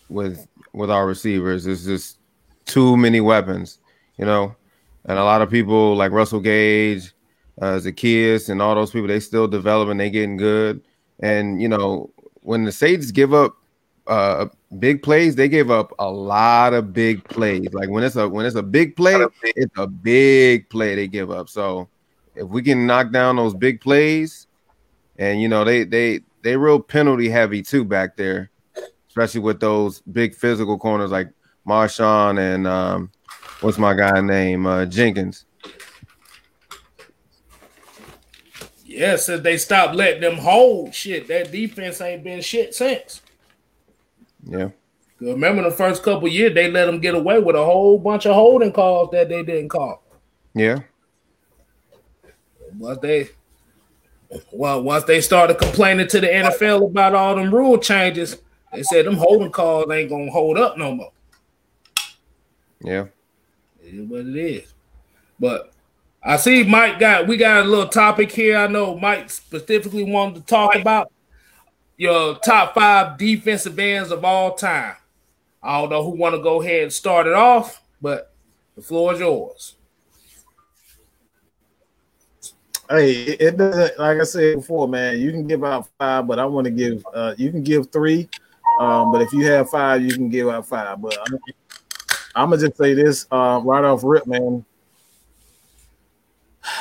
[0.09, 1.65] with with our receivers.
[1.65, 2.19] It's just
[2.65, 3.79] too many weapons,
[4.17, 4.55] you know.
[5.05, 7.13] And a lot of people like Russell Gage,
[7.61, 10.81] uh, Zaccheaus, and all those people, they still developing, they getting good.
[11.19, 13.55] And you know, when the Saints give up
[14.07, 14.47] uh
[14.79, 17.73] big plays, they give up a lot of big plays.
[17.73, 21.31] Like when it's a when it's a big play, it's a big play they give
[21.31, 21.49] up.
[21.49, 21.87] So
[22.35, 24.47] if we can knock down those big plays,
[25.17, 28.49] and you know they they they real penalty heavy too back there,
[29.07, 31.29] especially with those big physical corners like
[31.67, 33.11] Marshon and um,
[33.61, 35.45] what's my guy name uh, Jenkins.
[38.85, 43.22] Yeah, since they stopped letting them hold shit, that defense ain't been shit since.
[44.45, 44.69] Yeah.
[45.19, 48.35] Remember the first couple years they let them get away with a whole bunch of
[48.35, 50.03] holding calls that they didn't call.
[50.53, 50.79] Yeah.
[52.77, 53.29] Once they
[54.51, 58.37] well, once they started complaining to the NFL about all them rule changes,
[58.71, 61.11] they said them holding calls ain't gonna hold up no more.
[62.81, 63.05] Yeah.
[63.83, 64.73] It is what it is.
[65.39, 65.71] But
[66.21, 68.57] I see Mike got we got a little topic here.
[68.57, 71.11] I know Mike specifically wanted to talk about
[71.97, 74.95] your top five defensive ends of all time.
[75.61, 78.33] I don't know who want to go ahead and start it off, but
[78.75, 79.75] the floor is yours.
[82.89, 85.19] Hey, it doesn't like I said before, man.
[85.19, 88.29] You can give out five, but I want to give uh you can give three.
[88.79, 91.01] Um, but if you have five, you can give out five.
[91.01, 91.39] But I'm,
[92.35, 94.65] I'm gonna just say this uh, right off rip, man.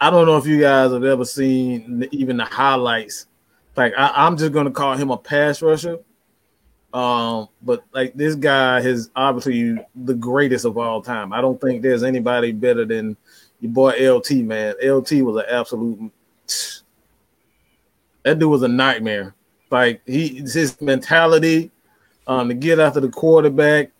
[0.00, 3.26] I don't know if you guys have ever seen even the highlights.
[3.76, 5.98] Like I, am just gonna call him a pass rusher.
[6.92, 11.32] Um, but like this guy is obviously the greatest of all time.
[11.32, 13.16] I don't think there's anybody better than
[13.60, 14.74] your boy LT, man.
[14.82, 16.12] LT was an absolute
[18.22, 19.34] that dude was a nightmare.
[19.70, 21.70] Like he his mentality,
[22.26, 23.90] um, to get after the quarterback,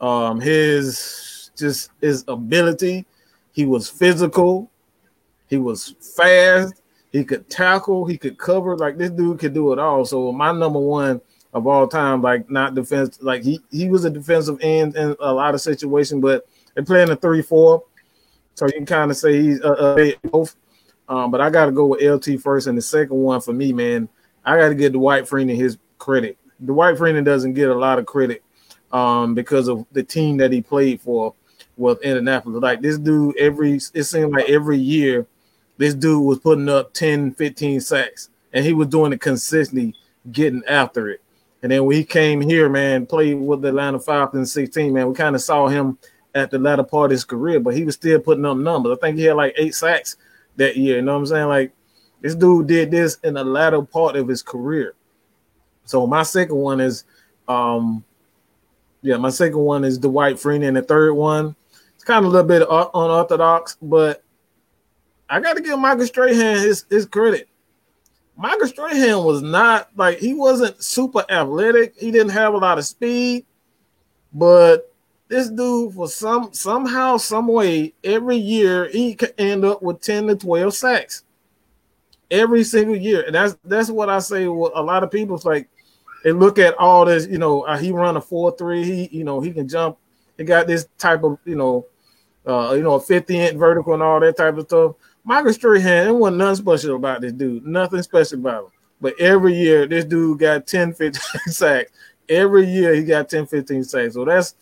[0.00, 3.04] um, his just his ability.
[3.52, 4.70] He was physical,
[5.48, 6.80] he was fast,
[7.12, 8.76] he could tackle, he could cover.
[8.76, 10.04] Like this dude could do it all.
[10.04, 11.20] So my number one
[11.52, 15.32] of all time, like not defense, like he he was a defensive end in a
[15.32, 17.84] lot of situations, but they're playing a three four.
[18.54, 20.56] So you can kind of say he's uh, both.
[21.08, 23.72] Um, but I got to go with LT first, and the second one for me,
[23.72, 24.08] man,
[24.44, 26.36] I got to give Dwight Freeney his credit.
[26.62, 28.42] Dwight Freeney doesn't get a lot of credit
[28.92, 31.34] um, because of the team that he played for
[31.76, 32.60] with Indianapolis.
[32.60, 35.26] Like this dude, every it seemed like every year,
[35.78, 39.94] this dude was putting up 10, 15 sacks, and he was doing it consistently,
[40.30, 41.22] getting after it.
[41.62, 45.14] And then when he came here, man, played with the Atlanta Falcons 16, man, we
[45.14, 45.98] kind of saw him
[46.34, 48.96] at the latter part of his career, but he was still putting up numbers.
[48.96, 50.16] I think he had like eight sacks
[50.56, 50.96] that year.
[50.96, 51.48] You know what I'm saying?
[51.48, 51.72] Like
[52.20, 54.94] this dude did this in the latter part of his career.
[55.84, 57.04] So my second one is,
[57.48, 58.04] um,
[59.02, 61.56] yeah, my second one is Dwight Freeney, and the third one,
[61.94, 62.62] it's kind of a little bit
[62.94, 64.22] unorthodox, but
[65.28, 67.48] I got to give Michael Strahan his his credit.
[68.36, 71.94] Michael Strahan was not like he wasn't super athletic.
[71.98, 73.44] He didn't have a lot of speed,
[74.32, 74.94] but
[75.28, 80.28] this dude for some somehow, some way, every year he could end up with 10
[80.28, 81.24] to 12 sacks.
[82.30, 83.22] Every single year.
[83.22, 85.36] And that's that's what I say with a lot of people.
[85.36, 85.68] It's like
[86.24, 89.40] they look at all this, you know, uh, he run a 4-3, he, you know,
[89.40, 89.98] he can jump,
[90.36, 91.86] he got this type of, you know,
[92.46, 94.94] uh, you know, a 50 inch vertical and all that type of stuff.
[95.28, 98.70] Michael Strahan, it wasn't nothing special about this dude, nothing special about him.
[98.98, 101.20] But every year, this dude got 10, 15
[101.52, 101.92] sacks.
[102.30, 104.14] Every year, he got 10, 15 sacks.
[104.14, 104.54] So that's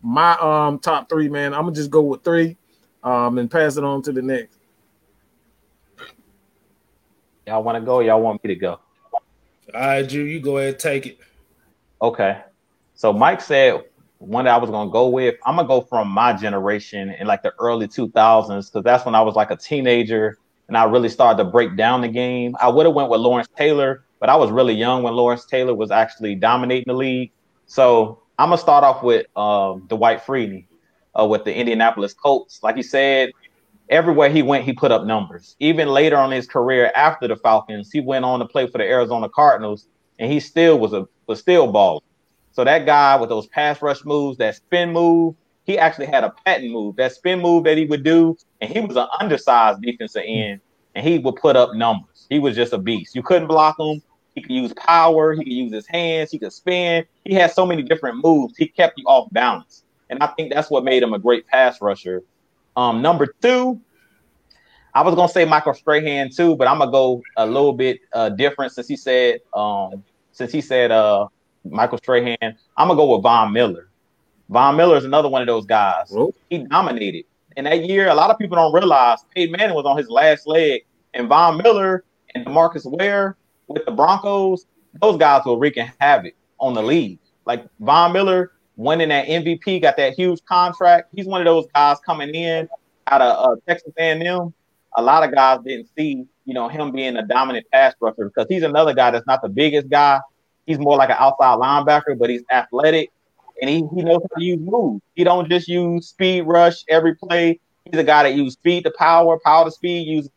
[0.00, 1.52] my um top three, man.
[1.52, 2.56] I'm gonna just go with three,
[3.02, 4.56] um, and pass it on to the next.
[7.46, 8.00] Y'all want to go?
[8.00, 8.80] Y'all want me to go?
[9.12, 9.20] All
[9.74, 11.18] right, Drew, you go ahead take it.
[12.00, 12.40] Okay.
[12.94, 13.84] So Mike said
[14.18, 15.36] one that I was gonna go with.
[15.44, 19.20] I'm gonna go from my generation in like the early 2000s because that's when I
[19.20, 20.38] was like a teenager
[20.68, 22.56] and I really started to break down the game.
[22.60, 25.74] I would have went with Lawrence Taylor, but I was really young when Lawrence Taylor
[25.74, 27.30] was actually dominating the league.
[27.66, 30.66] So I'm gonna start off with um, Dwight Freeney
[31.18, 32.62] uh, with the Indianapolis Colts.
[32.62, 33.30] Like you said,
[33.88, 35.56] everywhere he went, he put up numbers.
[35.60, 38.84] Even later on his career after the Falcons, he went on to play for the
[38.84, 39.88] Arizona Cardinals,
[40.18, 42.02] and he still was a was still balling.
[42.56, 45.34] So that guy with those pass rush moves, that spin move,
[45.64, 48.80] he actually had a patent move, that spin move that he would do, and he
[48.80, 50.62] was an undersized defensive end,
[50.94, 52.26] and he would put up numbers.
[52.30, 53.14] He was just a beast.
[53.14, 54.00] You couldn't block him.
[54.34, 55.34] He could use power.
[55.34, 56.30] He could use his hands.
[56.30, 57.04] He could spin.
[57.26, 58.56] He had so many different moves.
[58.56, 61.82] He kept you off balance, and I think that's what made him a great pass
[61.82, 62.22] rusher.
[62.74, 63.78] Um, number two,
[64.94, 68.30] I was gonna say Michael Strahan too, but I'm gonna go a little bit uh,
[68.30, 70.02] different since he said um,
[70.32, 71.26] since he said uh,
[71.70, 72.36] Michael Strahan.
[72.42, 73.88] I'm gonna go with Von Miller.
[74.48, 76.14] Von Miller is another one of those guys.
[76.50, 77.24] He dominated
[77.56, 78.08] in that year.
[78.08, 80.84] A lot of people don't realize Peyton Manning was on his last leg,
[81.14, 83.36] and Von Miller and DeMarcus Ware
[83.68, 84.66] with the Broncos,
[85.00, 87.18] those guys were wreaking havoc on the league.
[87.44, 91.08] Like Von Miller winning that MVP, got that huge contract.
[91.14, 92.68] He's one of those guys coming in
[93.06, 94.52] out of uh, Texas A&M.
[94.98, 98.46] A lot of guys didn't see, you know, him being a dominant pass rusher because
[98.48, 100.20] he's another guy that's not the biggest guy.
[100.66, 103.10] He's more like an outside linebacker, but he's athletic
[103.60, 105.02] and he, he knows how to use moves.
[105.14, 107.60] He don't just use speed rush every play.
[107.84, 110.28] He's a guy that uses speed to power, power to speed, use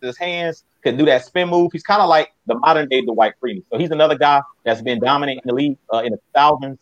[0.00, 1.70] his hands, can do that spin move.
[1.72, 3.64] He's kind of like the modern day Dwight Freeney.
[3.70, 6.78] So he's another guy that's been dominant in the league uh, in the thousands.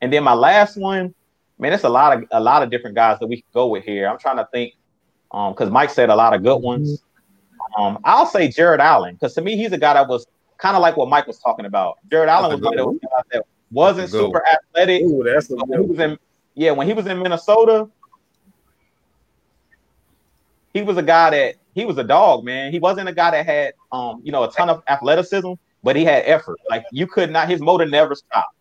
[0.00, 1.14] And then my last one,
[1.58, 3.84] man, it's a lot of a lot of different guys that we could go with
[3.84, 4.08] here.
[4.08, 4.74] I'm trying to think,
[5.30, 7.02] um, because Mike said a lot of good ones.
[7.78, 10.26] Um, I'll say Jared Allen because to me he's a guy that was
[10.58, 11.98] kind of like what Mike was talking about.
[12.10, 15.02] Jared Allen was one of those guys that wasn't super athletic.
[15.02, 16.18] Ooh, that's a when he was in
[16.54, 17.88] yeah, when he was in Minnesota,
[20.72, 22.72] he was a guy that he was a dog, man.
[22.72, 25.52] He wasn't a guy that had um, you know, a ton of athleticism,
[25.82, 26.58] but he had effort.
[26.68, 28.54] Like you could not his motor never stopped.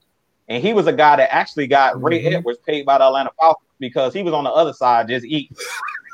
[0.50, 2.34] And he was a guy that actually got Ray Mhm.
[2.38, 5.56] Edwards paid by the Atlanta Falcons because he was on the other side just eating.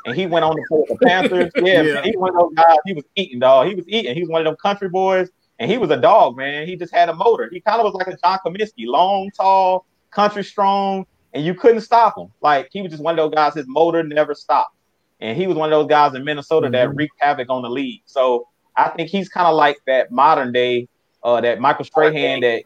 [0.06, 1.52] And he went on to play with the Panthers.
[1.56, 1.94] Yeah, Yeah.
[1.94, 2.76] man, he was one of those guys.
[2.86, 3.66] He was eating, dog.
[3.68, 4.14] He was eating.
[4.14, 5.30] He was one of them country boys,
[5.60, 6.66] and he was a dog, man.
[6.66, 7.48] He just had a motor.
[7.52, 11.82] He kind of was like a John Cominsky, long, tall, country strong, and you couldn't
[11.82, 12.32] stop him.
[12.40, 13.54] Like he was just one of those guys.
[13.54, 14.74] His motor never stopped,
[15.20, 16.96] and he was one of those guys in Minnesota that Mhm.
[16.96, 18.02] wreaked havoc on the league.
[18.06, 20.88] So I think he's kind of like that modern day,
[21.22, 22.40] uh, that Michael Strahan.
[22.40, 22.62] That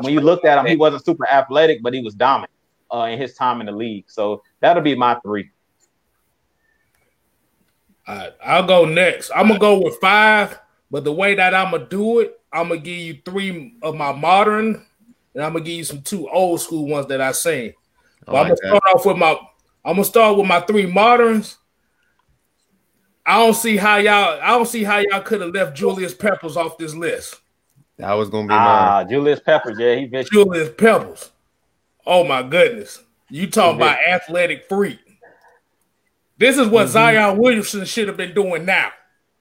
[0.00, 2.52] when you looked at him, he wasn't super athletic, but he was dominant
[2.94, 4.04] uh, in his time in the league.
[4.08, 5.50] So that'll be my three.
[8.06, 9.30] All right, I'll go next.
[9.34, 10.58] I'm gonna go with five,
[10.92, 14.12] but the way that I'm gonna do it, I'm gonna give you three of my
[14.12, 14.84] modern,
[15.34, 17.72] and I'm gonna give you some two old school ones that I seen.
[18.28, 19.30] I But I'm gonna start off with my
[19.86, 21.56] I'm gonna start with my three moderns.
[23.24, 26.58] I don't see how y'all I don't see how y'all could have left Julius Peppers
[26.58, 27.40] off this list.
[27.96, 28.60] That was gonna be mine.
[28.60, 30.28] Ah, Julius Peppers, yeah, he vicious.
[30.28, 31.30] Julius Peppers.
[32.04, 33.02] Oh my goodness.
[33.30, 34.98] You talking about athletic freak.
[36.36, 38.90] This is what Zion Williamson should have been doing now.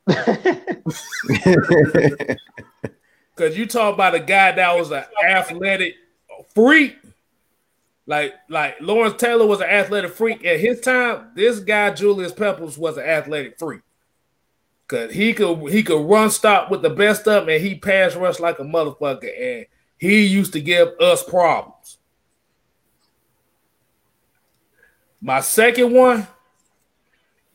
[3.35, 5.95] Because you talk about a guy that was an athletic
[6.53, 6.97] freak.
[8.05, 11.31] Like, like Lawrence Taylor was an athletic freak at his time.
[11.35, 13.81] This guy, Julius Peppers, was an athletic freak.
[14.87, 18.13] Cause he could he could run stop with the best of them and he pass
[18.13, 19.31] rush like a motherfucker.
[19.41, 19.65] And
[19.97, 21.97] he used to give us problems.
[25.21, 26.27] My second one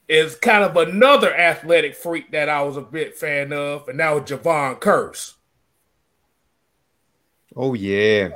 [0.08, 4.10] is kind of another athletic freak that I was a bit fan of, and that
[4.10, 5.34] was Jevon Kearse.
[7.54, 8.30] oh yeah.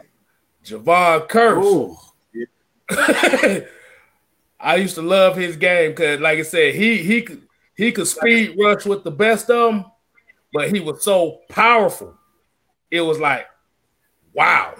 [0.64, 1.96] Jevon Kearse.
[4.60, 7.42] I used to love his game because, like I said, he he could
[7.76, 9.84] he could speed rush with the best of them,
[10.52, 12.14] but he was so powerful.
[12.90, 13.46] It was like,
[14.34, 14.74] wow.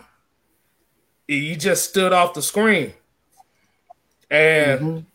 [1.27, 2.93] He just stood off the screen.
[4.31, 5.07] And Mhm.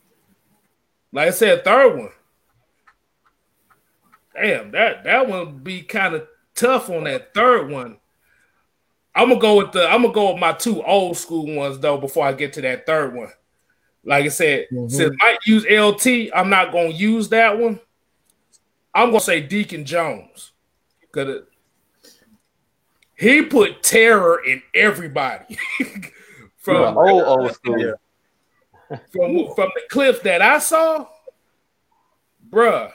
[1.16, 2.10] Like I said, third one.
[4.36, 7.98] Damn, that that one would be kind of tough on that third one.
[9.16, 11.98] I'm gonna go with the I'm gonna go with my two old school ones though
[11.98, 13.32] before I get to that third one.
[14.04, 14.92] Like I said, Mhm.
[14.92, 17.80] since I use LT, I'm not gonna use that one.
[18.94, 20.52] I'm gonna say Deacon Jones.
[21.14, 21.44] Cause
[23.18, 25.58] he put terror in everybody.
[26.58, 27.94] From from old old school.
[28.88, 31.08] From from the clips that I saw,
[32.50, 32.92] bruh,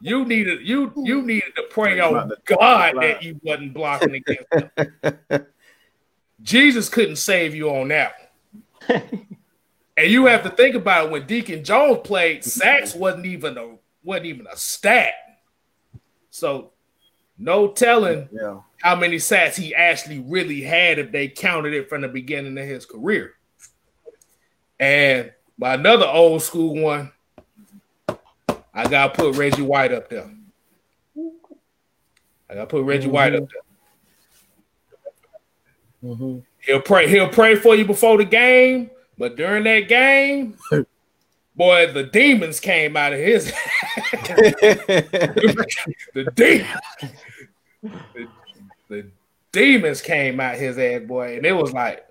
[0.00, 5.46] you needed you you needed to pray on God that you wasn't blocking against him.
[6.42, 8.14] Jesus couldn't save you on that
[8.88, 13.76] and you have to think about it when Deacon Jones played, sacks wasn't even a
[14.02, 15.14] wasn't even a stat.
[16.30, 16.72] So
[17.38, 18.60] no telling Yeah.
[18.80, 22.66] how many sacks he actually really had if they counted it from the beginning of
[22.66, 23.34] his career.
[24.82, 27.12] And by another old school one,
[28.74, 30.28] I gotta put Reggie White up there.
[32.50, 33.62] I gotta put Reggie White up there.
[36.02, 36.42] Mhm.
[36.58, 40.56] He'll pray, he'll pray for you before the game, but during that game,
[41.54, 43.44] boy, the demons came out of his
[46.12, 46.68] the demons.
[47.82, 48.26] The,
[48.88, 49.06] the
[49.52, 52.04] demons came out his ass, boy, and it was like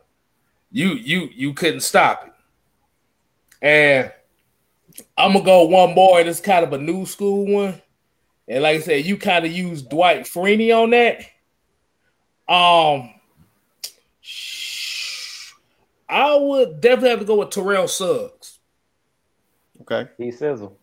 [0.72, 2.31] you you you couldn't stop it.
[3.62, 4.12] And
[5.18, 7.82] I'm gonna go one more, and it's kind of a new school one.
[8.48, 11.20] And like I said, you kind of use Dwight Freeney on that.
[12.52, 13.14] Um,
[16.10, 18.60] I would definitely have to go with Terrell Suggs.
[19.82, 20.10] Okay.
[20.18, 20.78] He sizzle.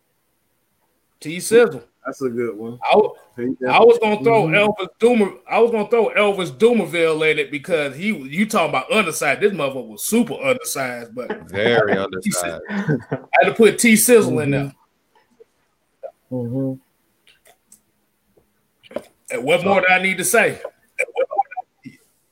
[1.20, 1.84] T Sizzle.
[2.06, 2.78] That's a good one.
[2.86, 4.54] I was gonna throw Mhm.
[4.54, 5.38] Elvis Doomer.
[5.48, 9.40] I was gonna throw Elvis Dumervil in it because he you talking about undersized.
[9.42, 12.62] This motherfucker was super undersized, but Very undersized.
[12.70, 14.72] I had to put T Sizzle in there.
[16.32, 16.80] Mhm.
[19.30, 20.60] And what more do I need to say?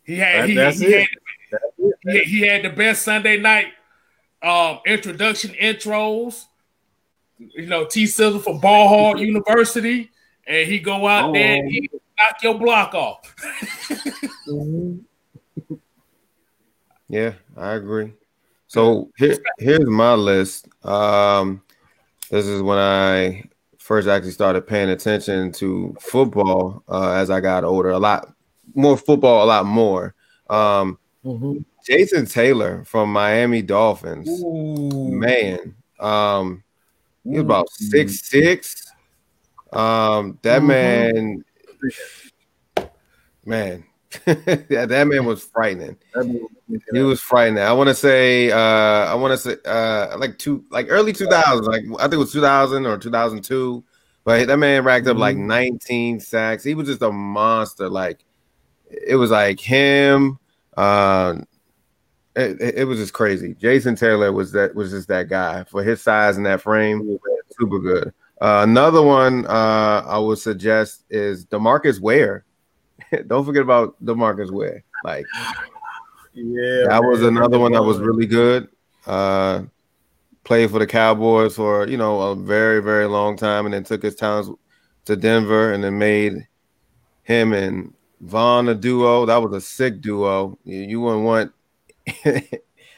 [0.05, 1.09] He had he, that's he, it.
[1.51, 3.67] had, he, he had the best Sunday night
[4.43, 6.45] um, introduction intros.
[7.39, 10.11] You know, T Sizzle for Ball Hall University,
[10.47, 13.35] and he go out there and he knock your block off.
[17.09, 18.15] Yeah, I agree.
[18.67, 20.67] So here, here's my list.
[20.85, 21.63] Um,
[22.31, 23.45] this is when I
[23.79, 27.91] first actually started paying attention to football uh, as I got older.
[27.91, 28.33] A lot
[28.75, 30.15] more football, a lot more.
[30.51, 31.65] Um, Mhm.
[31.85, 35.11] Jason Taylor from Miami Dolphins, Ooh.
[35.11, 35.75] man.
[35.99, 36.63] Um,
[37.27, 38.93] he was about six six.
[39.73, 41.45] Um, that man,
[43.45, 43.85] man,
[44.27, 45.97] yeah, that man was frightening.
[46.93, 47.63] He was frightening.
[47.63, 51.65] I want to say, uh, I want to say, uh, like two, like early 2000s,
[51.65, 53.85] like I think it was 2000 or 2002.
[54.25, 56.65] But that man racked up like 19 sacks.
[56.65, 57.89] He was just a monster.
[57.89, 58.25] Like
[58.91, 60.39] it was like him.
[60.77, 61.37] Uh,
[62.37, 63.55] it, it- was just crazy.
[63.55, 67.19] Jason Taylor was that was just that guy for his size and that frame.
[67.59, 68.13] Super good.
[68.41, 72.45] Uh, another one uh, I would suggest is DeMarcus Ware.
[73.27, 74.85] Don't forget about DeMarcus Ware.
[75.05, 75.25] Like
[76.35, 78.69] Yeah, that was another one that was really good.
[79.07, 79.63] Uh,
[80.45, 84.03] played for the Cowboys for you know a very very long time, and then took
[84.03, 84.51] his talents
[85.07, 86.47] to Denver, and then made
[87.23, 89.25] him and Von a duo.
[89.27, 90.59] That was a sick duo.
[90.65, 91.53] You, you wouldn't want.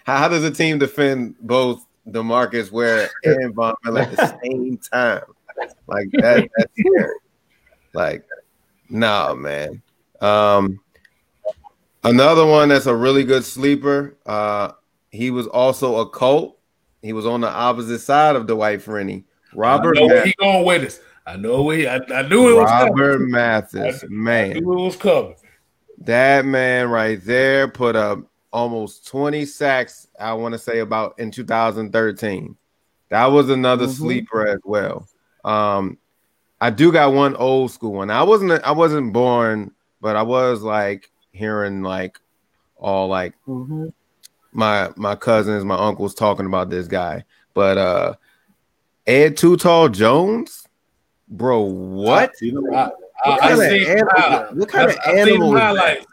[0.04, 5.22] How, does a team defend both DeMarcus Ware and Von Miller at the same time?
[5.86, 6.48] Like that.
[6.56, 7.14] That's scary.
[7.94, 8.24] Like,
[8.88, 9.82] nah, man.
[10.20, 10.80] Um,
[12.04, 14.16] Another one that's a really good sleeper.
[14.24, 14.72] Uh,
[15.10, 16.58] he was also a Colt.
[17.02, 19.24] He was on the opposite side of Dwight Freeney.
[19.54, 20.24] Robert I know Mathis.
[20.24, 21.00] he going with us.
[21.26, 23.30] I know he, I, I knew it was Robert coming.
[23.30, 25.34] Mathis, I man, knew it was coming.
[25.98, 28.20] that man right there put up
[28.52, 30.08] almost 20 sacks.
[30.18, 32.56] I want to say about in 2013.
[33.10, 33.96] That was another Mhm.
[33.96, 35.06] sleeper as well.
[35.44, 35.98] Um,
[36.60, 38.10] I do got one old school one.
[38.10, 42.18] I wasn't I wasn't born, but I was like hearing like
[42.76, 43.92] all like Mhm.
[44.52, 47.24] my my cousins, my uncles talking about this guy.
[47.54, 48.14] But uh
[49.06, 50.66] Ed Too Tall Jones,
[51.28, 52.32] bro, what?
[52.42, 52.94] You know I, what?
[53.24, 55.56] I, What I kind of seen animal- what kind of I- I seen animal them
[55.56, 55.66] is that?
[55.80, 56.06] highlights.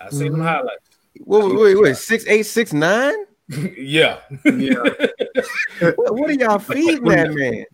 [0.00, 0.44] I seen them Mhm.
[0.44, 0.88] highlights.
[1.20, 3.14] Wait, wait, wait, six eight, six nine?
[3.78, 4.20] yeah.
[4.44, 4.82] Yeah.
[5.78, 7.64] What, what are y'all feeding that man?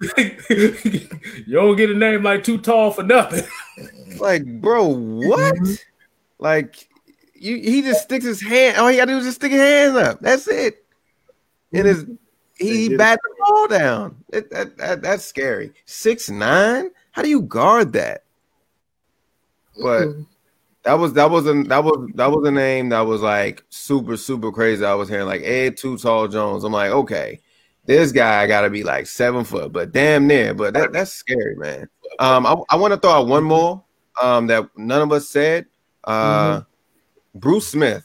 [1.47, 3.45] you don't get a name like too tall for nothing.
[4.19, 5.55] Like, bro, what?
[6.41, 6.89] Like,
[7.35, 8.77] you he just sticks his hand.
[8.79, 10.19] All he gotta do is just stick his hands up.
[10.21, 10.85] That's it.
[11.73, 12.05] And his
[12.57, 14.17] he They bat the ball down.
[14.33, 15.73] It, that, that, that's scary.
[15.87, 16.91] Six nine.
[17.13, 18.25] How do you guard that?
[19.81, 20.09] But
[20.85, 24.17] that was that was a that was that was a name that was like super
[24.17, 24.85] super crazy.
[24.85, 26.65] I was hearing like Ed Too Tall Jones.
[26.65, 27.41] I'm like, okay,
[27.87, 30.55] this guy got to be like seven foot, but damn near.
[30.55, 31.89] But that, that's scary, man.
[32.19, 33.85] Um, I, I want to throw out one more
[34.21, 35.67] um that none of us said.
[36.05, 36.63] Uh,
[37.35, 38.05] Bruce Smith.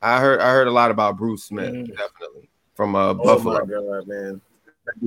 [0.00, 1.88] I heard I heard a lot about Bruce Smith, Mhm.
[1.88, 3.60] definitely from uh Oh Buffalo.
[3.60, 4.40] my god, man.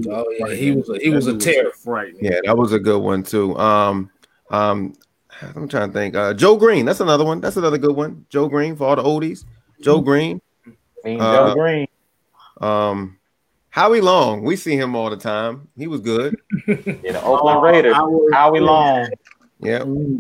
[0.10, 1.72] Oh yeah, he was a, he was a That dude terror.
[1.72, 2.26] Frightening.
[2.26, 3.56] Yeah, that was a good one too.
[3.57, 4.10] Um,
[4.49, 4.94] um,
[5.55, 6.15] I'm trying to think.
[6.15, 6.85] Uh, Joe Greene.
[6.85, 7.41] That's another one.
[7.41, 8.26] That's another good one.
[8.30, 9.45] Joe Greene for all the oldies.
[9.81, 10.41] Joe Greene.
[11.03, 11.88] Mean Uh, Joe Greene.
[12.59, 13.18] Um,
[13.69, 14.41] Howie Long.
[14.43, 15.68] We see him all the time.
[15.77, 16.38] He was good.
[16.68, 17.93] Yeah, the Oakland Raiders.
[17.95, 19.09] I was- Howie Long.
[19.59, 19.80] Yeah,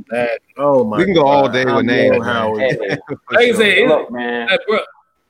[0.09, 2.25] That, Oh my we can go all day with names.
[2.25, 2.61] Howie.
[2.61, 2.99] how man.
[3.31, 3.55] Like I sure.
[3.55, 4.47] said, it- look, man.
[4.47, 4.79] that, bro,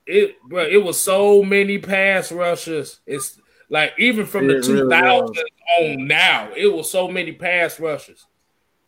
[0.06, 3.02] it bro, it was so many pass rushes.
[3.06, 3.38] It's
[3.70, 5.44] like even from the It really 2000s was.
[5.82, 8.26] on now, it was so many pass rushes.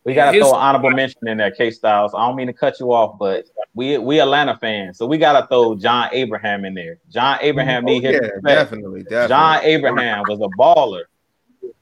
[0.04, 2.14] We gotta His- throw an honorable mention in there, K Styles.
[2.14, 3.44] I don't mean to cut you off, but
[3.74, 6.98] we we Atlanta fans, so we gotta throw John Abraham in there.
[7.10, 9.28] John Abraham Oh, need his yeah, definitely, definitely.
[9.28, 11.02] John Abraham was a baller.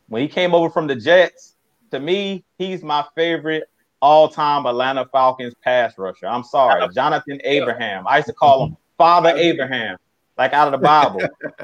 [0.09, 1.55] When he came over from the Jets,
[1.93, 3.65] to me, he's my favorite
[4.01, 6.27] all-time Atlanta Falcons pass rusher.
[6.27, 8.07] I'm sorry, Jonathan Abraham.
[8.07, 9.97] I used to call him Father Abraham.
[10.36, 11.20] like out of the Bible.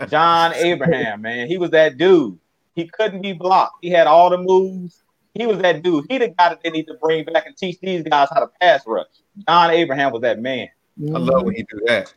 [0.09, 2.37] John Abraham, man, he was that dude.
[2.75, 3.77] He couldn't be blocked.
[3.83, 5.04] He had all the moves.
[5.35, 6.07] He was that dude.
[6.09, 8.51] He the guy that they need to bring back and teach these guys how to
[8.61, 9.07] pass rush.
[9.49, 10.69] John Abraham was that man.
[11.15, 12.15] I love when he do that.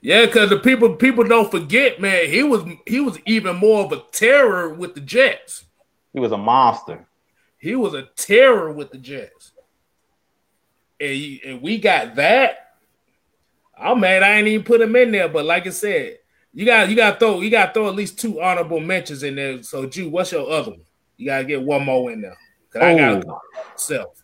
[0.00, 2.28] Yeah, because the people people don't forget, man.
[2.28, 5.64] He was he was even more of a terror with the Jets.
[6.12, 7.06] He was a monster.
[7.58, 9.52] He was a terror with the Jets,
[11.00, 12.58] and, he- and we got that.
[13.78, 16.18] Oh, I'm mad I ain't even put him in there, but like I said,
[16.52, 19.34] you got you got throw you got to throw at least two honorable mentions in
[19.34, 19.62] there.
[19.62, 20.80] So, Jew, what's your other one?
[21.16, 22.36] You got to get one more in there.
[22.74, 23.40] 'Cause I got Oh.
[23.72, 24.22] myself.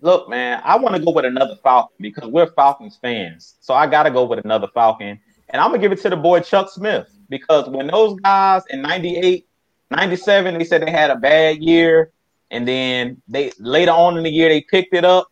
[0.00, 3.56] Look, man, I want to go with another Falcon because we're Falcons fans.
[3.60, 5.18] So I got to go with another Falcon.
[5.48, 8.62] And I'm going to give it to the boy Chuck Smith because when those guys
[8.70, 9.46] in 98,
[9.90, 12.10] 97, they said they had a bad year.
[12.50, 15.28] And then they later on in the year, they picked it up.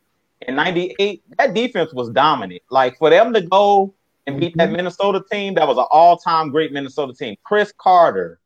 [0.49, 2.63] In 98, that defense was dominant.
[2.71, 3.95] Like for them to go
[4.27, 7.37] and beat that Minnesota team, that was an all time great Minnesota team.
[7.45, 8.41] Chris Carter,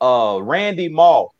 [0.00, 1.32] uh, Randy Moss,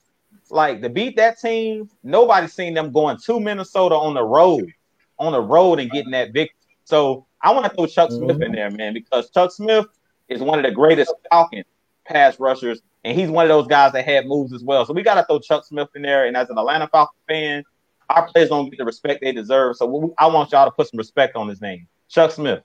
[0.50, 4.72] like to beat that team, nobody's seen them going to Minnesota on the road,
[5.18, 6.56] on the road and getting that victory.
[6.84, 8.54] So I want to throw Chuck Smith in mm-hmm.
[8.54, 9.86] there, man, because Chuck Smith
[10.28, 11.64] is one of the greatest Falcon
[12.04, 14.84] pass rushers, and he's one of those guys that had moves as well.
[14.84, 16.26] So we got to throw Chuck Smith in there.
[16.26, 17.64] And as an Atlanta Falcon fan,
[18.10, 19.76] our players don't get the respect they deserve.
[19.76, 22.62] So we- I want y'all to put some respect on his name, Chuck Smith.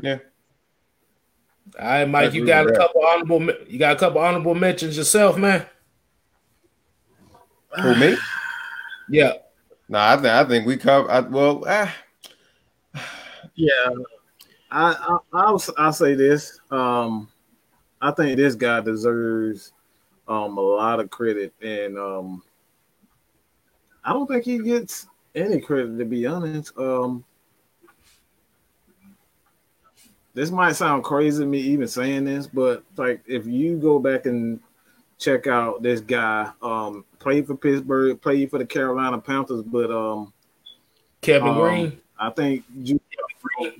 [0.00, 0.18] Yeah.
[1.78, 4.96] All right, Mike, you agree got a couple honorable you got a couple honorable mentions
[4.96, 5.66] yourself, man.
[7.76, 8.16] Who me?
[9.10, 9.32] Yeah.
[9.88, 11.10] No, I think I think we cover.
[11.10, 11.94] I, well, ah,
[13.54, 13.90] Yeah,
[14.70, 16.60] I, I I'll I'll say this.
[16.70, 17.30] Um,
[18.00, 19.72] I think this guy deserves
[20.26, 22.42] um a lot of credit, and um,
[24.04, 26.76] I don't think he gets any credit to be honest.
[26.76, 27.24] Um,
[30.34, 34.26] this might sound crazy to me even saying this, but like if you go back
[34.26, 34.60] and
[35.18, 40.32] check out this guy, um, played for Pittsburgh, played for the Carolina Panthers, but um.
[41.20, 42.00] Kevin Um, Greene.
[42.18, 43.00] I think Ju-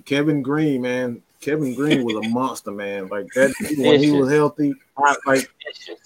[0.04, 1.22] Kevin Greene, man.
[1.40, 3.06] Kevin Greene was a monster, man.
[3.08, 4.74] Like that dude, when he was healthy.
[4.96, 5.48] I, like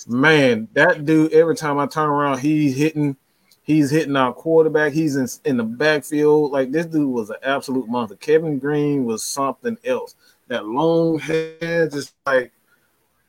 [0.07, 1.33] man, that dude.
[1.33, 3.17] Every time I turn around, he's hitting.
[3.65, 4.93] He's hitting our quarterback.
[4.93, 6.53] He's in in the backfield.
[6.53, 8.17] Like this dude was an absolute monster.
[8.17, 10.15] Kevin Greene was something else.
[10.49, 12.53] That long hair, just like,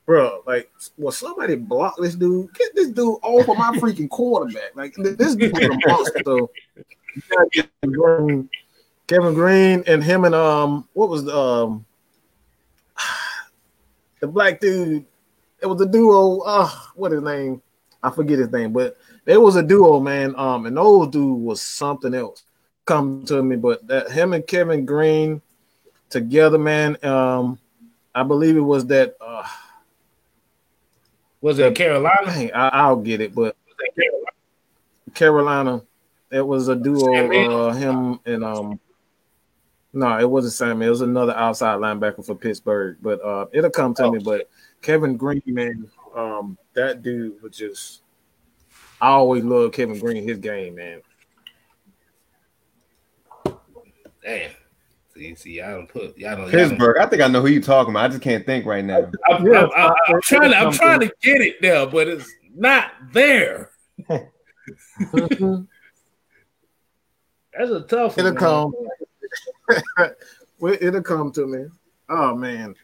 [0.05, 0.41] bro.
[0.45, 2.53] Like, will somebody block this dude?
[2.53, 4.75] Get this dude off of my freaking quarterback.
[4.75, 6.21] Like this dude was a monster.
[6.25, 6.51] So,
[7.51, 8.49] Kevin Greene,
[9.07, 11.85] Kevin Greene and him and um, what was the um,
[14.19, 15.05] the black dude?
[15.61, 16.39] It was a duo.
[16.39, 17.61] Uh, what his name?
[18.01, 20.35] I forget his name, but there was a duo, man.
[20.35, 22.43] Um, and those dude was something else.
[22.85, 25.41] Come to me, but that him and Kevin Greene
[26.09, 26.97] together, man.
[27.05, 27.57] Um,
[28.13, 29.15] I believe it was that.
[29.21, 29.47] Uh,
[31.43, 32.49] Was it Carolina?
[32.55, 33.57] I, I'll get it, but
[35.13, 35.83] Carolina.
[36.31, 37.67] It was a duo.
[37.67, 38.79] Uh, him and um.
[39.91, 40.81] No, it wasn't Sam.
[40.81, 44.19] It was another outside linebacker for Pittsburgh, but uh, it'll come to me.
[44.19, 44.49] But
[44.81, 48.03] Kevin Greene, man, um, that dude was just.
[49.01, 51.01] I always loved Kevin Greene, his game, man.
[54.23, 54.51] Damn.
[55.15, 56.39] See, see, y'all don't put y'all don't.
[56.51, 56.97] y'all don't- Pittsburgh.
[56.97, 58.05] I think I know who you're talking about.
[58.05, 59.11] I just can't think right now.
[59.29, 60.57] I'm, Yeah, I'm- I'm- I'm trying to.
[60.57, 63.69] I'm trying to get it there, but it's not there.
[67.57, 68.17] That's a tough.
[68.17, 68.35] It'll man.
[68.39, 68.73] come.
[70.81, 71.65] It'll come to me.
[72.09, 72.75] Oh man,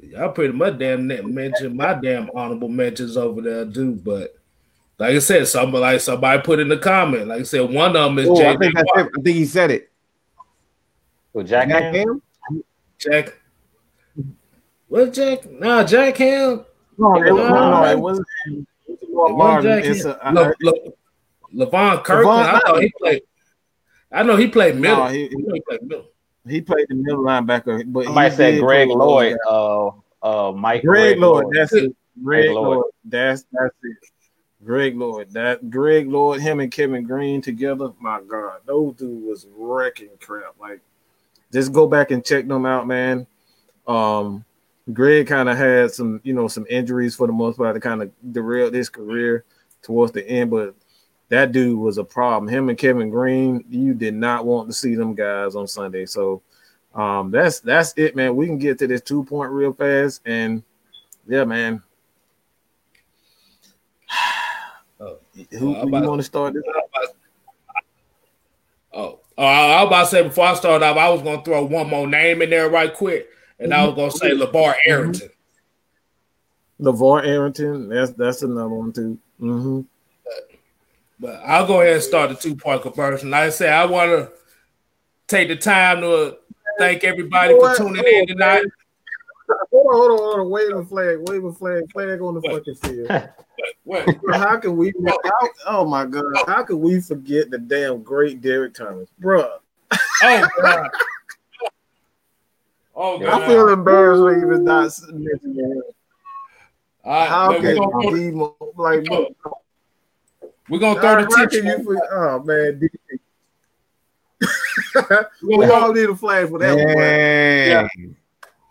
[0.00, 3.92] Y'all pretty much damn mention my damn honorable mentions over there, too.
[3.92, 4.34] But
[4.98, 7.28] like I said, somebody like somebody put in the comment.
[7.28, 9.06] Like I said, one of them is Oh, I think that's Watt.
[9.06, 9.12] it.
[9.18, 9.89] I think he said it.
[11.32, 12.22] So Jack, Jack Ham?
[12.48, 12.64] Ham?
[12.98, 13.34] Jack.
[14.88, 15.50] What Jack?
[15.50, 16.64] Nah, Jack Ham.
[16.98, 18.26] no, it, No, was, no, no, it wasn't.
[18.46, 18.98] It was
[19.30, 20.16] It wasn't Jack It's Ham.
[20.20, 22.48] a, I, Le, Le, Levon Kirkland.
[22.50, 23.22] I know he played.
[24.12, 24.96] I know he played middle.
[24.96, 26.06] no, I he, he played middle.
[26.48, 29.36] he played the middle linebacker, but Somebody he said Greg Lloyd.
[29.48, 29.90] Uh,
[30.22, 31.94] uh, Mike Greg Lloyd, that's it.
[32.22, 32.76] Greg Greg Lloyd.
[32.78, 33.96] Lloyd, that's that's it.
[34.64, 37.92] Greg Lloyd, that Greg Lloyd, him and Kevin Greene together.
[38.00, 40.54] My God, those dude was wrecking crap.
[40.60, 40.80] Like,
[41.52, 43.26] just go back and check them out, man.
[43.86, 44.44] Um,
[44.92, 48.02] Greg kind of had some, you know, some injuries for the most part to kind
[48.02, 49.44] of derailed his career
[49.82, 50.74] towards the end, but
[51.28, 52.48] that dude was a problem.
[52.48, 56.06] Him and Kevin Greene, you did not want to see them guys on Sunday.
[56.06, 56.42] So
[56.92, 58.34] um that's that's it, man.
[58.34, 60.62] We can get to this two point real fast, and
[61.26, 61.82] yeah, man.
[65.02, 65.16] Oh.
[65.52, 66.62] Who, who you want to start this?
[69.40, 71.88] Uh, I was about to say before I started off, I was gonna throw one
[71.88, 73.26] more name in there right quick,
[73.58, 75.30] and I was gonna say LaVar Arrington.
[76.78, 79.18] LaVar Arrington, that's that's another one too.
[79.38, 79.80] hmm
[81.18, 83.30] But I'll go ahead and start the two point conversion.
[83.30, 84.30] Like I said, I want to
[85.26, 86.36] take the time to
[86.78, 88.66] thank everybody for tuning in tonight.
[89.82, 90.50] Hold on, hold on, hold on.
[90.50, 93.10] Wave a flag, wave a flag, flag on the fucking field.
[93.84, 94.20] What?
[94.22, 94.92] Bro, how can we?
[95.24, 99.50] How, oh my god, how could we forget the damn great Derrick Thomas, bro?
[100.22, 100.90] Oh God!
[102.94, 103.42] Oh God!
[103.42, 105.82] I feel embarrassed for even not mentioning him.
[107.04, 109.04] All right, How can we're gonna, like?
[109.06, 109.28] bro,
[110.68, 111.64] we're gonna How, throw the how tip.
[111.64, 111.84] you?
[111.84, 112.80] for- Oh man,
[115.42, 118.16] We're we gonna all need a flag for that, one, Dang.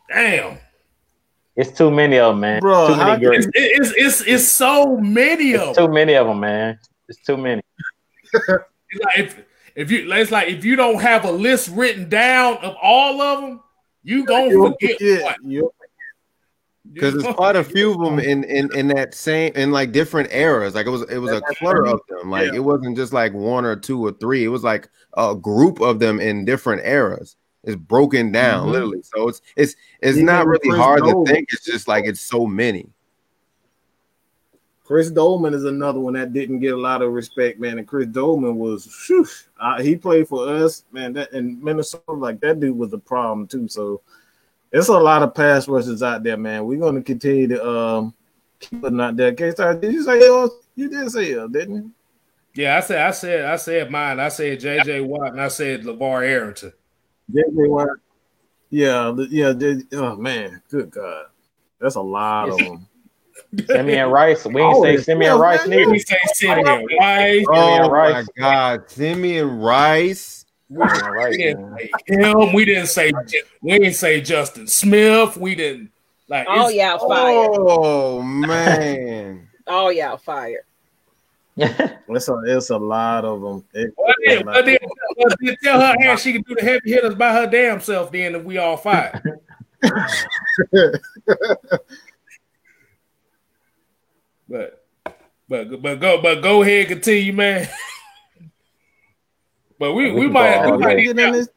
[0.10, 0.58] Damn!
[1.60, 2.60] It's too many of them, man.
[2.62, 5.88] Bro, too how many can- It's, it's it's it's so many of It's them.
[5.88, 6.80] too many of them, man.
[7.08, 7.62] It's too many.
[8.92, 9.40] It's like if,
[9.76, 13.42] if you it's like if you don't have a list written down of all of
[13.42, 13.60] them,
[14.04, 15.24] you gonna You'll forget forget.
[15.24, 15.36] one.
[15.52, 15.74] You'll-
[16.92, 20.34] because there's quite a few of them in, in in that same in like different
[20.34, 20.74] eras.
[20.74, 22.32] Like it was it was a clutter of them.
[22.32, 22.56] Like Yeah.
[22.56, 24.44] it wasn't just like one or two or three.
[24.44, 27.36] It was like a group of them in different eras.
[27.64, 28.72] It's broken down Mhm.
[28.72, 29.02] literally.
[29.04, 31.26] So it's it's it's Even not really Chris hard Dolan.
[31.26, 31.50] to think.
[31.52, 32.90] It's just like it's so many.
[34.86, 37.78] Chris Doleman is another one that didn't get a lot of respect, man.
[37.78, 39.28] And Chris Doleman was, whew,
[39.60, 41.14] uh, he played for us, man.
[41.14, 43.68] That in Minnesota, like that dude was a problem too.
[43.68, 44.02] So
[44.72, 46.66] it's a lot of pass rushers out there, man.
[46.66, 48.14] We're gonna continue to um
[48.60, 49.34] keep putting out there.
[49.34, 50.50] K Star, did you say yours?
[50.76, 51.92] You did say yours, didn't you?
[52.56, 54.20] Yeah, I said I said I said mine.
[54.20, 56.74] I said JJ Watt and I said LaVar Arrington.
[57.32, 57.90] JJ Watt.
[58.70, 59.54] Yeah, yeah.
[59.54, 61.26] J- oh man, good God,
[61.80, 62.88] that's a lot of them.
[63.68, 64.46] Simeon Rice.
[64.46, 65.92] We ain't Oh, say it's- Simeon yeah, Rice man, neither.
[65.92, 67.46] We say Simeon oh, Rice.
[67.50, 68.28] Oh my Rice.
[68.38, 70.46] God, Simeon Rice.
[70.68, 72.54] Simeon Rice, We didn't say him.
[72.54, 73.12] We didn't say
[73.62, 75.36] we didn't say Justin Smith.
[75.38, 75.92] We didn't
[76.28, 76.46] like.
[76.48, 77.00] Oh yeah, y'all.
[77.10, 79.48] Oh man.
[79.72, 80.62] Oh y'all fired.
[82.12, 83.64] It's a, it's a lot of them.
[83.74, 84.78] It- Well, then, well, then,
[85.18, 88.12] well, then tell her ass she can do the heavy hitters by her damn self.
[88.12, 89.16] Then if we all fight.
[94.48, 94.84] But
[95.48, 97.68] but but go but go ahead, continue, man.
[99.80, 101.48] but we, we can might we might, need to have,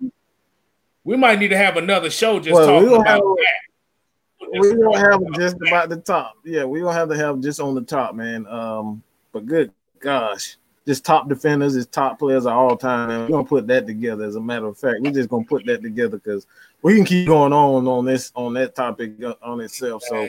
[1.04, 4.60] we might need to have another show just Well, talking about have- that.
[4.60, 6.34] we don't have just about the top.
[6.44, 8.46] Yeah, we don't have to have just on the top, man.
[8.46, 9.02] Um,
[9.32, 9.72] but good
[10.02, 10.56] gosh,
[10.86, 14.24] just top defenders is top players of all time, and we're gonna put that together.
[14.24, 16.46] As a matter of fact, we're just gonna put that together because
[16.82, 20.02] we can keep going on on this on that topic uh, on itself.
[20.02, 20.28] So,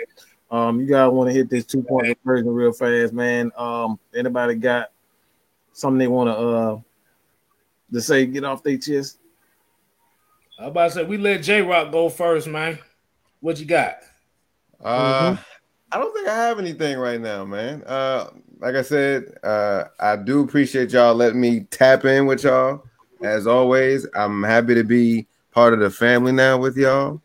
[0.52, 3.52] um, you guys want to hit this two point conversion real fast, man.
[3.58, 4.92] Um, anybody got
[5.74, 6.80] something they want to uh
[7.92, 8.26] to say?
[8.28, 9.20] Get off their chest.
[10.60, 12.78] I about to say we let J Rock go first, man.
[13.42, 13.98] What you got?
[14.82, 15.36] Uh,
[15.92, 17.84] I don't think I have anything right now, man.
[17.86, 18.30] Uh,
[18.64, 22.86] like I said, uh, I do appreciate y'all letting me tap in with y'all.
[23.22, 27.22] As always, I'm happy to be part of the family now with y'all.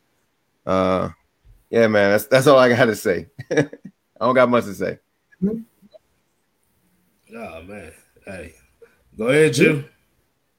[0.66, 1.10] Uh,
[1.70, 3.28] yeah, man, that's that's all I got to say.
[3.52, 3.68] I
[4.20, 4.98] don't got much to say.
[7.34, 7.92] Oh man,
[8.26, 8.54] hey,
[9.16, 9.88] go ahead, Jim.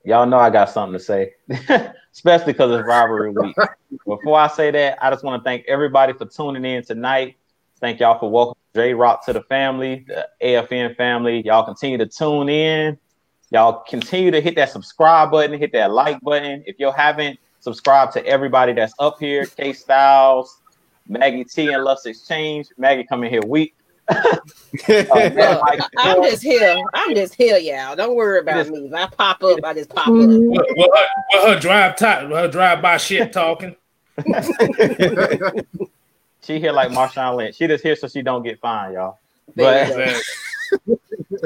[0.06, 1.34] Y'all know I got something to say,
[2.14, 3.54] especially because it's rivalry week.
[4.06, 7.36] Before I say that, I just want to thank everybody for tuning in tonight.
[7.82, 11.42] Thank y'all for welcoming J Rock to the family, the AFN family.
[11.46, 12.98] Y'all continue to tune in.
[13.52, 16.64] Y'all continue to hit that subscribe button, hit that like button.
[16.68, 20.60] If you haven't subscribed to everybody that's up here, K Styles,
[21.08, 22.68] Maggie T, and Lust Exchange.
[22.78, 23.76] Maggie coming here week.
[24.10, 24.38] Uh,
[24.88, 26.76] Look, I'm just here.
[26.94, 27.96] I'm just here, y'all.
[27.96, 28.88] Don't worry about Just- me.
[28.88, 30.14] If I pop up, I just pop up.
[30.14, 33.76] Well, well, her, well, her drive time, her drive by shit talking.
[36.50, 37.58] She here like Marshawn Lynch.
[37.58, 39.20] She just here so she don't get fined, y'all.
[39.56, 39.92] But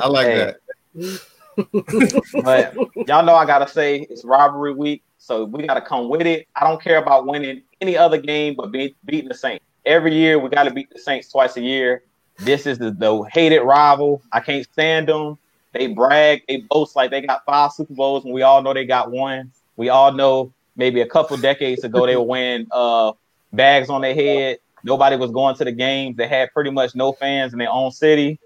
[0.01, 0.53] I like Hey.
[0.95, 1.21] that.
[2.41, 2.73] but
[3.05, 6.47] y'all know I gotta say it's robbery week, so we gotta come with it.
[6.55, 10.39] I don't care about winning any other game, but be, beating the Saints every year.
[10.39, 12.03] We gotta beat the Saints twice a year.
[12.39, 14.21] This is the, the hated rival.
[14.31, 15.37] I can't stand them.
[15.73, 18.85] They brag, they boast like they got five Super Bowls, and we all know they
[18.85, 19.51] got one.
[19.75, 23.11] We all know maybe a couple decades ago they were wearing uh,
[23.51, 24.59] bags on their head.
[24.83, 26.17] Nobody was going to the games.
[26.17, 28.39] They had pretty much no fans in their own city.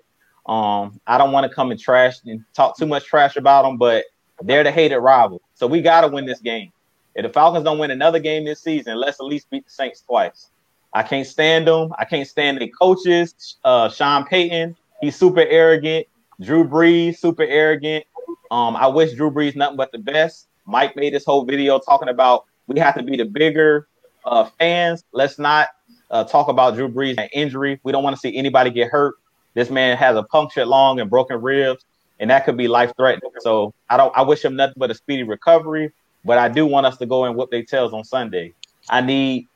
[0.45, 3.77] Um, I don't want to come and trash and talk too much trash about them,
[3.77, 4.05] but
[4.41, 5.41] they're the hated rival.
[5.55, 6.71] So we got to win this game.
[7.15, 10.01] If the Falcons don't win another game this season, let's at least beat the Saints
[10.01, 10.51] twice.
[10.93, 11.91] I can't stand them.
[11.97, 13.57] I can't stand the coaches.
[13.63, 16.07] Uh, Sean Payton, he's super arrogant.
[16.39, 18.05] Drew Brees, super arrogant.
[18.51, 22.09] Um, I wish Drew Brees nothing but the best, Mike made this whole video talking
[22.09, 23.87] about we have to be the bigger
[24.25, 25.03] uh, fans.
[25.11, 25.69] Let's not
[26.11, 27.79] uh, talk about Drew Brees and injury.
[27.83, 29.15] We don't want to see anybody get hurt.
[29.53, 31.83] This man has a punctured lung and broken ribs,
[32.19, 33.31] and that could be life threatening.
[33.39, 34.15] So I don't.
[34.15, 35.91] I wish him nothing but a speedy recovery.
[36.25, 38.53] But I do want us to go and whip their tails on Sunday.
[38.89, 39.47] I need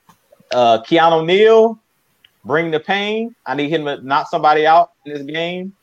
[0.53, 1.79] uh, Keanu Neal
[2.45, 3.35] bring the pain.
[3.45, 5.75] I need him to knock somebody out in this game.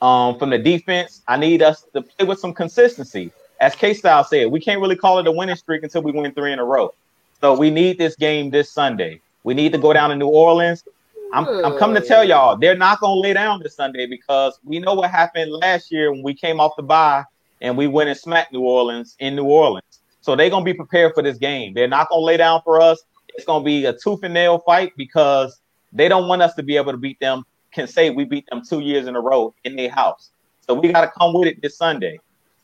[0.00, 3.32] Um, from the defense, I need us to play with some consistency.
[3.60, 6.32] As K Style said, we can't really call it a winning streak until we win
[6.32, 6.94] three in a row.
[7.40, 9.20] So we need this game this Sunday.
[9.44, 10.84] We need to go down to New Orleans.
[11.32, 14.60] I'm, I'm coming to tell y'all, they're not going to lay down this Sunday because
[14.64, 17.24] we know what happened last year when we came off the bye
[17.62, 20.00] and we went and smacked New Orleans in New Orleans.
[20.20, 21.72] So they're going to be prepared for this game.
[21.74, 23.02] They're not going to lay down for us.
[23.28, 25.60] It's going to be a tooth and nail fight because
[25.92, 27.44] they don't want us to be able to beat them.
[27.72, 30.30] Can say we beat them two years in a row in their house.
[30.60, 32.20] So we got to come with it this Sunday.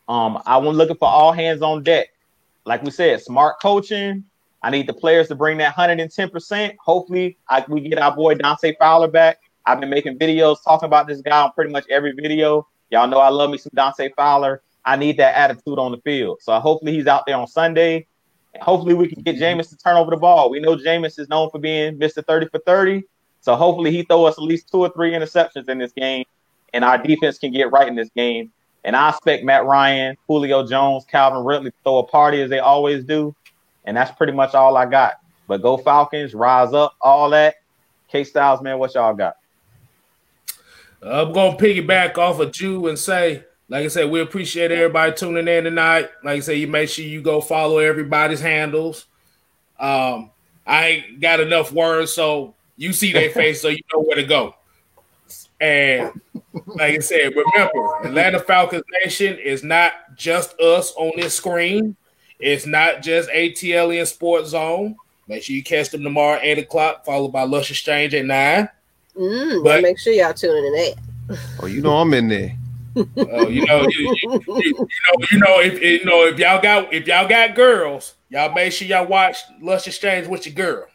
[0.08, 2.08] Um, I was looking for all hands on deck.
[2.66, 4.24] Like we said, smart coaching.
[4.62, 6.76] I need the players to bring that 110%.
[6.78, 9.38] Hopefully, I, we get our boy Dante Fowler back.
[9.66, 12.66] I've been making videos talking about this guy on pretty much every video.
[12.90, 14.62] Y'all know I love me some Dante Fowler.
[14.84, 16.38] I need that attitude on the field.
[16.40, 18.06] So hopefully he's out there on Sunday.
[18.60, 20.50] Hopefully we can get Jameis to turn over the ball.
[20.50, 22.26] We know Jameis is known for being Mr.
[22.26, 23.04] 30 for 30.
[23.40, 26.24] So hopefully he throw us at least two or three interceptions in this game,
[26.72, 28.50] and our defense can get right in this game.
[28.84, 32.58] And I expect Matt Ryan, Julio Jones, Calvin Ridley to throw a party as they
[32.58, 33.34] always do.
[33.84, 35.14] And that's pretty much all I got.
[35.46, 37.56] But go Falcons, rise up, all that.
[38.08, 39.36] K Styles, man, what y'all got?
[41.02, 45.46] I'm gonna piggyback off of Jew and say, like I said, we appreciate everybody tuning
[45.46, 46.08] in tonight.
[46.24, 49.06] Like I said, you make sure you go follow everybody's handles.
[49.78, 50.30] Um,
[50.66, 54.24] I ain't got enough words, so you see their face, so you know where to
[54.24, 54.54] go.
[55.60, 56.20] And
[56.66, 61.96] like I said, remember, Atlanta Falcons Nation is not just us on this screen.
[62.38, 64.96] It's not just ATL in Sports Zone.
[65.26, 68.68] Make sure you catch them tomorrow at 8 o'clock, followed by Lust Exchange at 9.
[69.16, 70.94] Mm, but make sure y'all tune in that.
[71.60, 72.56] Oh, you know I'm in there.
[73.16, 76.60] Oh, you know, you, you, you, you, know, you know, if you know if y'all
[76.60, 80.86] got if y'all got girls, y'all make sure y'all watch Lust Exchange with your girl.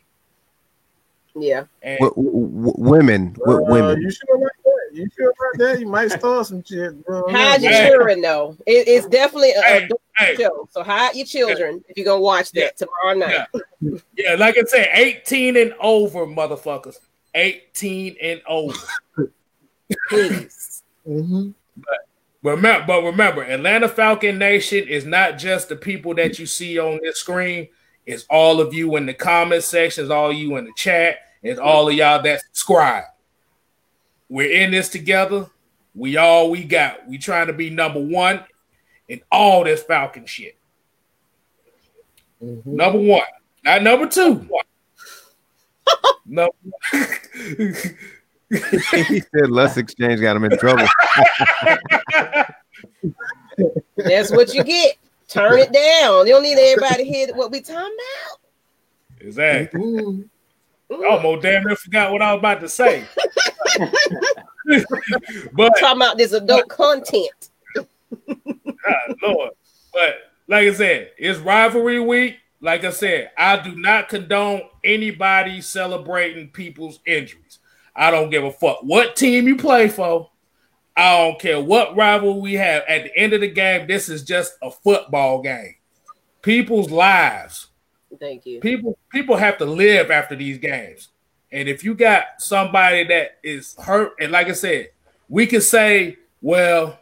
[1.33, 1.63] Yeah.
[1.81, 4.01] And, w- w- women, uh, women.
[4.01, 4.62] You sure about that?
[4.93, 5.79] You sure about that?
[5.79, 7.27] You might start some shit, bro.
[7.29, 7.89] Hide your hey.
[7.89, 8.55] children, though.
[8.67, 10.35] It, it's definitely a hey, hey.
[10.35, 10.67] show.
[10.71, 12.87] So hide your children if you're gonna watch that yeah.
[12.87, 13.47] tomorrow night.
[13.81, 13.97] Yeah.
[14.17, 16.97] yeah, like I said, 18 and over, motherfuckers.
[17.33, 18.77] 18 and over.
[20.09, 20.83] Please.
[21.07, 21.49] mm-hmm.
[22.43, 26.77] But remember, but remember, Atlanta Falcon Nation is not just the people that you see
[26.77, 27.67] on this screen.
[28.05, 31.89] It's all of you in the comment sections, all you in the chat, it's all
[31.89, 33.05] of y'all that subscribe.
[34.33, 35.45] We're in this together.
[35.93, 37.07] We all we got.
[37.07, 38.43] We trying to be number one
[39.07, 40.57] in all this Falcon shit.
[42.43, 42.75] Mm-hmm.
[42.75, 43.27] Number one,
[43.63, 44.49] not number two.
[46.25, 46.51] number
[48.49, 50.87] he said less exchange got him in trouble.
[53.97, 54.95] That's what you get.
[55.27, 56.25] Turn it down.
[56.25, 59.27] You don't need everybody to hear what we talking about.
[59.27, 59.79] Exactly.
[59.79, 60.27] Mm.
[60.89, 63.05] Almost damn near forgot what I was about to say.
[65.53, 67.49] but talking about this adult content.
[68.27, 69.51] God, Lord.
[69.93, 70.15] But
[70.47, 72.37] like I said, it's rivalry week.
[72.61, 77.59] Like I said, I do not condone anybody celebrating people's injuries.
[77.95, 80.29] I don't give a fuck what team you play for.
[80.95, 82.83] I don't care what rival we have.
[82.87, 85.75] At the end of the game, this is just a football game.
[86.41, 87.67] People's lives.
[88.19, 88.59] Thank you.
[88.59, 91.09] People people have to live after these games.
[91.53, 94.89] And if you got somebody that is hurt, and like I said,
[95.29, 96.99] we can say, well,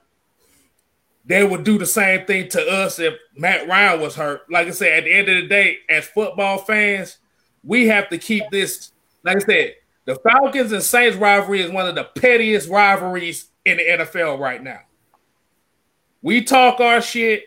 [1.25, 4.41] they would do the same thing to us if Matt Ryan was hurt.
[4.51, 7.17] Like I said, at the end of the day, as football fans,
[7.63, 8.91] we have to keep this.
[9.23, 13.77] Like I said, the Falcons and Saints rivalry is one of the pettiest rivalries in
[13.77, 14.81] the NFL right now.
[16.21, 17.45] We talk our shit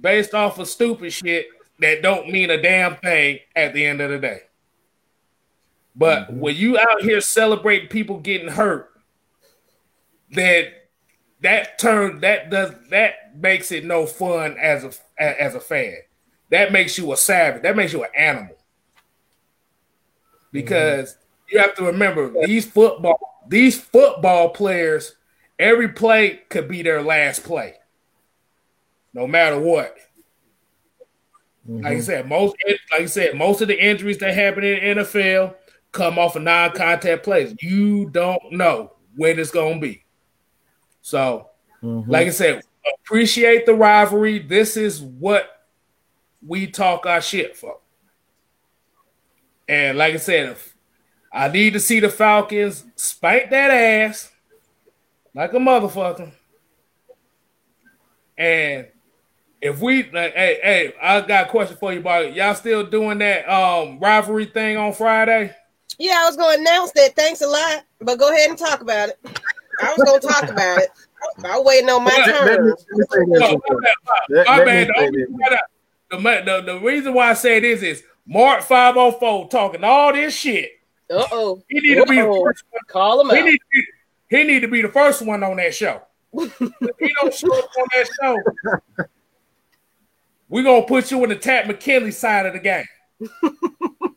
[0.00, 1.46] based off of stupid shit
[1.80, 4.45] that don't mean a damn thing at the end of the day.
[5.96, 6.40] But mm-hmm.
[6.40, 8.90] when you out here celebrating people getting hurt,
[10.30, 10.66] then
[11.40, 15.96] that turn that does that makes it no fun as a as a fan.
[16.50, 17.62] That makes you a savage.
[17.62, 18.56] That makes you an animal.
[20.52, 21.56] Because mm-hmm.
[21.56, 25.14] you have to remember these football these football players,
[25.58, 27.74] every play could be their last play,
[29.14, 29.96] no matter what.
[31.68, 31.84] Mm-hmm.
[31.84, 32.56] Like I said, most
[32.92, 35.54] like I said, most of the injuries that happen in NFL
[35.92, 37.54] come off of non-contact plays.
[37.60, 40.04] You don't know when it's gonna be.
[41.02, 41.50] So,
[41.82, 42.10] mm-hmm.
[42.10, 42.62] like I said,
[43.00, 44.38] appreciate the rivalry.
[44.38, 45.48] This is what
[46.46, 47.78] we talk our shit for.
[49.68, 50.76] And like I said, if
[51.32, 54.30] I need to see the Falcons spank that ass
[55.34, 56.32] like a motherfucker.
[58.38, 58.86] And
[59.60, 62.34] if we like, hey, hey, I got a question for you about.
[62.34, 65.54] Y'all still doing that um rivalry thing on Friday?
[65.98, 67.14] Yeah, I was going to announce that.
[67.16, 69.18] Thanks a lot, but go ahead and talk about it.
[69.82, 70.88] I was going to talk about it.
[71.44, 72.56] I was waiting on my Let- let turn.
[72.56, 73.82] let me say this No, real my quick.
[73.82, 74.88] bad, my- Let- my let me bad.
[74.88, 75.28] The, say only this.
[75.28, 79.84] reason why I- the, the, the reason why I say this is Mark 504 talking
[79.84, 80.70] all this shit.
[81.10, 81.62] Uh oh.
[81.68, 82.80] He need to be the first one.
[82.88, 83.44] Call him He out.
[83.44, 83.84] need, to be,
[84.28, 86.02] he need to be the first one on that show.
[86.32, 89.06] he don't show up on that show,
[90.48, 92.84] we're gonna put you in the Takk McKinley side of the game.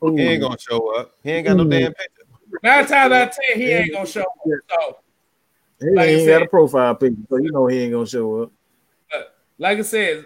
[0.01, 1.11] He ain't gonna show up.
[1.23, 2.23] He ain't got no damn picture.
[2.63, 4.27] Nine times out of ten, he ain't gonna show up.
[4.69, 4.97] So,
[5.81, 8.43] He Like I ain't got a profile picture, so you know he ain't gonna show
[8.43, 8.51] up.
[9.57, 10.25] like I said,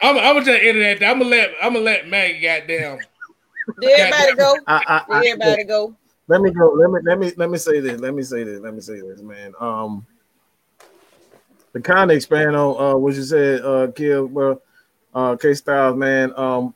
[0.00, 1.08] I'm, I'm gonna just end that.
[1.08, 3.00] I'm gonna let I'm gonna let Maggie goddamn.
[3.80, 4.58] Did everybody go?
[4.66, 5.96] I, I, Did I, everybody go?
[6.28, 6.70] let me go.
[6.70, 8.00] Let me let me let me say this.
[8.00, 8.60] Let me say this.
[8.60, 9.52] Let me say this, man.
[9.58, 10.06] Um,
[11.74, 14.60] to kind of expand on uh what you said, uh, Kill, bro,
[15.14, 16.32] uh, K Styles, man.
[16.36, 16.74] Um,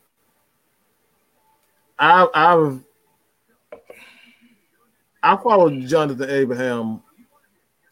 [1.99, 2.81] I I've
[5.23, 7.03] I followed Jonathan Abraham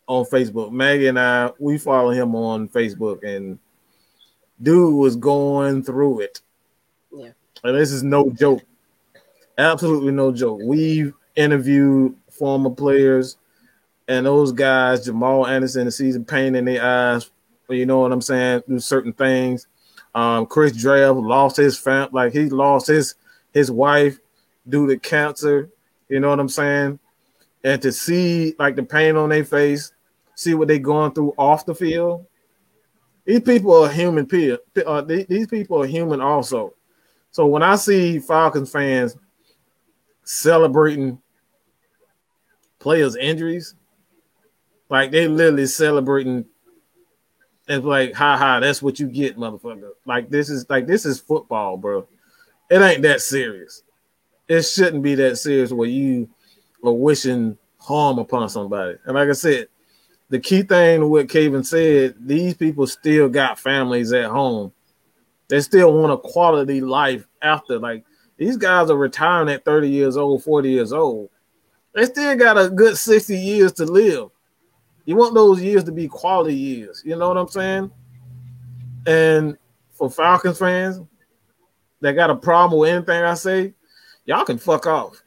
[0.07, 0.70] on Facebook.
[0.73, 3.59] Maggie and I we follow him on Facebook, and
[4.62, 6.41] dude was going through it.
[7.12, 7.31] Yeah.
[7.65, 8.62] and this is no joke.
[9.59, 10.61] Absolutely no joke.
[10.62, 13.39] We've interviewed former players,
[14.07, 17.31] and those guys, Jamal Anderson, sees pain in their eyes.
[17.69, 18.62] You know what I'm saying?
[18.69, 19.66] Do certain things.
[20.15, 23.16] Um, Chris Draft lost his fam, like he lost his
[23.57, 24.19] his wife
[24.69, 25.70] due to cancer.
[26.11, 26.99] You know what I'm saying?
[27.65, 29.93] And to see like the pain on their face,
[30.35, 32.27] see what they going through off the field.
[33.24, 34.28] These people are human.
[34.87, 36.74] Uh, these people are human also.
[37.31, 39.16] So when I see Falcons fans
[40.23, 41.19] celebrating
[42.78, 43.74] players' injuries,
[44.91, 46.45] like they literally celebrating,
[47.66, 49.93] it's like, ha ha, that's what you get, motherfucker.
[50.05, 52.07] Like this is like this is football, bro.
[52.70, 53.82] It ain't that serious.
[54.48, 56.28] It shouldn't be that serious where you
[56.84, 58.97] are wishing harm upon somebody.
[59.05, 59.68] And like I said,
[60.28, 64.72] the key thing what Caven said, these people still got families at home.
[65.48, 67.78] They still want a quality life after.
[67.78, 68.05] Like
[68.36, 71.30] these guys are retiring at 30 years old, 40 years old.
[71.94, 74.30] They still got a good 60 years to live.
[75.05, 77.02] You want those years to be quality years.
[77.05, 77.90] You know what I'm saying?
[79.06, 79.56] And
[79.93, 81.01] for Falcons fans
[82.01, 83.74] that got a problem with anything I say,
[84.24, 85.23] y'all can fuck off.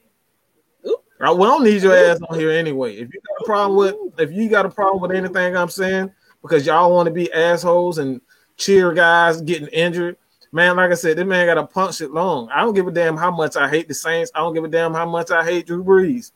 [1.21, 2.95] I, we don't need your ass on here anyway.
[2.95, 6.11] If you got a problem with if you got a problem with anything I'm saying
[6.41, 8.21] because y'all want to be assholes and
[8.55, 10.15] cheer guys getting injured,
[10.51, 12.49] man, like I said, this man got to punch it long.
[12.51, 14.31] I don't give a damn how much I hate the Saints.
[14.33, 16.31] I don't give a damn how much I hate Drew Brees.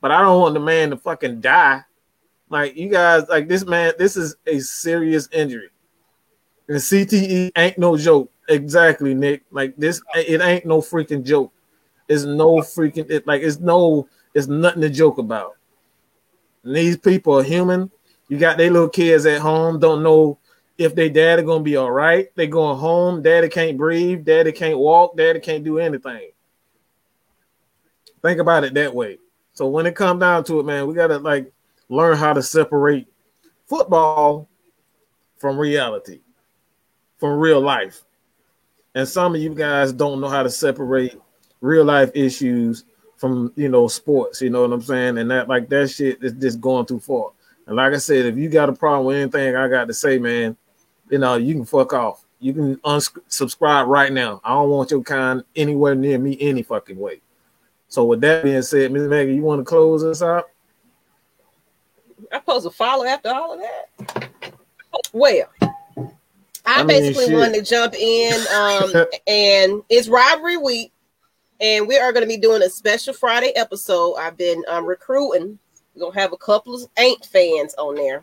[0.00, 1.82] But I don't want the man to fucking die.
[2.48, 5.70] Like you guys, like this man, this is a serious injury.
[6.68, 8.30] And CTE ain't no joke.
[8.52, 9.44] Exactly, Nick.
[9.50, 11.52] Like this, it ain't no freaking joke.
[12.06, 15.56] It's no freaking it like it's no, it's nothing to joke about.
[16.62, 17.90] And these people are human.
[18.28, 20.38] You got their little kids at home, don't know
[20.76, 22.30] if their daddy gonna be all right.
[22.34, 26.30] They going home, daddy can't breathe, daddy can't walk, daddy can't do anything.
[28.20, 29.18] Think about it that way.
[29.54, 31.50] So when it comes down to it, man, we gotta like
[31.88, 33.06] learn how to separate
[33.66, 34.48] football
[35.38, 36.20] from reality,
[37.18, 38.02] from real life.
[38.94, 41.18] And some of you guys don't know how to separate
[41.60, 42.84] real life issues
[43.16, 44.42] from you know sports.
[44.42, 45.18] You know what I'm saying?
[45.18, 47.30] And that like that shit is just going too far.
[47.66, 50.18] And like I said, if you got a problem with anything I got to say,
[50.18, 50.56] man,
[51.08, 52.24] you know you can fuck off.
[52.40, 54.40] You can unsubscribe right now.
[54.42, 57.20] I don't want your kind anywhere near me any fucking way.
[57.86, 60.50] So with that being said, Miss Maggie, you want to close us out?
[62.32, 64.30] I'm supposed to follow after all of that.
[65.12, 65.44] Well,
[66.64, 67.36] I, I mean, basically shit.
[67.36, 68.92] wanted to jump in, um,
[69.26, 70.92] and it's robbery week,
[71.60, 74.14] and we are going to be doing a special Friday episode.
[74.14, 75.58] I've been um, recruiting.
[75.94, 78.22] We're gonna have a couple of Ain't fans on there,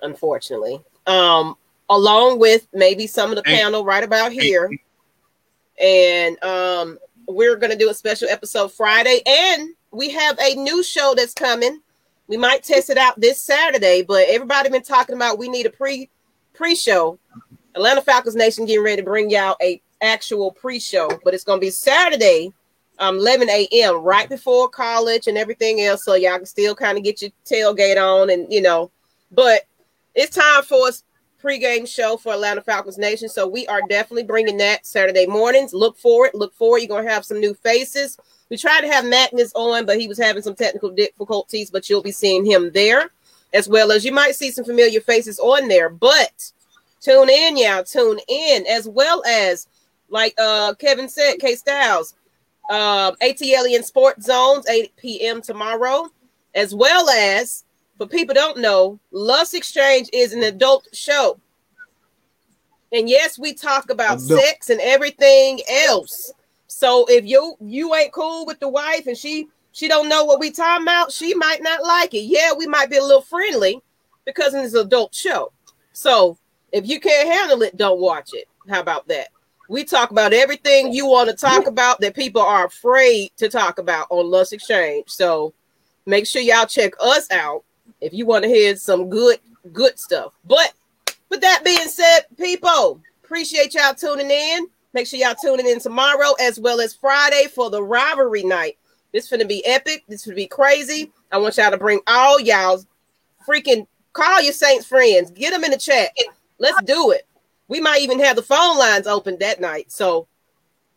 [0.00, 1.56] unfortunately, um,
[1.88, 4.70] along with maybe some of the Ain't- panel right about here,
[5.80, 6.98] and um,
[7.28, 11.34] we're going to do a special episode Friday, and we have a new show that's
[11.34, 11.80] coming.
[12.26, 15.70] We might test it out this Saturday, but everybody been talking about we need a
[15.70, 16.10] pre
[16.58, 17.18] pre show.
[17.76, 21.60] Atlanta Falcons Nation getting ready to bring y'all a actual pre show, but it's gonna
[21.60, 22.52] be Saturday,
[22.98, 24.02] um, 11 a.m.
[24.02, 27.96] right before college and everything else, so y'all can still kind of get your tailgate
[27.96, 28.90] on and you know.
[29.30, 29.62] But
[30.16, 31.04] it's time for us
[31.40, 33.28] pregame show for Atlanta Falcons Nation.
[33.28, 35.72] So we are definitely bringing that Saturday mornings.
[35.72, 36.34] Look for it.
[36.34, 36.82] Look for it.
[36.82, 38.18] You're gonna have some new faces.
[38.50, 41.70] We tried to have Magnus on, but he was having some technical difficulties.
[41.70, 43.10] But you'll be seeing him there,
[43.52, 45.88] as well as you might see some familiar faces on there.
[45.88, 46.50] But
[47.00, 47.84] tune in, y'all.
[47.84, 49.68] Tune in, as well as
[50.10, 52.14] like uh Kevin said, K Styles,
[52.70, 55.42] um, ATL in Sports Zones, 8 p.m.
[55.42, 56.08] tomorrow,
[56.54, 57.64] as well as
[57.98, 61.38] for people don't know, Lust Exchange is an adult show.
[62.92, 64.40] And yes, we talk about Adult.
[64.40, 66.32] sex and everything else.
[66.68, 69.48] So if you you ain't cool with the wife and she
[69.78, 72.22] she don't know what we talking about, she might not like it.
[72.22, 73.80] Yeah, we might be a little friendly
[74.24, 75.52] because it's an adult show.
[75.92, 76.36] So
[76.72, 78.48] if you can't handle it, don't watch it.
[78.68, 79.28] How about that?
[79.68, 83.78] We talk about everything you want to talk about that people are afraid to talk
[83.78, 85.10] about on Lust Exchange.
[85.10, 85.54] So
[86.06, 87.62] make sure y'all check us out
[88.00, 89.38] if you want to hear some good
[89.72, 90.32] good stuff.
[90.44, 90.72] But
[91.28, 94.66] with that being said, people, appreciate y'all tuning in.
[94.92, 98.76] Make sure y'all tuning in tomorrow as well as Friday for the rivalry night.
[99.12, 100.04] This gonna be epic.
[100.08, 101.12] This gonna be crazy.
[101.32, 102.86] I want y'all to bring all y'all's
[103.46, 105.30] freaking call your Saints friends.
[105.30, 106.10] Get them in the chat.
[106.58, 107.26] Let's do it.
[107.68, 109.92] We might even have the phone lines open that night.
[109.92, 110.26] So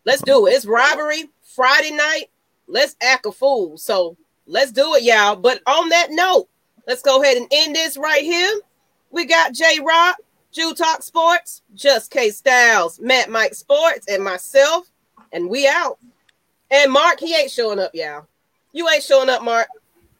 [0.06, 0.52] let's do it.
[0.52, 2.26] It's robbery Friday night.
[2.68, 3.78] Let's act a fool.
[3.78, 5.36] So let's do it, y'all.
[5.36, 6.48] But on that note,
[6.88, 8.60] let's go ahead and end this right here.
[9.12, 10.18] We got J Rock,
[10.52, 14.90] Jew Talk Sports, Just K Styles, Matt Mike Sports, and myself,
[15.34, 16.00] and we out.
[16.72, 18.26] And Mark, he ain't showing up, y'all.
[18.72, 19.68] You ain't showing up, Mark.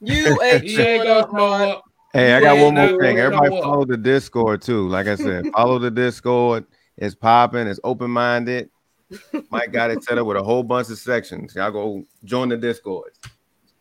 [0.02, 1.82] You ain't showing up, Mark.
[2.14, 3.18] Hey, I got one more thing.
[3.18, 4.88] Everybody follow the Discord too.
[4.90, 6.65] Like I said, follow the Discord.
[6.98, 7.68] It's popping.
[7.68, 8.69] It's open minded.
[9.49, 11.56] Mike got it set up with a whole bunch of sections.
[11.56, 13.11] Y'all go join the Discord.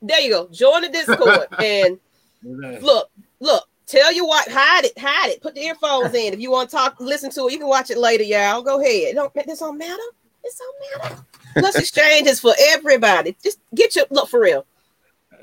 [0.01, 0.49] There you go.
[0.51, 1.99] Join the Discord and
[2.43, 3.11] look,
[3.41, 3.67] look.
[3.87, 5.43] Tell your wife, hide it, hide it.
[5.43, 6.33] Put the earphones in.
[6.33, 7.53] If you want to talk, listen to it.
[7.53, 8.63] You can watch it later, y'all.
[8.63, 9.09] Go ahead.
[9.09, 10.03] It don't this don't matter.
[10.45, 11.25] This don't matter.
[11.55, 13.37] Plus, exchange is for everybody.
[13.43, 14.67] Just get your look for real.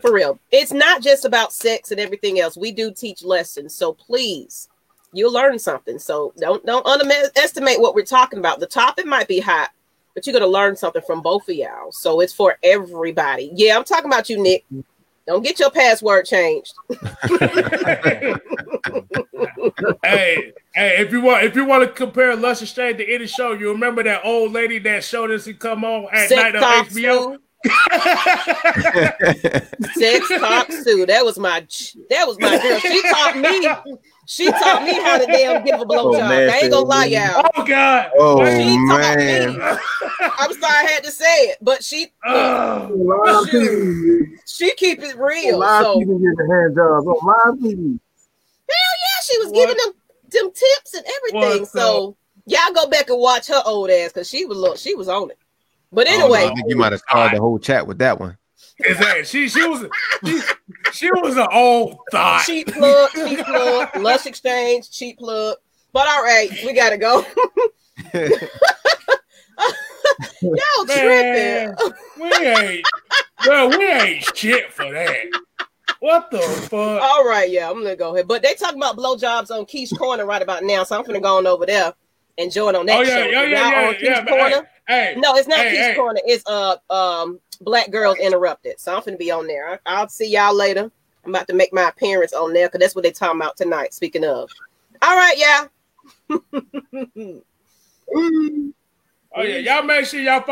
[0.02, 0.40] For real.
[0.52, 2.56] It's not just about sex and everything else.
[2.56, 3.74] We do teach lessons.
[3.74, 4.70] So please,
[5.14, 6.00] you'll learn something.
[6.00, 8.60] So don't don't underestimate what we're talking about.
[8.60, 9.72] The topic might be hot,
[10.14, 11.92] but you're gonna learn something from both of y'all.
[11.92, 13.52] So it's for everybody.
[13.56, 14.66] Yeah, I'm talking about you, Nick.
[15.26, 16.74] Don't get your password changed.
[20.04, 23.54] hey, hey, if you want if you want to compare Lust Exchange to any show,
[23.54, 26.86] you remember that old lady that showed us to come on at Sex night on
[26.86, 27.32] HBO?
[27.34, 27.40] Sue.
[29.94, 31.06] Sex talk Sue.
[31.06, 31.66] That was my
[32.10, 32.80] that was my girl.
[32.80, 33.68] She taught me.
[34.30, 36.22] She taught me how to damn give a blowjob.
[36.22, 37.50] I ain't gonna lie, y'all.
[37.56, 38.12] Oh God!
[38.18, 39.54] Oh She taught man.
[39.54, 39.60] me.
[40.40, 44.26] I'm sorry I had to say it, but she Oh, Live TV.
[44.46, 45.60] she keep it real.
[45.60, 48.00] Live So TV getting hand jobs on live TV.
[49.30, 49.56] Yeah, she was What?
[49.56, 49.94] giving them
[50.30, 51.60] them tips and everything.
[51.62, 54.96] What's so y'all go back and watch her old ass because she was look, she
[54.96, 55.38] was on it.
[55.92, 57.88] But oh, I don't know, anyway, I think you might have started the whole chat
[57.88, 58.38] with that one.
[58.80, 59.48] is that she?
[59.48, 59.86] She was
[60.26, 60.42] she,
[60.92, 62.44] she was an old thought.
[62.46, 65.58] cheap plug, cheap plug, Lust Exchange, cheap plug.
[65.94, 67.26] But all right, we gotta go.
[70.42, 71.04] Y'all tripping.
[71.04, 71.76] Man,
[72.20, 72.88] we ain't,
[73.44, 73.70] bro.
[73.70, 75.26] We ain't shit for that.
[76.00, 77.02] What the fuck?
[77.02, 78.28] All right, yeah, I'm gonna go ahead.
[78.28, 81.38] But they talking about blowjobs on Keish Corner right about now, so I'm gonna go
[81.38, 81.94] on over there
[82.38, 83.26] and join on that Oh yeah, show.
[83.26, 84.26] yeah, yeah, yeah, yeah.
[84.26, 84.70] Corner?
[84.88, 85.96] Hey, hey, No, it's not Hey, hey.
[85.96, 86.22] Corner.
[86.26, 88.80] It's uh um Black Girls Interrupted.
[88.80, 89.70] So I'm gonna be on there.
[89.74, 90.92] I- I'll see y'all later.
[91.26, 93.94] I'm about to make my appearance on there because that's what they talking about tonight.
[93.94, 94.50] Speaking of,
[95.02, 95.66] all right, yeah.
[98.16, 100.42] oh yeah, y'all make sure y'all.